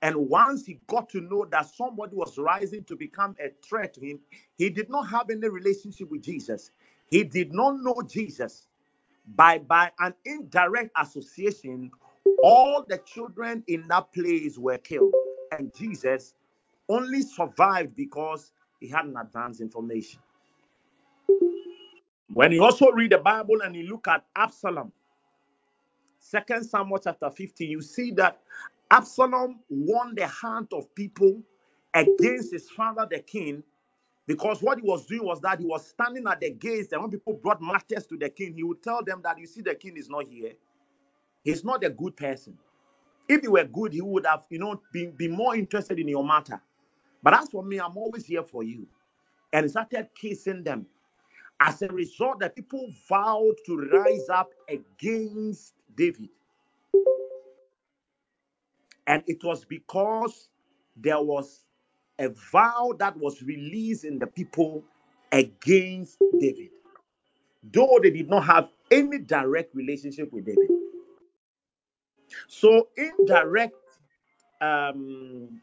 And 0.03 0.17
once 0.29 0.67
he 0.67 0.81
got 0.89 1.11
to 1.11 1.21
know 1.21 1.47
that 1.51 1.67
somebody 1.75 2.17
was 2.17 2.39
rising 2.39 2.85
to 2.85 2.97
become 2.97 3.37
a 3.41 3.51
threat 3.69 3.95
to 3.95 4.01
him, 4.01 4.21
he 4.59 4.71
did 4.71 4.91
not 4.91 5.09
have 5.11 5.31
any 5.31 5.49
relationship 5.49 6.11
with 6.11 6.23
Jesus. 6.23 6.71
He 7.11 7.25
did 7.25 7.53
not 7.53 7.77
know 7.81 8.03
Jesus. 8.09 8.67
By, 9.27 9.59
by 9.59 9.91
an 10.01 10.15
indirect 10.25 10.91
association, 10.97 11.91
all 12.43 12.85
the 12.89 12.99
children 12.99 13.63
in 13.69 13.87
that 13.89 14.13
place 14.13 14.59
were 14.59 14.79
killed. 14.79 15.15
And 15.57 15.73
Jesus 15.75 16.35
only 16.89 17.23
survived 17.23 17.95
because 17.95 18.53
he 18.81 18.89
had 18.89 19.07
an 19.07 19.17
advanced 19.17 19.61
information. 19.61 20.21
When 22.33 22.53
you 22.53 22.65
also 22.65 22.91
read 22.91 23.13
the 23.13 23.19
Bible 23.19 23.61
and 23.63 23.77
you 23.77 23.85
look 23.85 24.09
at 24.09 24.25
Absalom, 24.35 24.93
Second 26.19 26.65
Samuel 26.65 26.99
chapter 26.99 27.31
15, 27.31 27.71
you 27.71 27.83
see 27.83 28.11
that 28.13 28.41
Absalom 28.91 29.61
won 29.69 30.15
the 30.15 30.27
hand 30.27 30.69
of 30.73 30.95
people 30.95 31.43
against 31.95 32.53
his 32.53 32.71
father, 32.71 33.07
the 33.11 33.19
king, 33.19 33.63
because 34.27 34.63
what 34.63 34.79
he 34.79 34.85
was 34.87 35.07
doing 35.07 35.25
was 35.25 35.41
that 35.41 35.61
he 35.61 35.67
was 35.67 35.87
standing 35.89 36.27
at 36.29 36.41
the 36.41 36.51
gates, 36.51 36.93
and 36.93 37.03
when 37.03 37.11
people 37.11 37.35
brought 37.35 37.61
matters 37.63 38.07
to 38.07 38.17
the 38.17 38.29
king, 38.29 38.55
he 38.55 38.63
would 38.63 38.83
tell 38.83 39.03
them 39.05 39.21
that 39.25 39.39
you 39.39 39.47
see, 39.47 39.63
the 39.63 39.75
king 39.75 39.97
is 39.97 40.09
not 40.09 40.27
here. 40.29 40.53
He's 41.45 41.65
not 41.65 41.85
a 41.85 41.91
good 41.91 42.17
person. 42.17 42.59
If 43.29 43.43
he 43.43 43.49
were 43.49 43.65
good, 43.65 43.93
he 43.93 44.03
would 44.03 44.27
have, 44.27 44.45
you 44.51 44.59
know, 44.59 44.81
been, 44.93 45.13
been 45.13 45.33
more 45.33 45.57
interested 45.57 45.99
in 45.99 46.09
your 46.09 46.25
matter. 46.25 46.61
But 47.23 47.35
as 47.35 47.49
for 47.51 47.65
me, 47.65 47.79
I'm 47.79 47.97
always 47.97 48.27
here 48.27 48.43
for 48.43 48.63
you. 48.63 48.87
And 49.53 49.65
he 49.65 49.71
started 49.71 50.09
kissing 50.21 50.65
them. 50.65 50.87
As 51.61 51.83
a 51.83 51.89
result, 51.89 52.41
the 52.41 52.51
people 52.51 52.93
vowed 53.09 53.55
to 53.67 53.79
rise 53.93 54.29
up 54.29 54.51
against 54.69 55.75
David. 55.97 56.31
And 59.07 59.23
it 59.27 59.43
was 59.45 59.65
because 59.65 60.49
there 60.97 61.21
was 61.21 61.65
a 62.23 62.29
vow 62.53 62.95
that 62.99 63.17
was 63.17 63.43
released 63.43 64.05
in 64.05 64.19
the 64.19 64.27
people 64.27 64.85
against 65.33 66.19
David, 66.39 66.71
though 67.73 67.99
they 68.01 68.11
did 68.11 68.29
not 68.29 68.45
have 68.45 68.69
any 68.91 69.19
direct 69.19 69.75
relationship 69.75 70.33
with 70.33 70.47
David. 70.47 70.71
So, 72.47 72.89
indirect 72.97 73.75
um, 74.61 75.61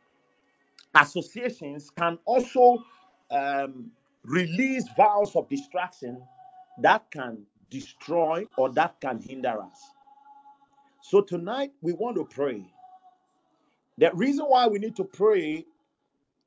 associations 0.96 1.90
can 1.98 2.20
also 2.26 2.84
um, 3.32 3.92
release 4.24 4.86
vows 4.98 5.36
of 5.36 5.48
distraction 5.48 6.22
that 6.82 7.10
can 7.10 7.46
destroy 7.70 8.46
or 8.58 8.70
that 8.74 9.00
can 9.00 9.20
hinder 9.22 9.62
us. 9.62 9.80
So, 11.02 11.22
tonight 11.22 11.72
we 11.82 11.94
want 11.94 12.18
to 12.18 12.26
pray. 12.26 12.66
The 13.98 14.12
reason 14.14 14.46
why 14.46 14.68
we 14.68 14.80
need 14.80 14.96
to 14.98 15.04
pray 15.06 15.66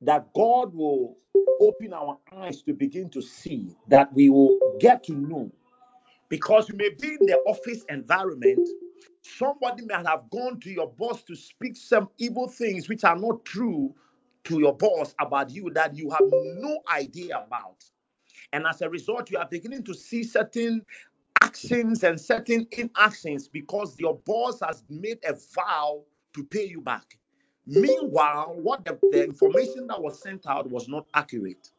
that 0.03 0.33
God 0.35 0.74
will 0.74 1.16
open 1.61 1.93
our 1.93 2.19
eyes 2.37 2.62
to 2.62 2.74
begin 2.74 3.09
to 3.11 3.23
see, 3.23 3.77
that 3.89 4.12
we 4.15 4.31
will 4.31 4.59
get 4.81 5.05
to 5.05 5.15
know. 5.15 5.51
Because 6.29 6.69
you 6.69 6.77
may 6.77 6.91
be 6.91 7.09
in 7.20 7.27
the 7.27 7.39
office 7.47 7.85
environment, 7.89 8.69
somebody 9.23 9.85
may 9.85 9.95
have 9.95 10.31
gone 10.31 10.61
to 10.61 10.70
your 10.70 10.89
boss 10.89 11.23
to 11.24 11.37
speak 11.37 11.77
some 11.77 12.09
evil 12.19 12.49
things 12.49 12.89
which 12.89 13.05
are 13.05 13.16
not 13.16 13.45
true 13.45 13.95
to 14.45 14.59
your 14.61 14.77
boss 14.77 15.15
about 15.20 15.51
you 15.51 15.70
that 15.74 15.97
you 15.97 16.11
have 16.11 16.23
no 16.31 16.81
idea 16.93 17.39
about. 17.39 17.85
And 18.53 18.66
as 18.66 18.83
a 18.83 18.91
result, 18.91 19.31
you 19.31 19.39
are 19.39 19.49
beginning 19.49 19.85
to 19.85 19.95
see 19.95 20.24
certain 20.24 20.85
actions 21.43 22.05
and 22.05 22.20
certain 22.20 22.66
inactions 22.73 23.49
because 23.49 23.97
your 23.99 24.19
boss 24.27 24.61
has 24.61 24.85
made 24.89 25.19
a 25.24 25.35
vow 25.55 26.03
to 26.35 26.45
pay 26.45 26.66
you 26.66 26.81
back. 26.81 27.19
Meanwhile, 27.66 28.55
what 28.56 28.84
the, 28.84 28.98
the 29.12 29.24
information 29.24 29.86
that 29.89 30.02
was 30.02 30.20
sent 30.22 30.47
out 30.47 30.70
was 30.70 30.89
not 30.89 31.06
accurate. 31.14 31.70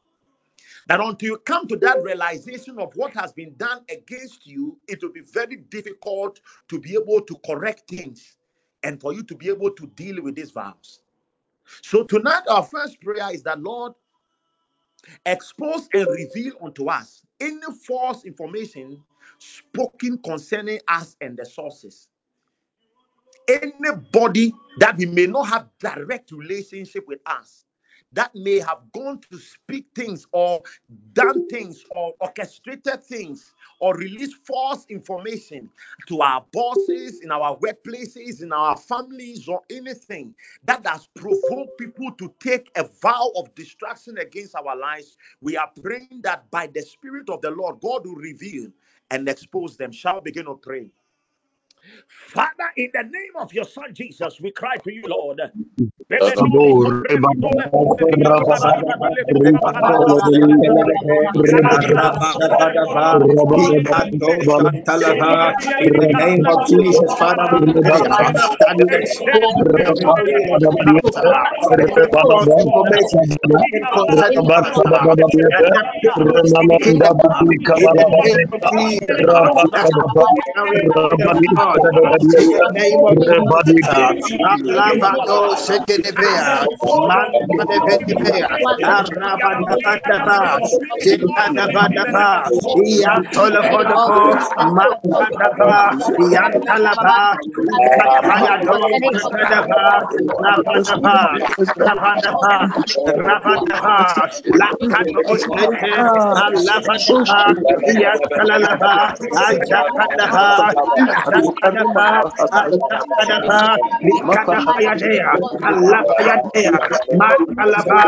That 0.87 0.99
until 1.01 1.29
you 1.31 1.37
come 1.39 1.67
to 1.67 1.77
that 1.77 2.03
realization 2.03 2.79
of 2.79 2.93
what 2.95 3.13
has 3.13 3.33
been 3.33 3.55
done 3.57 3.81
against 3.89 4.47
you, 4.47 4.79
it 4.87 5.01
will 5.01 5.11
be 5.11 5.21
very 5.21 5.57
difficult 5.57 6.39
to 6.69 6.79
be 6.79 6.93
able 6.93 7.21
to 7.21 7.35
correct 7.45 7.89
things 7.89 8.37
and 8.83 8.99
for 8.99 9.13
you 9.13 9.23
to 9.23 9.35
be 9.35 9.49
able 9.49 9.71
to 9.71 9.87
deal 9.95 10.21
with 10.21 10.35
these 10.35 10.51
vows. 10.51 11.01
So 11.83 12.03
tonight, 12.03 12.43
our 12.49 12.63
first 12.63 13.01
prayer 13.01 13.33
is 13.33 13.43
that 13.43 13.61
Lord, 13.61 13.93
expose 15.25 15.89
and 15.93 16.07
reveal 16.07 16.53
unto 16.63 16.89
us 16.89 17.23
any 17.41 17.61
false 17.87 18.25
information 18.25 19.01
spoken 19.39 20.17
concerning 20.19 20.79
us 20.87 21.15
and 21.21 21.37
the 21.37 21.45
sources 21.45 22.09
anybody 23.47 24.53
that 24.79 24.97
we 24.97 25.05
may 25.05 25.27
not 25.27 25.45
have 25.49 25.69
direct 25.79 26.31
relationship 26.31 27.05
with 27.07 27.19
us 27.25 27.65
that 28.13 28.31
may 28.35 28.59
have 28.59 28.79
gone 28.93 29.19
to 29.31 29.37
speak 29.39 29.87
things 29.95 30.27
or 30.31 30.61
done 31.13 31.47
things 31.47 31.83
or 31.91 32.13
orchestrated 32.21 33.03
things 33.03 33.53
or 33.79 33.95
released 33.95 34.35
false 34.47 34.85
information 34.89 35.69
to 36.07 36.21
our 36.21 36.45
bosses 36.53 37.21
in 37.21 37.31
our 37.31 37.57
workplaces 37.59 38.41
in 38.41 38.53
our 38.53 38.77
families 38.77 39.47
or 39.47 39.61
anything 39.69 40.33
that 40.65 40.85
has 40.87 41.07
provoked 41.15 41.77
people 41.79 42.11
to 42.13 42.33
take 42.39 42.71
a 42.77 42.85
vow 43.01 43.31
of 43.37 43.53
destruction 43.55 44.17
against 44.19 44.55
our 44.55 44.75
lives. 44.77 45.17
We 45.41 45.57
are 45.57 45.71
praying 45.81 46.21
that 46.23 46.49
by 46.51 46.67
the 46.67 46.81
spirit 46.81 47.29
of 47.29 47.41
the 47.41 47.51
lord 47.51 47.81
god 47.81 48.05
will 48.05 48.15
reveal 48.15 48.69
and 49.11 49.27
expose 49.29 49.77
them. 49.77 49.91
Shall 49.91 50.21
begin 50.21 50.45
to 50.45 50.55
pray 50.55 50.89
Father, 52.29 52.71
in 52.77 52.89
the 52.93 53.03
name 53.03 53.33
of 53.39 53.53
your 53.53 53.65
son 53.65 53.93
Jesus, 53.93 54.41
we 54.41 54.51
cry 54.51 54.77
to 54.77 54.93
you, 54.93 55.03
Lord. 55.07 55.41
Name 56.09 56.19
of 66.47 66.65
Jesus, 66.67 67.15
Father, 67.17 67.47
you 85.89 85.92
Rabakabadabadabada, 111.25 113.77
Alapayadaba, 114.33 115.29
alafaya 115.83 116.35
dea 116.53 116.73
man 117.19 117.39
alaba 117.63 117.99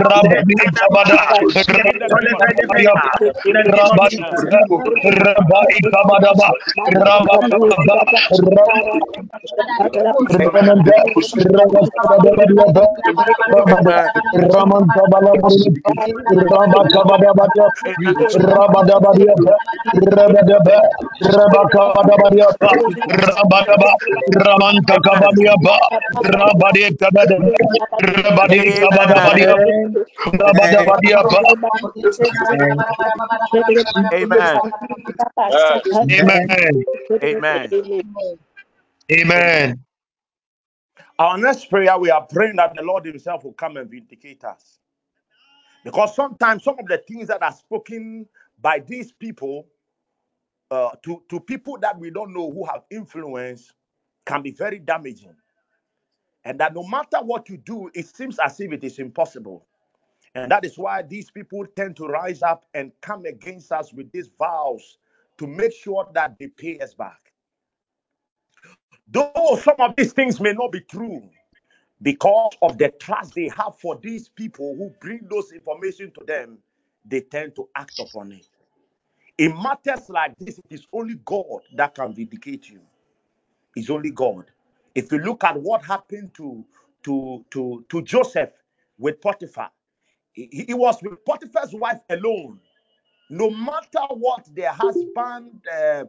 Rabada 0.00 1.16
Amen. 30.22 31.19
Amen. 34.12 34.62
Amen. 36.10 36.84
Amen. 37.22 37.76
Amen. 39.12 39.84
Our 41.18 41.38
next 41.38 41.66
prayer, 41.70 41.98
we 41.98 42.10
are 42.10 42.26
praying 42.26 42.56
that 42.56 42.74
the 42.76 42.82
Lord 42.82 43.04
Himself 43.06 43.44
will 43.44 43.52
come 43.52 43.76
and 43.76 43.90
vindicate 43.90 44.44
us. 44.44 44.78
Because 45.84 46.14
sometimes 46.14 46.64
some 46.64 46.78
of 46.78 46.86
the 46.86 46.98
things 46.98 47.28
that 47.28 47.42
are 47.42 47.52
spoken 47.52 48.26
by 48.60 48.80
these 48.80 49.12
people 49.12 49.66
uh, 50.70 50.90
to, 51.04 51.22
to 51.28 51.40
people 51.40 51.78
that 51.80 51.98
we 51.98 52.10
don't 52.10 52.32
know 52.34 52.50
who 52.50 52.64
have 52.66 52.82
influence 52.90 53.72
can 54.26 54.42
be 54.42 54.52
very 54.52 54.78
damaging. 54.78 55.34
And 56.44 56.58
that 56.60 56.74
no 56.74 56.84
matter 56.84 57.18
what 57.22 57.48
you 57.48 57.58
do, 57.58 57.90
it 57.94 58.14
seems 58.14 58.38
as 58.38 58.60
if 58.60 58.72
it 58.72 58.84
is 58.84 58.98
impossible. 58.98 59.66
And 60.34 60.50
that 60.50 60.64
is 60.64 60.78
why 60.78 61.02
these 61.02 61.30
people 61.30 61.66
tend 61.76 61.96
to 61.96 62.06
rise 62.06 62.42
up 62.42 62.64
and 62.74 62.92
come 63.00 63.24
against 63.26 63.72
us 63.72 63.92
with 63.92 64.10
these 64.12 64.30
vows 64.38 64.98
to 65.38 65.46
make 65.46 65.72
sure 65.72 66.08
that 66.14 66.36
they 66.38 66.48
pay 66.48 66.78
us 66.78 66.94
back. 66.94 67.32
Though 69.08 69.58
some 69.62 69.76
of 69.80 69.94
these 69.96 70.12
things 70.12 70.40
may 70.40 70.52
not 70.52 70.72
be 70.72 70.80
true, 70.80 71.28
because 72.02 72.52
of 72.62 72.78
the 72.78 72.90
trust 73.00 73.34
they 73.34 73.48
have 73.56 73.78
for 73.80 73.98
these 74.02 74.28
people 74.28 74.74
who 74.76 74.90
bring 75.00 75.26
those 75.30 75.52
information 75.52 76.12
to 76.18 76.24
them, 76.24 76.58
they 77.04 77.20
tend 77.22 77.56
to 77.56 77.68
act 77.76 77.98
upon 77.98 78.32
it. 78.32 78.46
In 79.38 79.54
matters 79.62 80.08
like 80.10 80.34
this, 80.38 80.58
it 80.58 80.66
is 80.70 80.86
only 80.92 81.14
God 81.24 81.62
that 81.74 81.94
can 81.94 82.14
vindicate 82.14 82.68
you. 82.70 82.80
It's 83.76 83.90
only 83.90 84.10
God. 84.10 84.46
If 84.94 85.12
you 85.12 85.18
look 85.18 85.44
at 85.44 85.60
what 85.60 85.84
happened 85.84 86.34
to 86.34 86.64
to 87.04 87.44
to 87.50 87.84
to 87.88 88.02
Joseph 88.02 88.50
with 88.98 89.20
Potiphar, 89.20 89.70
he, 90.50 90.64
he 90.68 90.74
was 90.74 91.02
with 91.02 91.24
Potiphar's 91.24 91.72
wife 91.72 92.00
alone. 92.08 92.60
No 93.28 93.50
matter 93.50 94.00
what 94.10 94.48
their 94.54 94.72
husband 94.72 95.64
uh, 95.72 96.04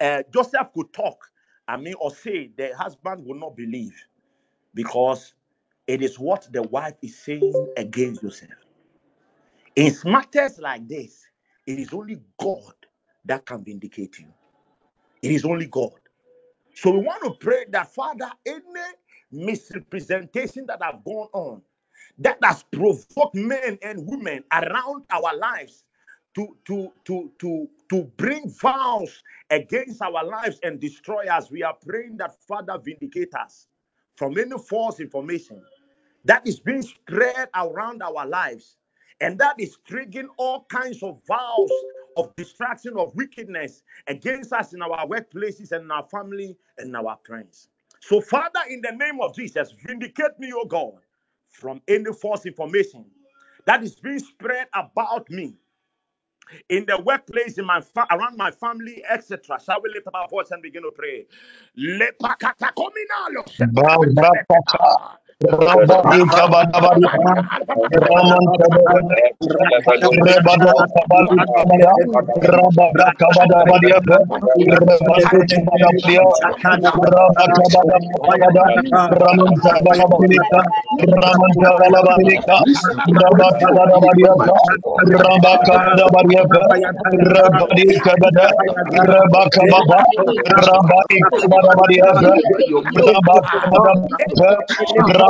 uh, 0.00 0.22
Joseph 0.32 0.68
could 0.74 0.92
talk, 0.92 1.30
I 1.68 1.76
mean, 1.76 1.94
or 2.00 2.10
say, 2.10 2.50
the 2.56 2.74
husband 2.76 3.24
will 3.24 3.38
not 3.38 3.56
believe 3.56 3.94
because 4.74 5.34
it 5.86 6.02
is 6.02 6.18
what 6.18 6.48
the 6.52 6.62
wife 6.62 6.94
is 7.02 7.18
saying 7.18 7.68
against 7.76 8.22
Joseph. 8.22 8.50
In 9.76 9.94
matters 10.04 10.58
like 10.58 10.86
this, 10.88 11.24
it 11.66 11.78
is 11.78 11.92
only 11.92 12.18
God 12.38 12.74
that 13.24 13.46
can 13.46 13.64
vindicate 13.64 14.18
you. 14.18 14.26
It 15.22 15.32
is 15.32 15.44
only 15.44 15.66
God. 15.66 15.92
So 16.74 16.90
we 16.90 16.98
want 16.98 17.22
to 17.24 17.32
pray 17.32 17.66
that 17.70 17.92
Father, 17.94 18.30
any 18.46 18.60
misrepresentation 19.30 20.66
that 20.66 20.82
have 20.82 21.04
gone 21.04 21.28
on, 21.32 21.62
that 22.18 22.38
has 22.42 22.64
provoked 22.64 23.34
men 23.34 23.78
and 23.82 24.06
women 24.06 24.44
around 24.52 25.04
our 25.10 25.36
lives 25.36 25.84
to 26.34 26.56
to 26.66 26.92
to 27.04 27.32
to 27.38 27.68
to 27.90 28.04
bring 28.16 28.50
vows 28.50 29.22
against 29.50 30.02
our 30.02 30.24
lives 30.24 30.60
and 30.62 30.80
destroy 30.80 31.26
us. 31.26 31.50
We 31.50 31.62
are 31.62 31.76
praying 31.86 32.18
that 32.18 32.36
Father 32.46 32.78
vindicate 32.82 33.34
us 33.34 33.66
from 34.16 34.38
any 34.38 34.58
false 34.68 35.00
information 35.00 35.62
that 36.24 36.46
is 36.46 36.60
being 36.60 36.82
spread 36.82 37.48
around 37.56 38.02
our 38.02 38.26
lives 38.26 38.76
and 39.20 39.38
that 39.38 39.56
is 39.58 39.78
triggering 39.88 40.28
all 40.38 40.66
kinds 40.70 41.02
of 41.02 41.20
vows 41.26 41.70
of 42.16 42.34
distraction 42.36 42.94
of 42.98 43.14
wickedness 43.16 43.82
against 44.08 44.52
us 44.52 44.74
in 44.74 44.82
our 44.82 45.06
workplaces 45.06 45.72
and 45.72 45.90
our 45.92 46.04
family 46.10 46.56
and 46.78 46.96
our 46.96 47.18
friends 47.26 47.68
so 48.00 48.20
father 48.20 48.60
in 48.70 48.80
the 48.82 48.92
name 48.92 49.20
of 49.22 49.34
jesus 49.34 49.74
vindicate 49.86 50.38
me 50.38 50.52
o 50.54 50.64
god 50.66 50.94
from 51.52 51.82
any 51.88 52.12
false 52.12 52.46
information 52.46 53.06
that 53.66 53.82
is 53.82 53.96
being 53.96 54.20
spread 54.20 54.68
about 54.74 55.30
me 55.30 55.54
in 56.70 56.86
the 56.86 57.00
workplace, 57.02 57.58
in 57.58 57.66
my 57.66 57.80
fa- 57.80 58.06
around 58.10 58.36
my 58.36 58.50
family, 58.50 59.04
etc. 59.08 59.60
Shall 59.64 59.80
we 59.82 59.90
lift 59.92 60.06
up 60.08 60.14
our 60.16 60.28
voice 60.28 60.50
and 60.50 60.62
begin 60.62 60.82
to 60.82 60.92
pray? 60.94 61.26
Rabba 95.20 95.29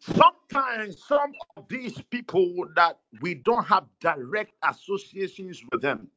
Sometimes 0.00 1.02
some 1.06 1.32
of 1.56 1.68
these 1.68 2.00
people 2.10 2.66
that 2.76 2.98
we 3.22 3.36
don't 3.36 3.64
have 3.64 3.84
direct 4.00 4.52
associations 4.68 5.62
with 5.72 5.82
them, 5.82 6.08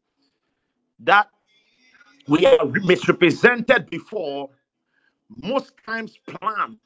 that 0.99 1.29
we 2.27 2.45
are 2.45 2.65
misrepresented 2.65 3.89
before, 3.89 4.49
most 5.43 5.73
times 5.85 6.17
plan 6.27 6.77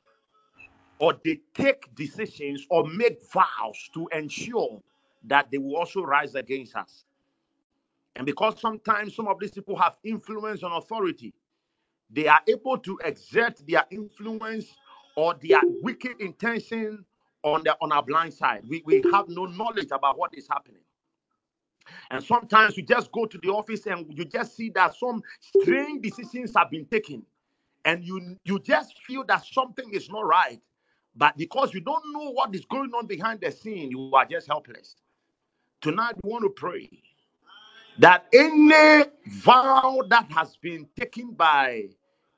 or 1.00 1.16
they 1.26 1.40
take 1.56 1.94
decisions 1.96 2.66
or 2.70 2.86
make 2.88 3.20
vows 3.34 3.90
to 3.94 4.08
ensure 4.14 4.82
that 5.26 5.48
they 5.52 5.58
will 5.58 5.76
also 5.78 6.04
rise 6.04 6.36
against 6.36 6.76
us. 6.76 7.06
And 8.16 8.26
because 8.26 8.60
sometimes 8.60 9.16
some 9.16 9.28
of 9.28 9.40
these 9.40 9.52
people 9.52 9.78
have 9.78 9.96
influence 10.04 10.64
and 10.64 10.74
authority, 10.74 11.34
they 12.10 12.28
are 12.28 12.42
able 12.48 12.78
to 12.80 13.00
exert 13.04 13.62
their 13.68 13.86
influence 13.90 14.66
or 15.16 15.36
their 15.42 15.62
wicked 15.82 16.20
intention 16.20 17.06
on 17.44 17.64
the 17.64 17.76
on 17.82 17.92
our 17.92 18.04
blind 18.04 18.34
side. 18.34 18.64
We, 18.68 18.84
we 18.86 19.04
have 19.12 19.30
no 19.30 19.46
knowledge 19.46 19.90
about 19.92 20.18
what 20.18 20.36
is 20.38 20.48
happening. 20.50 20.82
And 22.12 22.24
sometimes 22.24 22.78
you 22.78 22.84
just 22.84 23.12
go 23.12 23.26
to 23.26 23.38
the 23.38 23.50
office 23.50 23.86
and 23.88 24.06
you 24.10 24.26
just 24.26 24.56
see 24.56 24.70
that 24.72 24.96
some 24.96 25.24
strange 25.40 26.02
decisions 26.02 26.54
have 26.56 26.70
been 26.70 26.86
taken. 26.86 27.24
And 27.86 28.04
you 28.06 28.38
you 28.46 28.60
just 28.60 29.00
feel 29.08 29.24
that 29.26 29.46
something 29.46 29.90
is 29.94 30.10
not 30.10 30.26
right. 30.28 30.62
But 31.16 31.36
because 31.38 31.74
you 31.74 31.82
don't 31.82 32.04
know 32.14 32.32
what 32.32 32.54
is 32.54 32.66
going 32.66 32.92
on 32.94 33.08
behind 33.08 33.42
the 33.42 33.52
scene, 33.52 33.90
you 33.90 34.12
are 34.14 34.26
just 34.26 34.48
helpless. 34.48 34.96
Tonight 35.82 36.16
we 36.24 36.30
want 36.30 36.44
to 36.44 36.50
pray 36.50 36.90
that 38.02 38.28
any 38.34 39.06
vow 39.28 40.02
that 40.10 40.32
has 40.32 40.58
been 40.58 40.88
taken 41.00 41.34
by 41.34 41.86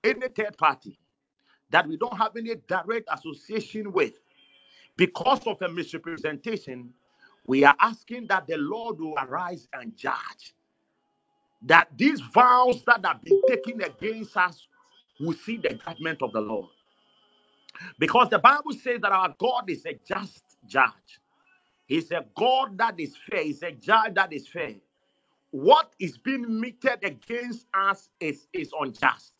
any 0.03 0.29
third 0.29 0.57
party 0.57 0.99
that 1.71 1.87
we 1.87 1.97
don't 1.97 2.17
have 2.17 2.35
any 2.37 2.55
direct 2.67 3.09
association 3.11 3.91
with 3.93 4.13
because 4.97 5.41
of 5.47 5.61
a 5.61 5.69
misrepresentation, 5.69 6.93
we 7.47 7.63
are 7.65 7.75
asking 7.81 8.27
that 8.27 8.47
the 8.47 8.57
Lord 8.57 8.99
will 9.01 9.15
arise 9.19 9.67
and 9.73 9.95
judge. 9.97 10.55
That 11.63 11.89
these 11.97 12.21
vows 12.33 12.83
that 12.87 13.05
have 13.05 13.23
been 13.23 13.41
taken 13.47 13.81
against 13.83 14.37
us 14.37 14.67
will 15.19 15.33
see 15.33 15.57
the 15.57 15.71
judgment 15.85 16.21
of 16.23 16.33
the 16.33 16.41
Lord. 16.41 16.69
Because 17.99 18.29
the 18.29 18.39
Bible 18.39 18.73
says 18.73 19.01
that 19.01 19.11
our 19.11 19.35
God 19.39 19.69
is 19.69 19.85
a 19.85 19.99
just 20.07 20.43
judge. 20.67 21.19
He's 21.87 22.11
a 22.11 22.25
God 22.37 22.77
that 22.79 22.99
is 22.99 23.15
fair. 23.29 23.43
He's 23.43 23.63
a 23.63 23.71
judge 23.71 24.15
that 24.15 24.33
is 24.33 24.47
fair. 24.47 24.75
What 25.53 25.93
is 25.99 26.17
being 26.17 26.59
meted 26.59 27.03
against 27.03 27.67
us 27.75 28.09
is, 28.19 28.47
is 28.53 28.71
unjust. 28.79 29.33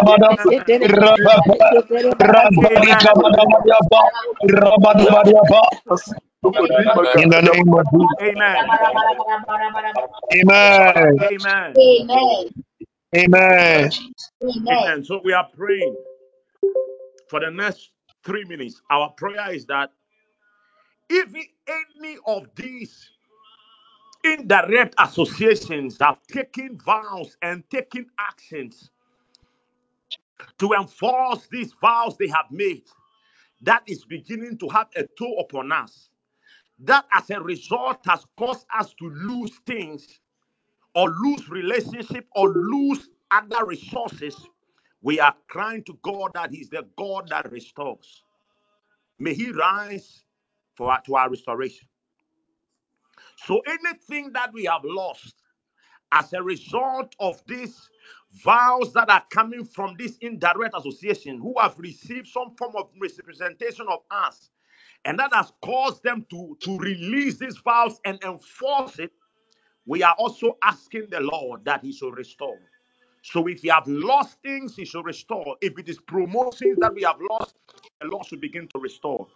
Kabada, 0.00 0.28
Rabba 0.90 1.50
Rabba 2.20 2.69
Kabada 2.78 3.44
Badiaba, 3.52 4.02
Rabba 4.42 4.94
Badiaba, 5.06 5.62
in 7.16 7.30
the 7.30 7.42
name 7.42 7.74
of 7.74 7.84
Jesus. 7.92 8.16
Amen. 8.22 8.70
Amen. 10.32 11.22
Amen. 11.22 11.94
Amen. 13.16 13.90
Amen. 14.72 15.04
So 15.04 15.20
we 15.24 15.32
are 15.32 15.48
praying 15.56 15.96
for 17.28 17.40
the 17.40 17.50
next 17.50 17.90
three 18.24 18.44
minutes. 18.44 18.82
Our 18.90 19.10
prayer 19.10 19.52
is 19.52 19.66
that 19.66 19.90
if 21.10 21.28
any 21.68 22.18
of 22.26 22.46
these 22.56 23.10
indirect 24.24 24.94
associations 24.98 25.98
have 26.00 26.18
taken 26.30 26.78
vows 26.84 27.36
and 27.42 27.68
taken 27.70 28.06
actions 28.18 28.90
to 30.58 30.72
enforce 30.74 31.48
these 31.50 31.72
vows 31.80 32.16
they 32.18 32.28
have 32.28 32.46
made, 32.50 32.84
that 33.62 33.82
is 33.86 34.04
beginning 34.04 34.58
to 34.58 34.68
have 34.68 34.88
a 34.96 35.04
toll 35.18 35.38
upon 35.40 35.72
us. 35.72 36.10
That 36.80 37.06
as 37.14 37.30
a 37.30 37.40
result 37.40 37.98
has 38.06 38.24
caused 38.38 38.66
us 38.78 38.94
to 39.00 39.10
lose 39.10 39.52
things 39.66 40.20
or 40.94 41.10
lose 41.10 41.48
relationship 41.48 42.26
or 42.36 42.50
lose 42.50 43.08
other 43.30 43.64
resources. 43.66 44.36
We 45.02 45.20
are 45.20 45.34
crying 45.48 45.84
to 45.84 45.98
God 46.02 46.32
that 46.34 46.50
He's 46.50 46.70
the 46.70 46.86
God 46.98 47.28
that 47.30 47.50
restores. 47.52 48.22
May 49.18 49.34
He 49.34 49.52
rise 49.52 50.24
for 50.76 50.92
our, 50.92 51.02
to 51.02 51.16
our 51.16 51.30
restoration. 51.30 51.88
So 53.46 53.60
anything 53.68 54.32
that 54.34 54.52
we 54.52 54.64
have 54.64 54.82
lost 54.84 55.34
as 56.12 56.32
a 56.32 56.42
result 56.42 57.14
of 57.20 57.42
these 57.46 57.88
vows 58.32 58.92
that 58.92 59.10
are 59.10 59.24
coming 59.30 59.64
from 59.64 59.96
this 59.98 60.16
indirect 60.20 60.74
association 60.76 61.38
who 61.38 61.54
have 61.60 61.78
received 61.78 62.28
some 62.28 62.54
form 62.56 62.74
of 62.76 62.90
misrepresentation 62.96 63.86
of 63.88 64.00
us 64.10 64.50
and 65.04 65.18
that 65.18 65.32
has 65.34 65.52
caused 65.62 66.02
them 66.02 66.24
to, 66.30 66.56
to 66.60 66.78
release 66.78 67.38
these 67.38 67.58
vows 67.58 68.00
and 68.04 68.22
enforce 68.24 68.98
it, 68.98 69.12
we 69.86 70.02
are 70.02 70.14
also 70.18 70.56
asking 70.62 71.08
the 71.10 71.20
Lord 71.20 71.64
that 71.64 71.82
He 71.82 71.92
should 71.92 72.16
restore. 72.16 72.58
So 73.22 73.46
if 73.48 73.62
we 73.62 73.68
have 73.70 73.86
lost 73.86 74.38
things, 74.42 74.76
He 74.76 74.84
should 74.84 75.04
restore. 75.04 75.56
If 75.60 75.78
it 75.78 75.88
is 75.88 75.98
promotions 75.98 76.78
that 76.80 76.94
we 76.94 77.02
have 77.02 77.18
lost, 77.30 77.56
the 78.00 78.06
Lord 78.06 78.26
should 78.26 78.40
begin 78.40 78.68
to 78.68 78.78
restore. 78.78 79.26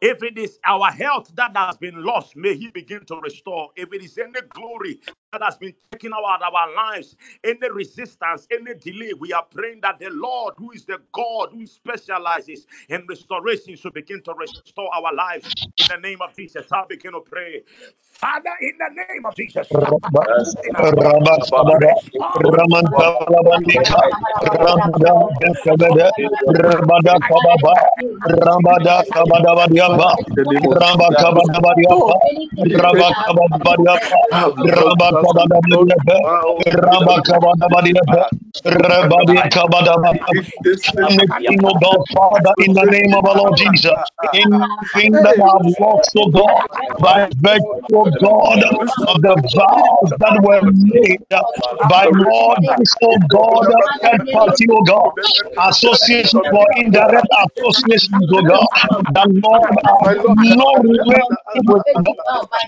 If 0.00 0.22
it 0.22 0.38
is 0.38 0.58
our 0.66 0.90
health 0.90 1.30
that 1.36 1.56
has 1.56 1.76
been 1.76 2.02
lost, 2.04 2.34
may 2.36 2.56
He 2.56 2.70
begin 2.70 3.04
to 3.06 3.16
restore. 3.16 3.70
If 3.76 3.92
it 3.92 4.02
is 4.02 4.18
any 4.18 4.40
glory 4.48 5.00
that 5.32 5.42
has 5.42 5.56
been 5.56 5.74
taken 5.92 6.12
out 6.12 6.42
of 6.42 6.54
our 6.54 6.74
lives, 6.74 7.16
any 7.44 7.70
resistance, 7.70 8.48
any 8.50 8.74
delay, 8.74 9.12
we 9.18 9.32
are 9.32 9.44
praying 9.44 9.80
that 9.82 9.98
the 9.98 10.10
Lord, 10.10 10.54
who 10.58 10.72
is 10.72 10.84
the 10.84 10.98
God 11.12 11.50
who 11.52 11.66
specializes 11.66 12.66
in 12.88 13.06
restoration, 13.08 13.76
should 13.76 13.94
begin 13.94 14.22
to 14.24 14.34
restore 14.34 14.92
our 14.94 15.14
lives. 15.14 15.52
In 15.78 15.86
the 15.88 15.96
name 15.98 16.18
of 16.20 16.34
Jesus, 16.34 16.66
I'll 16.72 16.86
begin 16.86 17.12
to 17.12 17.20
pray. 17.20 17.62
Father, 18.00 18.50
in 18.60 18.72
the 18.78 18.90
name 19.08 19.24
of 19.24 19.36
Jesus, 19.36 19.68
Rabba 19.72 20.00
Anything, 40.98 41.58
oh 41.64 41.74
God, 41.74 42.00
Father, 42.16 42.52
in 42.58 42.72
the 42.74 42.86
name 42.86 43.14
of 43.14 43.24
our 43.26 43.36
Lord 43.36 43.56
Jesus, 43.56 43.92
anything 44.34 45.20
that 45.22 45.36
I've 45.40 45.66
lost, 45.80 46.10
oh 46.18 46.28
God, 46.30 46.66
by 46.98 47.18
virtue, 47.40 47.64
oh 47.94 48.06
God, 48.22 48.62
of 49.06 49.22
the 49.22 49.36
vows 49.54 50.12
that 50.18 50.36
were 50.42 50.62
made 50.64 51.18
by 51.84 52.06
Lord, 52.12 52.58
oh 53.02 53.18
God, 53.30 53.66
third 54.02 54.20
party, 54.32 54.66
oh 54.70 54.82
God, 54.82 55.12
association 55.68 56.40
for 56.50 56.66
indirect 56.76 57.28
associations, 57.46 58.28
oh 58.32 58.42
God, 58.42 58.68
the 59.08 59.26
Lord 59.44 59.76
has 60.02 60.18
no 60.28 60.66
relationship 60.82 61.64
with 61.66 61.82
God 61.94 62.08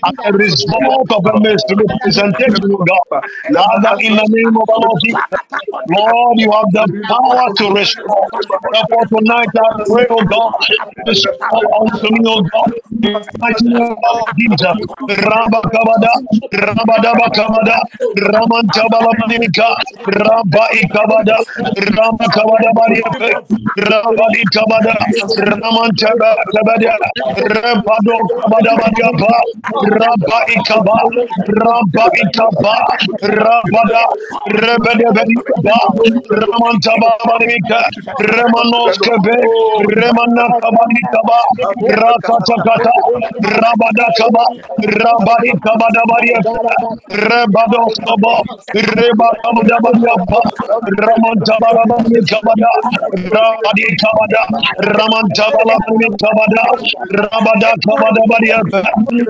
as 0.05 0.13
a 0.25 0.31
result 0.37 1.07
of 1.11 1.25
a 1.25 1.33
misrepresentation, 1.39 2.33
God. 2.51 3.23
Father, 3.53 3.95
in 4.01 4.15
the 4.15 4.25
name 4.27 4.55
of 4.57 4.67
our 4.69 4.79
Lord 4.81 4.99
Jesus, 5.03 5.25
Lord, 5.89 6.37
you 6.39 6.51
have 6.51 6.69
the 6.71 6.85
power 7.07 7.45
to 7.57 7.65
restore. 7.73 8.27
Therefore, 8.71 9.05
tonight 9.17 9.51
I 9.55 9.69
pray, 9.87 10.05
oh 10.09 10.23
God, 10.25 10.53
restore 11.07 11.67
unto 11.81 12.07
me, 12.11 12.21
oh 12.27 12.41
God, 12.41 12.69
the 12.99 13.11
mighty 13.39 13.67
name 13.69 13.95
of 14.11 14.27
Jesus. 14.37 14.77
Rabba 15.09 15.61
Kabada, 15.73 16.13
Rabadaba 16.53 17.27
Kabada, 17.35 17.77
Raman 18.31 18.65
Tabalabanika, 18.71 19.75
Rabba 20.07 20.63
Ikabada, 20.79 21.37
Rabba 21.95 22.25
Kabada 22.31 22.69
Bariape, 22.75 23.31
Rabba 23.77 24.25
Ikabada, 24.39 24.95
Raman 25.37 25.91
Tabada 25.95 26.35
Rebede, 26.55 26.93
Rebado 27.37 28.15
Kabadabadiapa, 28.35 29.33
Rabba 29.81 30.39
Ikaba, 30.55 30.97
Rabba 31.47 32.05
Ikaba, 32.33 32.75
Rabada, 33.21 34.03
Rebede 34.47 35.07
Bediaba, 35.13 35.77
Ramantaba 36.31 37.17
Badimika, 37.27 37.81
Remanos 38.19 38.97
Kebe, 39.03 39.37
Remana 39.93 40.45
Kabadikaba, 40.61 41.39
Rakatakata, 41.87 42.93
Rabada 43.43 44.07
Kaba, 44.17 44.45
Rabadi 44.81 45.51
Kabadabadiapa, 45.61 46.57
Rebados 47.11 47.95
Kaba, 48.05 48.41
Reba 48.73 49.29
Kabadabadiapa, 49.45 50.39
Ramantabadabadi 50.99 52.19
Kabada, 52.29 52.71
Rabadi 53.13 53.85
Kabada, 54.01 54.41
Ramantabalabadi 54.81 56.07
Kabada, 56.17 56.65
Rabada 57.13 57.71
Kabada 57.85 58.21
Badiapa, 58.29 58.81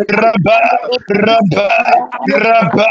Rabba, 0.10 0.60
Rabba, 1.10 1.68
Rabba, 2.28 2.88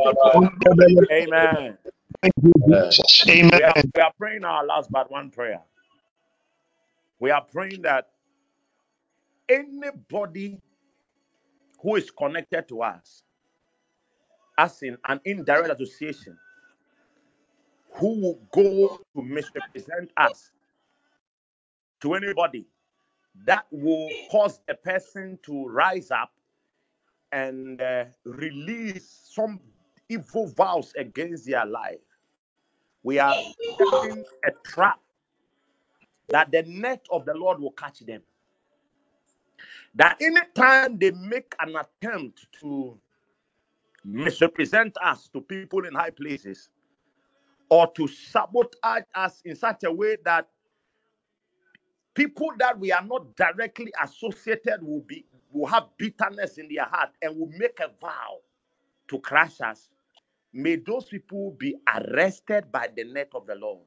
Amen. 1.12 1.12
Amen. 1.12 1.78
Amen. 3.28 3.60
we 3.94 4.00
are 4.00 4.12
praying 4.18 4.44
our 4.44 4.64
last 4.64 4.90
but 4.90 5.10
one 5.10 5.30
prayer. 5.30 5.60
We 7.20 7.30
are 7.30 7.42
praying 7.42 7.82
that 7.82 8.08
anybody 9.48 10.60
who 11.80 11.96
is 11.96 12.10
connected 12.10 12.68
to 12.68 12.82
us, 12.82 13.22
as 14.58 14.82
in 14.82 14.96
an 15.06 15.20
indirect 15.24 15.80
association, 15.80 16.36
who 17.92 18.20
will 18.20 18.38
go 18.52 19.00
to 19.14 19.22
misrepresent 19.22 20.10
us 20.16 20.50
to 22.04 22.14
anybody 22.14 22.66
that 23.46 23.66
will 23.72 24.10
cause 24.30 24.60
a 24.70 24.74
person 24.74 25.38
to 25.44 25.66
rise 25.68 26.10
up 26.12 26.32
and 27.32 27.80
uh, 27.82 28.06
release 28.24 29.22
some 29.32 29.60
evil 30.08 30.48
vows 30.48 30.92
against 30.98 31.46
their 31.46 31.66
life. 31.66 32.00
We 33.04 33.18
are 33.18 33.34
setting 33.78 34.24
a 34.46 34.50
trap 34.64 35.00
that 36.30 36.52
the 36.52 36.62
net 36.64 37.06
of 37.10 37.26
the 37.26 37.34
Lord 37.34 37.60
will 37.60 37.72
catch 37.72 38.00
them. 38.00 38.22
That 39.96 40.18
anytime 40.20 40.98
they 40.98 41.12
make 41.12 41.54
an 41.60 41.76
attempt 41.76 42.46
to 42.60 42.98
misrepresent 44.04 44.96
us 45.04 45.28
to 45.34 45.40
people 45.42 45.86
in 45.86 45.94
high 45.94 46.10
places 46.10 46.70
or 47.70 47.90
to 47.94 48.08
sabotage 48.08 49.04
us 49.14 49.42
in 49.44 49.56
such 49.56 49.84
a 49.84 49.92
way 49.92 50.16
that 50.24 50.48
people 52.14 52.50
that 52.58 52.78
we 52.78 52.92
are 52.92 53.04
not 53.04 53.36
directly 53.36 53.92
associated 54.02 54.82
will 54.82 55.02
be 55.02 55.26
will 55.52 55.66
have 55.66 55.84
bitterness 55.98 56.58
in 56.58 56.68
their 56.68 56.84
heart 56.84 57.10
and 57.22 57.36
will 57.38 57.50
make 57.58 57.78
a 57.80 57.90
vow 58.00 58.38
to 59.08 59.18
crush 59.20 59.60
us. 59.60 59.88
May 60.52 60.76
those 60.76 61.06
people 61.06 61.52
be 61.58 61.76
arrested 61.94 62.72
by 62.72 62.88
the 62.96 63.04
net 63.04 63.30
of 63.34 63.46
the 63.46 63.56
lord. 63.56 63.86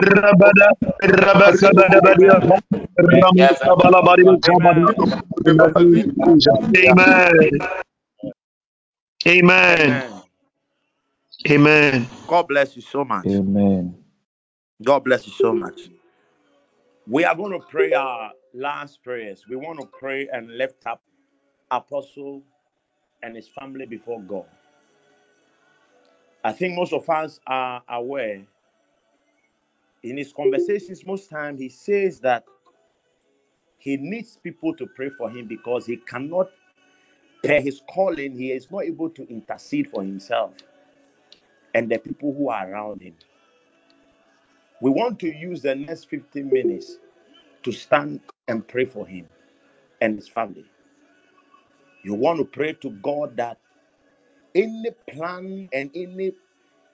Rabada, 0.00 0.68
Rabakabada, 1.02 2.40
Amen. 2.70 4.06
Amen. 4.48 5.16
Amen. 5.28 5.74
Amen. 6.76 7.34
Amen. 9.26 9.84
Amen. 9.88 10.22
Amen. 11.50 12.08
God 12.26 12.48
bless 12.48 12.76
you 12.76 12.82
so 12.82 13.04
much. 13.04 13.26
Amen. 13.26 13.94
God 14.82 15.04
bless 15.04 15.26
you 15.26 15.32
so 15.32 15.52
much. 15.52 15.88
We 17.06 17.24
are 17.24 17.34
going 17.34 17.52
to 17.52 17.60
pray 17.60 17.92
our 17.92 18.32
last 18.54 19.02
prayers. 19.04 19.44
We 19.48 19.56
want 19.56 19.80
to 19.80 19.86
pray 19.98 20.28
and 20.32 20.56
lift 20.58 20.86
up 20.86 21.02
Apostle 21.70 22.42
and 23.22 23.36
his 23.36 23.48
family 23.48 23.86
before 23.86 24.20
God. 24.22 24.46
I 26.44 26.52
think 26.52 26.76
most 26.76 26.92
of 26.92 27.08
us 27.10 27.40
are 27.46 27.82
aware 27.88 28.42
in 30.02 30.16
his 30.16 30.32
conversations, 30.32 31.06
most 31.06 31.30
time 31.30 31.58
he 31.58 31.68
says 31.68 32.20
that 32.20 32.44
he 33.78 33.96
needs 33.98 34.38
people 34.42 34.74
to 34.76 34.86
pray 34.86 35.10
for 35.10 35.30
him 35.30 35.46
because 35.48 35.86
he 35.86 35.96
cannot, 35.98 36.48
per 37.44 37.60
his 37.60 37.82
calling, 37.90 38.32
he 38.38 38.52
is 38.52 38.70
not 38.70 38.84
able 38.84 39.10
to 39.10 39.28
intercede 39.30 39.90
for 39.90 40.02
himself 40.02 40.54
and 41.74 41.90
the 41.90 41.98
people 41.98 42.34
who 42.34 42.48
are 42.50 42.70
around 42.70 43.02
him. 43.02 43.14
We 44.82 44.90
want 44.90 45.20
to 45.20 45.28
use 45.28 45.62
the 45.62 45.74
next 45.74 46.06
15 46.10 46.48
minutes 46.50 46.96
to 47.64 47.72
stand 47.72 48.20
and 48.50 48.68
pray 48.68 48.86
for 48.86 49.06
him 49.06 49.28
and 50.02 50.16
his 50.16 50.28
family. 50.28 50.66
You 52.04 52.14
want 52.14 52.38
to 52.40 52.46
pray 52.46 52.74
to 52.74 52.90
God 53.02 53.36
that 53.38 53.58
any 54.54 54.90
plan 55.10 55.68
and 55.72 55.90
any 55.94 56.32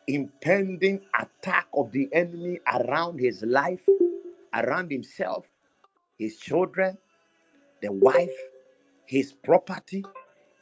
impending 0.09 1.01
attack 1.19 1.69
of 1.75 1.93
the 1.93 2.09
enemy 2.13 2.61
around 2.73 3.21
his 3.21 3.43
life, 3.43 3.81
around 4.55 4.91
himself, 4.93 5.47
his 6.19 6.39
children, 6.39 6.99
the 7.83 7.93
wife, 7.93 8.37
his 9.07 9.33
property, 9.33 10.05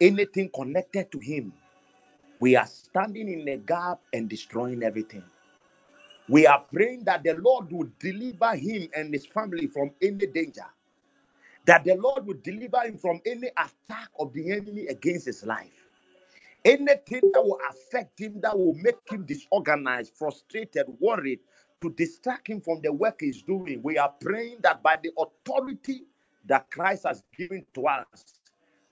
anything 0.00 0.50
connected 0.54 1.12
to 1.12 1.20
him, 1.20 1.52
we 2.40 2.56
are 2.56 2.66
standing 2.66 3.28
in 3.28 3.44
the 3.46 3.58
gap 3.58 4.00
and 4.12 4.28
destroying 4.28 4.82
everything. 4.82 5.24
We 6.28 6.46
are 6.46 6.64
praying 6.72 7.04
that 7.04 7.24
the 7.24 7.34
Lord 7.34 7.72
will 7.72 7.88
deliver 8.00 8.56
him 8.56 8.88
and 8.96 9.14
his 9.14 9.26
family 9.26 9.68
from 9.68 9.92
any 10.02 10.26
danger, 10.26 10.66
that 11.66 11.84
the 11.84 11.94
Lord 11.96 12.26
will 12.26 12.38
deliver 12.42 12.80
him 12.82 12.98
from 12.98 13.20
any 13.26 13.48
attack 13.48 14.10
of 14.18 14.32
the 14.34 14.52
enemy 14.52 14.86
against 14.88 15.26
his 15.26 15.44
life. 15.46 15.72
Anything 16.64 17.22
that 17.34 17.44
will 17.44 17.58
affect 17.70 18.20
him, 18.20 18.40
that 18.42 18.58
will 18.58 18.74
make 18.74 18.96
him 19.10 19.24
disorganized, 19.26 20.14
frustrated, 20.14 20.86
worried, 21.00 21.40
to 21.82 21.90
distract 21.90 22.48
him 22.48 22.60
from 22.60 22.80
the 22.82 22.92
work 22.92 23.18
he's 23.20 23.42
doing. 23.42 23.80
We 23.82 23.98
are 23.98 24.12
praying 24.20 24.58
that 24.62 24.82
by 24.82 24.98
the 25.02 25.12
authority 25.18 26.04
that 26.46 26.70
Christ 26.70 27.04
has 27.06 27.24
given 27.36 27.66
to 27.74 27.88
us, 27.88 28.34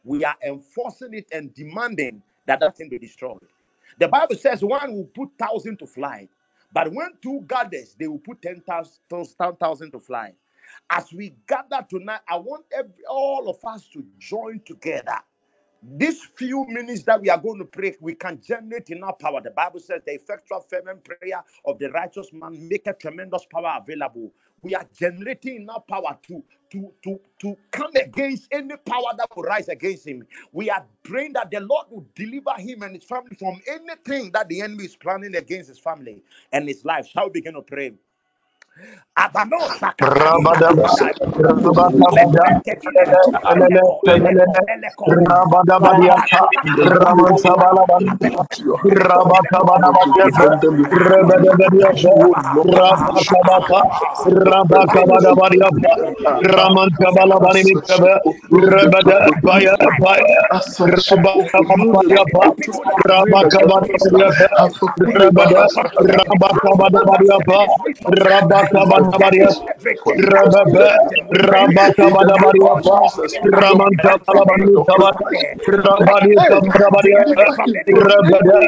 we 0.04 0.24
are 0.24 0.36
enforcing 0.46 1.14
it 1.14 1.28
and 1.32 1.54
demanding 1.54 2.22
that 2.46 2.60
that 2.60 2.76
thing 2.76 2.88
be 2.90 2.98
destroyed. 2.98 3.40
The 4.00 4.08
Bible 4.08 4.36
says 4.36 4.64
one 4.64 4.94
will 4.94 5.06
put 5.14 5.30
thousand 5.38 5.78
to 5.80 5.86
fly, 5.86 6.28
but 6.72 6.92
when 6.92 7.10
two 7.22 7.42
gathers, 7.48 7.96
they 7.98 8.08
will 8.08 8.18
put 8.18 8.42
ten 8.42 8.62
thousand 8.62 9.92
to 9.92 10.00
fly. 10.00 10.32
As 10.90 11.12
we 11.12 11.36
gather 11.48 11.86
tonight, 11.88 12.20
I 12.28 12.36
want 12.38 12.66
every, 12.76 12.92
all 13.08 13.48
of 13.50 13.58
us 13.64 13.88
to 13.94 14.04
join 14.18 14.60
together 14.66 15.18
these 15.98 16.22
few 16.36 16.66
minutes 16.68 17.04
that 17.04 17.20
we 17.22 17.30
are 17.30 17.38
going 17.38 17.58
to 17.58 17.66
pray, 17.66 17.96
we 18.00 18.14
can 18.14 18.40
generate 18.42 18.90
enough 18.90 19.18
power. 19.18 19.40
The 19.42 19.50
Bible 19.50 19.80
says 19.80 20.02
the 20.06 20.14
effectual 20.14 20.60
fervent 20.68 21.04
prayer 21.04 21.44
of 21.66 21.78
the 21.78 21.90
righteous 21.90 22.28
man 22.32 22.68
make 22.68 22.86
a 22.86 22.94
tremendous 22.94 23.46
power 23.52 23.78
available. 23.82 24.32
We 24.62 24.74
are 24.76 24.86
generating 24.98 25.56
enough 25.62 25.86
power 25.88 26.18
to 26.28 26.44
to 26.72 26.92
to 27.04 27.20
to 27.40 27.56
come 27.72 27.92
against 27.96 28.48
any 28.52 28.76
power 28.78 29.12
that 29.18 29.28
will 29.36 29.44
rise 29.44 29.68
against 29.68 30.06
him. 30.06 30.24
We 30.52 30.70
are 30.70 30.86
praying 31.04 31.34
that 31.34 31.50
the 31.50 31.60
Lord 31.60 31.86
will 31.90 32.06
deliver 32.14 32.54
him 32.58 32.82
and 32.82 32.94
his 32.94 33.04
family 33.04 33.36
from 33.38 33.60
anything 33.68 34.32
that 34.32 34.48
the 34.48 34.62
enemy 34.62 34.84
is 34.86 34.96
planning 34.96 35.36
against 35.36 35.68
his 35.70 35.80
family 35.80 36.22
and 36.52 36.68
his 36.68 36.84
life. 36.84 37.08
Shall 37.08 37.26
we 37.26 37.32
begin 37.32 37.54
to 37.54 37.62
pray? 37.62 37.92
Abano 39.14 39.58
Rabatabaria, 68.70 69.50
Rababa, 70.14 70.88
Rabatabaria, 71.32 72.72
Ramanta 73.44 74.12
Talabanu 74.26 74.74
Tabat, 74.88 75.16
Rabadi 75.68 76.34
Tabaria, 76.78 77.22
Rabada, 77.90 78.58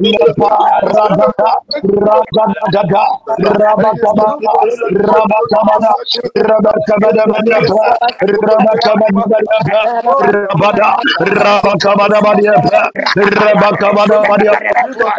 Lepa 0.00 0.52
Ragada, 0.82 1.50
Ragada, 1.84 3.04
Rabba 3.38 3.90
Kabada, 4.02 4.54
Rabba 4.90 5.38
Kabada, 5.52 5.92
Rabba 6.36 6.72
Kabadabadiaba, 6.88 7.86
Rabba 8.22 8.72
Kabadabadiaba, 8.84 9.80
Rabada, 10.20 10.90
Rabba 11.20 11.53
Kabadabadiaba, 11.62 12.90
Rabba 13.16 13.70
Kabadabadiaba, 13.80 14.58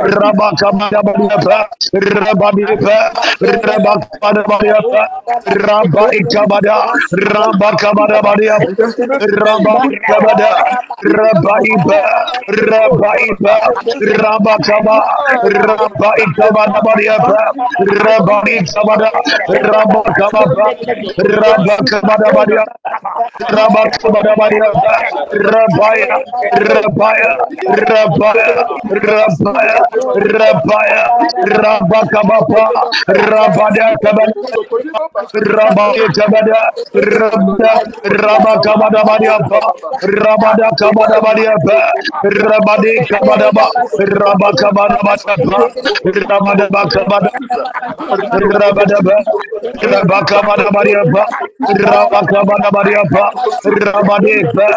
Rabba 0.01 0.47
Kabadabadiaba, 0.59 1.57
Rabadiaba, 1.93 2.97
Rabba 3.41 3.93
Kabadabadiaba, 4.21 5.01
Rabba 5.47 6.03
Ikabada, 6.19 6.77
Rabba 7.33 7.69
Kabadabadiaba, 7.79 8.69
Rabba 9.19 9.75
Ikabada, 9.91 10.51
Rabba 11.03 11.55
Iba, 11.73 12.01
Rabba 12.47 13.11
Iba, 13.29 13.55
Rabba 14.21 14.55
Kaba, 14.65 14.97
Rabba 15.43 16.09
Ikabadabadiaba, 16.25 17.39
Rabba 18.05 18.41
Ikabada, 18.47 19.11
Rabba 19.57 20.05
Rabaya, 26.53 27.37
Rabaya, 27.69 27.69
Rabaya, 27.69 28.65
Rabaya, 28.89 29.79
Rabaya, 30.15 31.03
Rabakababa, 31.45 32.65
Rabadakabada, 33.07 34.33
Rabaya 35.35 36.07
Kabada, 36.17 36.61
Rabada, 36.95 37.71
Rabakabada 38.05 39.01
Badiapa, 39.05 39.61
Rabada 40.03 40.69
Kabada 40.79 41.19
Badiapa, 41.21 41.77
Rabadi 42.25 42.93
Kabadaba, 43.09 43.67
Rabakabada 43.99 44.99
Badiapa, 45.05 45.59
Rabada 46.05 46.69
Bakabada, 46.71 47.31
Rabadaba, 48.31 49.15
Rabakabadabadiapa, 49.83 51.23
Rabakabadabadiapa, 51.69 53.25
Rabadipa, 53.65 54.67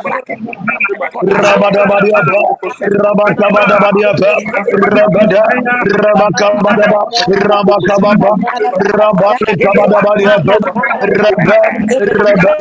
Rabadabadiapa, 1.22 2.40
Rabakabadabadiapa, 2.82 4.32
Rabada, 4.72 5.44
Rabakabadaba, 5.84 7.02
Rabakababa, 7.28 8.32
Rabakabadabadiapa, 8.80 10.56
Rabba, 11.00 11.60
Rabba, 12.00 12.54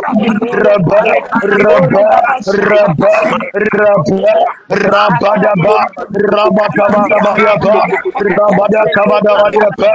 Rabba, 0.53 0.99
Rabba, 1.43 2.05
Rabba, 2.47 3.13
Rabba, 3.79 4.35
Rabadaba, 4.69 5.77
Rabakabadabadiapa, 6.33 7.77
Rabadakabadabadiapa, 8.19 9.91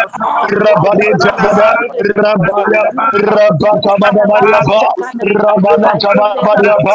Rabadikabada, 0.51 1.69
Rabaya, 2.17 2.83
Rabakabadabadiapa, 3.15 4.81
Rabadakabadabadiapa, 5.23 6.95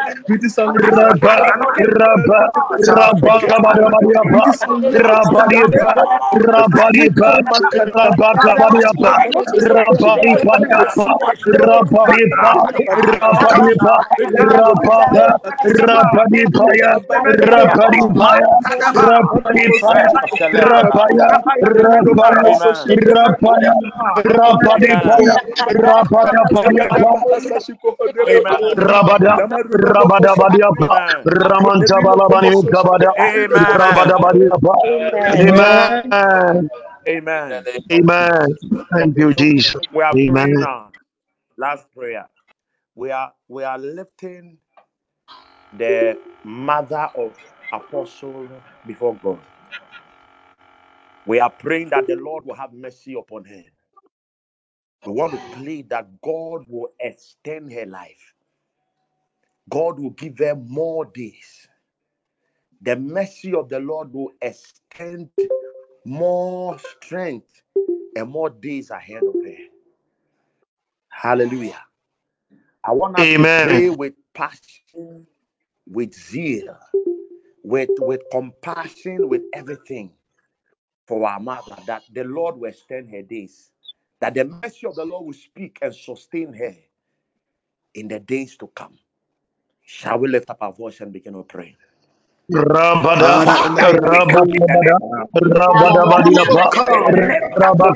Rabba, 0.76 1.36
Rabba, 1.78 2.42
Rabba, 2.80 3.34
Kabadabadiapa, 3.48 4.44
Rabadipa, 4.94 5.92
Rabadipa, 6.34 7.32
Rabba, 7.96 8.30
Kabadiapa, 8.44 9.14
Rabadipa, 9.62 10.82
Rabadipa, 11.56 12.54
Rabadipa, 13.26 13.94
Rabba, 14.44 15.08
Rabada, 28.78 29.38
Rabada 29.74 30.36
Badiapa, 30.38 30.90
Amen. 30.90 31.28
Ramanta 31.28 32.02
Balabani 32.04 32.64
Kabada, 32.72 33.12
Rabada 33.54 34.18
Amen. 34.18 34.20
Badiapa. 34.20 34.76
Amen. 35.38 36.04
Amen. 37.10 37.68
Amen. 37.92 38.58
Thank 38.94 39.18
you, 39.18 39.34
So 39.36 39.36
Jesus. 39.36 39.82
we 39.92 40.04
are 40.04 40.16
praying 40.28 40.58
Amen. 40.58 40.60
now. 40.60 40.94
Last 41.58 41.88
prayer. 41.94 42.30
We 42.96 43.12
are 43.12 43.34
we 43.48 43.64
are 43.64 43.80
lifting 43.80 44.58
the 45.74 46.18
mother 46.44 47.10
of 47.16 47.36
apostle 47.72 48.64
before 48.86 49.18
God. 49.20 49.46
We 51.26 51.40
are 51.40 51.52
praying 51.52 51.92
that 51.92 52.08
the 52.08 52.16
Lord 52.16 52.46
will 52.46 52.56
have 52.56 52.74
mercy 52.74 53.16
upon 53.16 53.46
her. 53.46 53.64
We 55.06 55.14
want 55.14 55.34
to 55.34 55.40
plead 55.56 55.90
that 55.90 56.22
God 56.22 56.66
will 56.68 56.90
extend 57.00 57.72
her 57.74 57.86
life. 57.86 58.34
God 59.70 60.00
will 60.00 60.12
give 60.12 60.40
her 60.40 60.56
more 60.56 61.06
days. 61.06 61.68
The 62.82 62.96
mercy 62.96 63.54
of 63.54 63.70
the 63.70 63.80
Lord 63.80 64.14
will 64.14 64.32
extend 64.42 65.30
more 66.06 66.78
strength 66.80 67.62
and 68.16 68.30
more 68.30 68.50
days 68.50 68.90
ahead 68.92 69.24
of 69.28 69.36
her. 69.44 69.58
Hallelujah. 71.10 71.82
I 72.84 72.92
want 72.94 73.18
us 73.18 73.34
to 73.36 73.48
pray 73.58 73.90
with 73.90 74.14
passion, 74.34 75.28
with 75.88 76.14
zeal, 76.14 76.78
with, 77.64 77.92
with 78.00 78.22
compassion, 78.32 79.30
with 79.30 79.44
everything 79.54 80.14
for 81.08 81.28
our 81.28 81.40
mother, 81.40 81.78
that 81.88 82.04
the 82.14 82.24
Lord 82.24 82.58
will 82.58 82.70
extend 82.70 83.10
her 83.12 83.22
days, 83.24 83.71
that 84.22 84.36
the 84.36 84.46
mercy 84.46 84.88
of 84.88 84.96
the 84.96 85.06
Lord 85.06 85.28
will 85.28 85.34
speak 85.34 85.80
and 85.84 85.96
sustain 85.96 86.54
her 86.54 86.76
in 87.96 88.08
the 88.10 88.20
days 88.20 88.58
to 88.58 88.68
come. 88.70 89.00
Shall 89.86 90.20
we 90.20 90.30
lift 90.30 90.50
up 90.50 90.60
our 90.62 90.74
voice 90.74 91.02
and 91.02 91.14
begin 91.14 91.34
to 91.34 91.44
pray? 91.44 91.76
Rabada, 92.50 93.44
Father, 93.46 93.58
in 93.66 93.76
the 93.76 93.92
name 93.94 94.32
of 94.32 94.32
Rabakabada, 94.32 94.96
Jesus. 94.96 95.36
Oh 95.76 95.76
Rabadabadiapa, 95.78 96.86
God, 96.88 97.16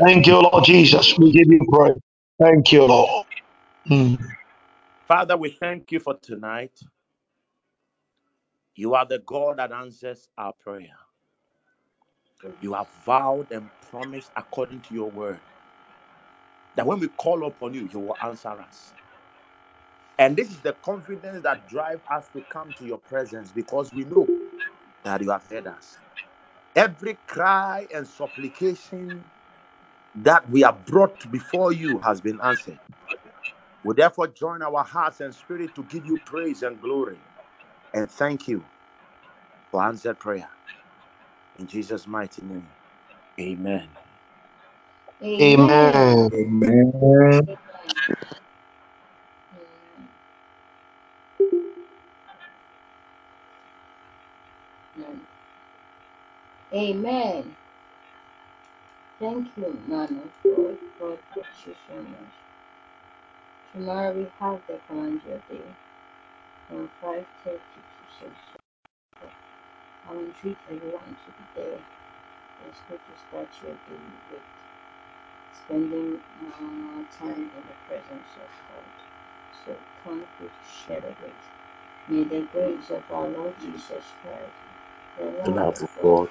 Thank 0.00 0.26
you, 0.26 0.40
Lord 0.40 0.64
Jesus. 0.64 1.16
We 1.18 1.32
give 1.32 1.48
you 1.48 1.60
praise. 1.72 1.96
Thank 2.40 2.72
you, 2.72 2.84
Lord. 2.84 3.26
Mm. 3.90 4.18
Father, 5.06 5.36
we 5.36 5.50
thank 5.50 5.90
you 5.90 5.98
for 6.00 6.14
tonight. 6.14 6.72
You 8.78 8.94
are 8.94 9.06
the 9.06 9.20
God 9.20 9.58
that 9.58 9.72
answers 9.72 10.28
our 10.38 10.54
prayer. 10.54 10.96
You 12.60 12.74
have 12.74 12.88
vowed 13.06 13.52
and 13.52 13.70
promised 13.90 14.30
according 14.36 14.82
to 14.82 14.94
your 14.94 15.10
word 15.10 15.42
that 16.76 16.86
when 16.86 17.00
we 17.00 17.08
call 17.08 17.46
upon 17.46 17.74
you, 17.74 17.88
you 17.90 18.00
will 18.00 18.16
answer 18.22 18.50
us. 18.50 18.94
And 20.18 20.36
this 20.36 20.50
is 20.50 20.62
the 20.62 20.74
confidence 20.74 21.42
that 21.44 21.68
drives 21.68 22.02
us 22.10 22.28
to 22.30 22.42
come 22.52 22.70
to 22.78 22.86
your 22.86 22.98
presence 22.98 23.52
because 23.52 23.90
we 23.94 24.04
know 24.04 24.28
that 25.04 25.22
you 25.22 25.30
have 25.30 25.44
heard 25.50 25.66
us. 25.68 25.96
Every 26.76 27.18
cry 27.26 27.88
and 27.94 28.06
supplication 28.08 29.26
that 30.16 30.48
we 30.50 30.62
have 30.62 30.84
brought 30.86 31.30
before 31.30 31.72
you 31.72 32.00
has 32.00 32.20
been 32.20 32.40
answered. 32.42 32.80
We 33.84 33.94
therefore 33.96 34.28
join 34.28 34.62
our 34.62 34.84
hearts 34.84 35.20
and 35.20 35.34
spirit 35.34 35.74
to 35.76 35.84
give 35.84 36.06
you 36.06 36.18
praise 36.26 36.62
and 36.62 36.80
glory 36.80 37.27
and 37.94 38.10
thank 38.10 38.48
you 38.48 38.66
for 39.70 39.82
answered 39.84 40.18
prayer. 40.20 40.50
In 41.56 41.66
Jesus' 41.68 42.06
mighty 42.06 42.42
name, 42.42 42.68
amen. 43.40 43.90
Amen. 45.22 45.72
Amen. 45.80 46.30
Amen. 46.32 46.32
Amen. 46.32 47.58
Amen. 56.74 57.56
Thank 59.20 59.48
you, 59.56 59.80
man 59.88 60.22
of 60.22 60.30
God. 60.44 60.78
God 61.00 61.18
you 61.66 61.74
so 61.88 61.96
much. 62.02 62.34
Tomorrow 63.72 64.12
we 64.14 64.28
have 64.40 64.60
the 64.68 64.80
command 64.88 65.22
your 65.28 65.38
day 65.50 65.64
from 66.68 66.90
5.30 67.02 67.24
to 68.20 68.26
6. 69.22 69.32
I 70.08 70.12
will 70.14 70.32
treat 70.40 70.58
everyone 70.70 71.16
to 71.26 71.32
be 71.38 71.44
there. 71.56 71.80
It's 72.68 72.80
good 72.88 73.00
to 73.00 73.14
start 73.28 73.48
your 73.62 73.72
day 73.74 74.02
with 74.32 74.42
spending 75.64 76.20
uh, 76.46 77.04
time 77.18 77.50
in 77.56 77.64
the 77.68 77.76
presence 77.88 78.32
of 78.36 78.50
God. 78.68 78.84
So 79.66 79.76
come 80.04 80.22
to 80.40 80.50
share 80.86 81.00
the 81.02 81.14
grace. 81.20 81.48
May 82.08 82.24
the 82.24 82.46
grace 82.52 82.90
of 82.90 83.02
our 83.12 83.28
Lord 83.28 83.54
Jesus 83.60 84.04
Christ, 84.22 84.52
the 85.18 85.26
The 85.44 85.52
love 85.52 85.52
love 85.52 85.74
of 85.82 85.82
of 85.82 85.90
God, 85.96 86.02
God 86.02 86.28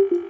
Thank 0.00 0.12
you. 0.12 0.29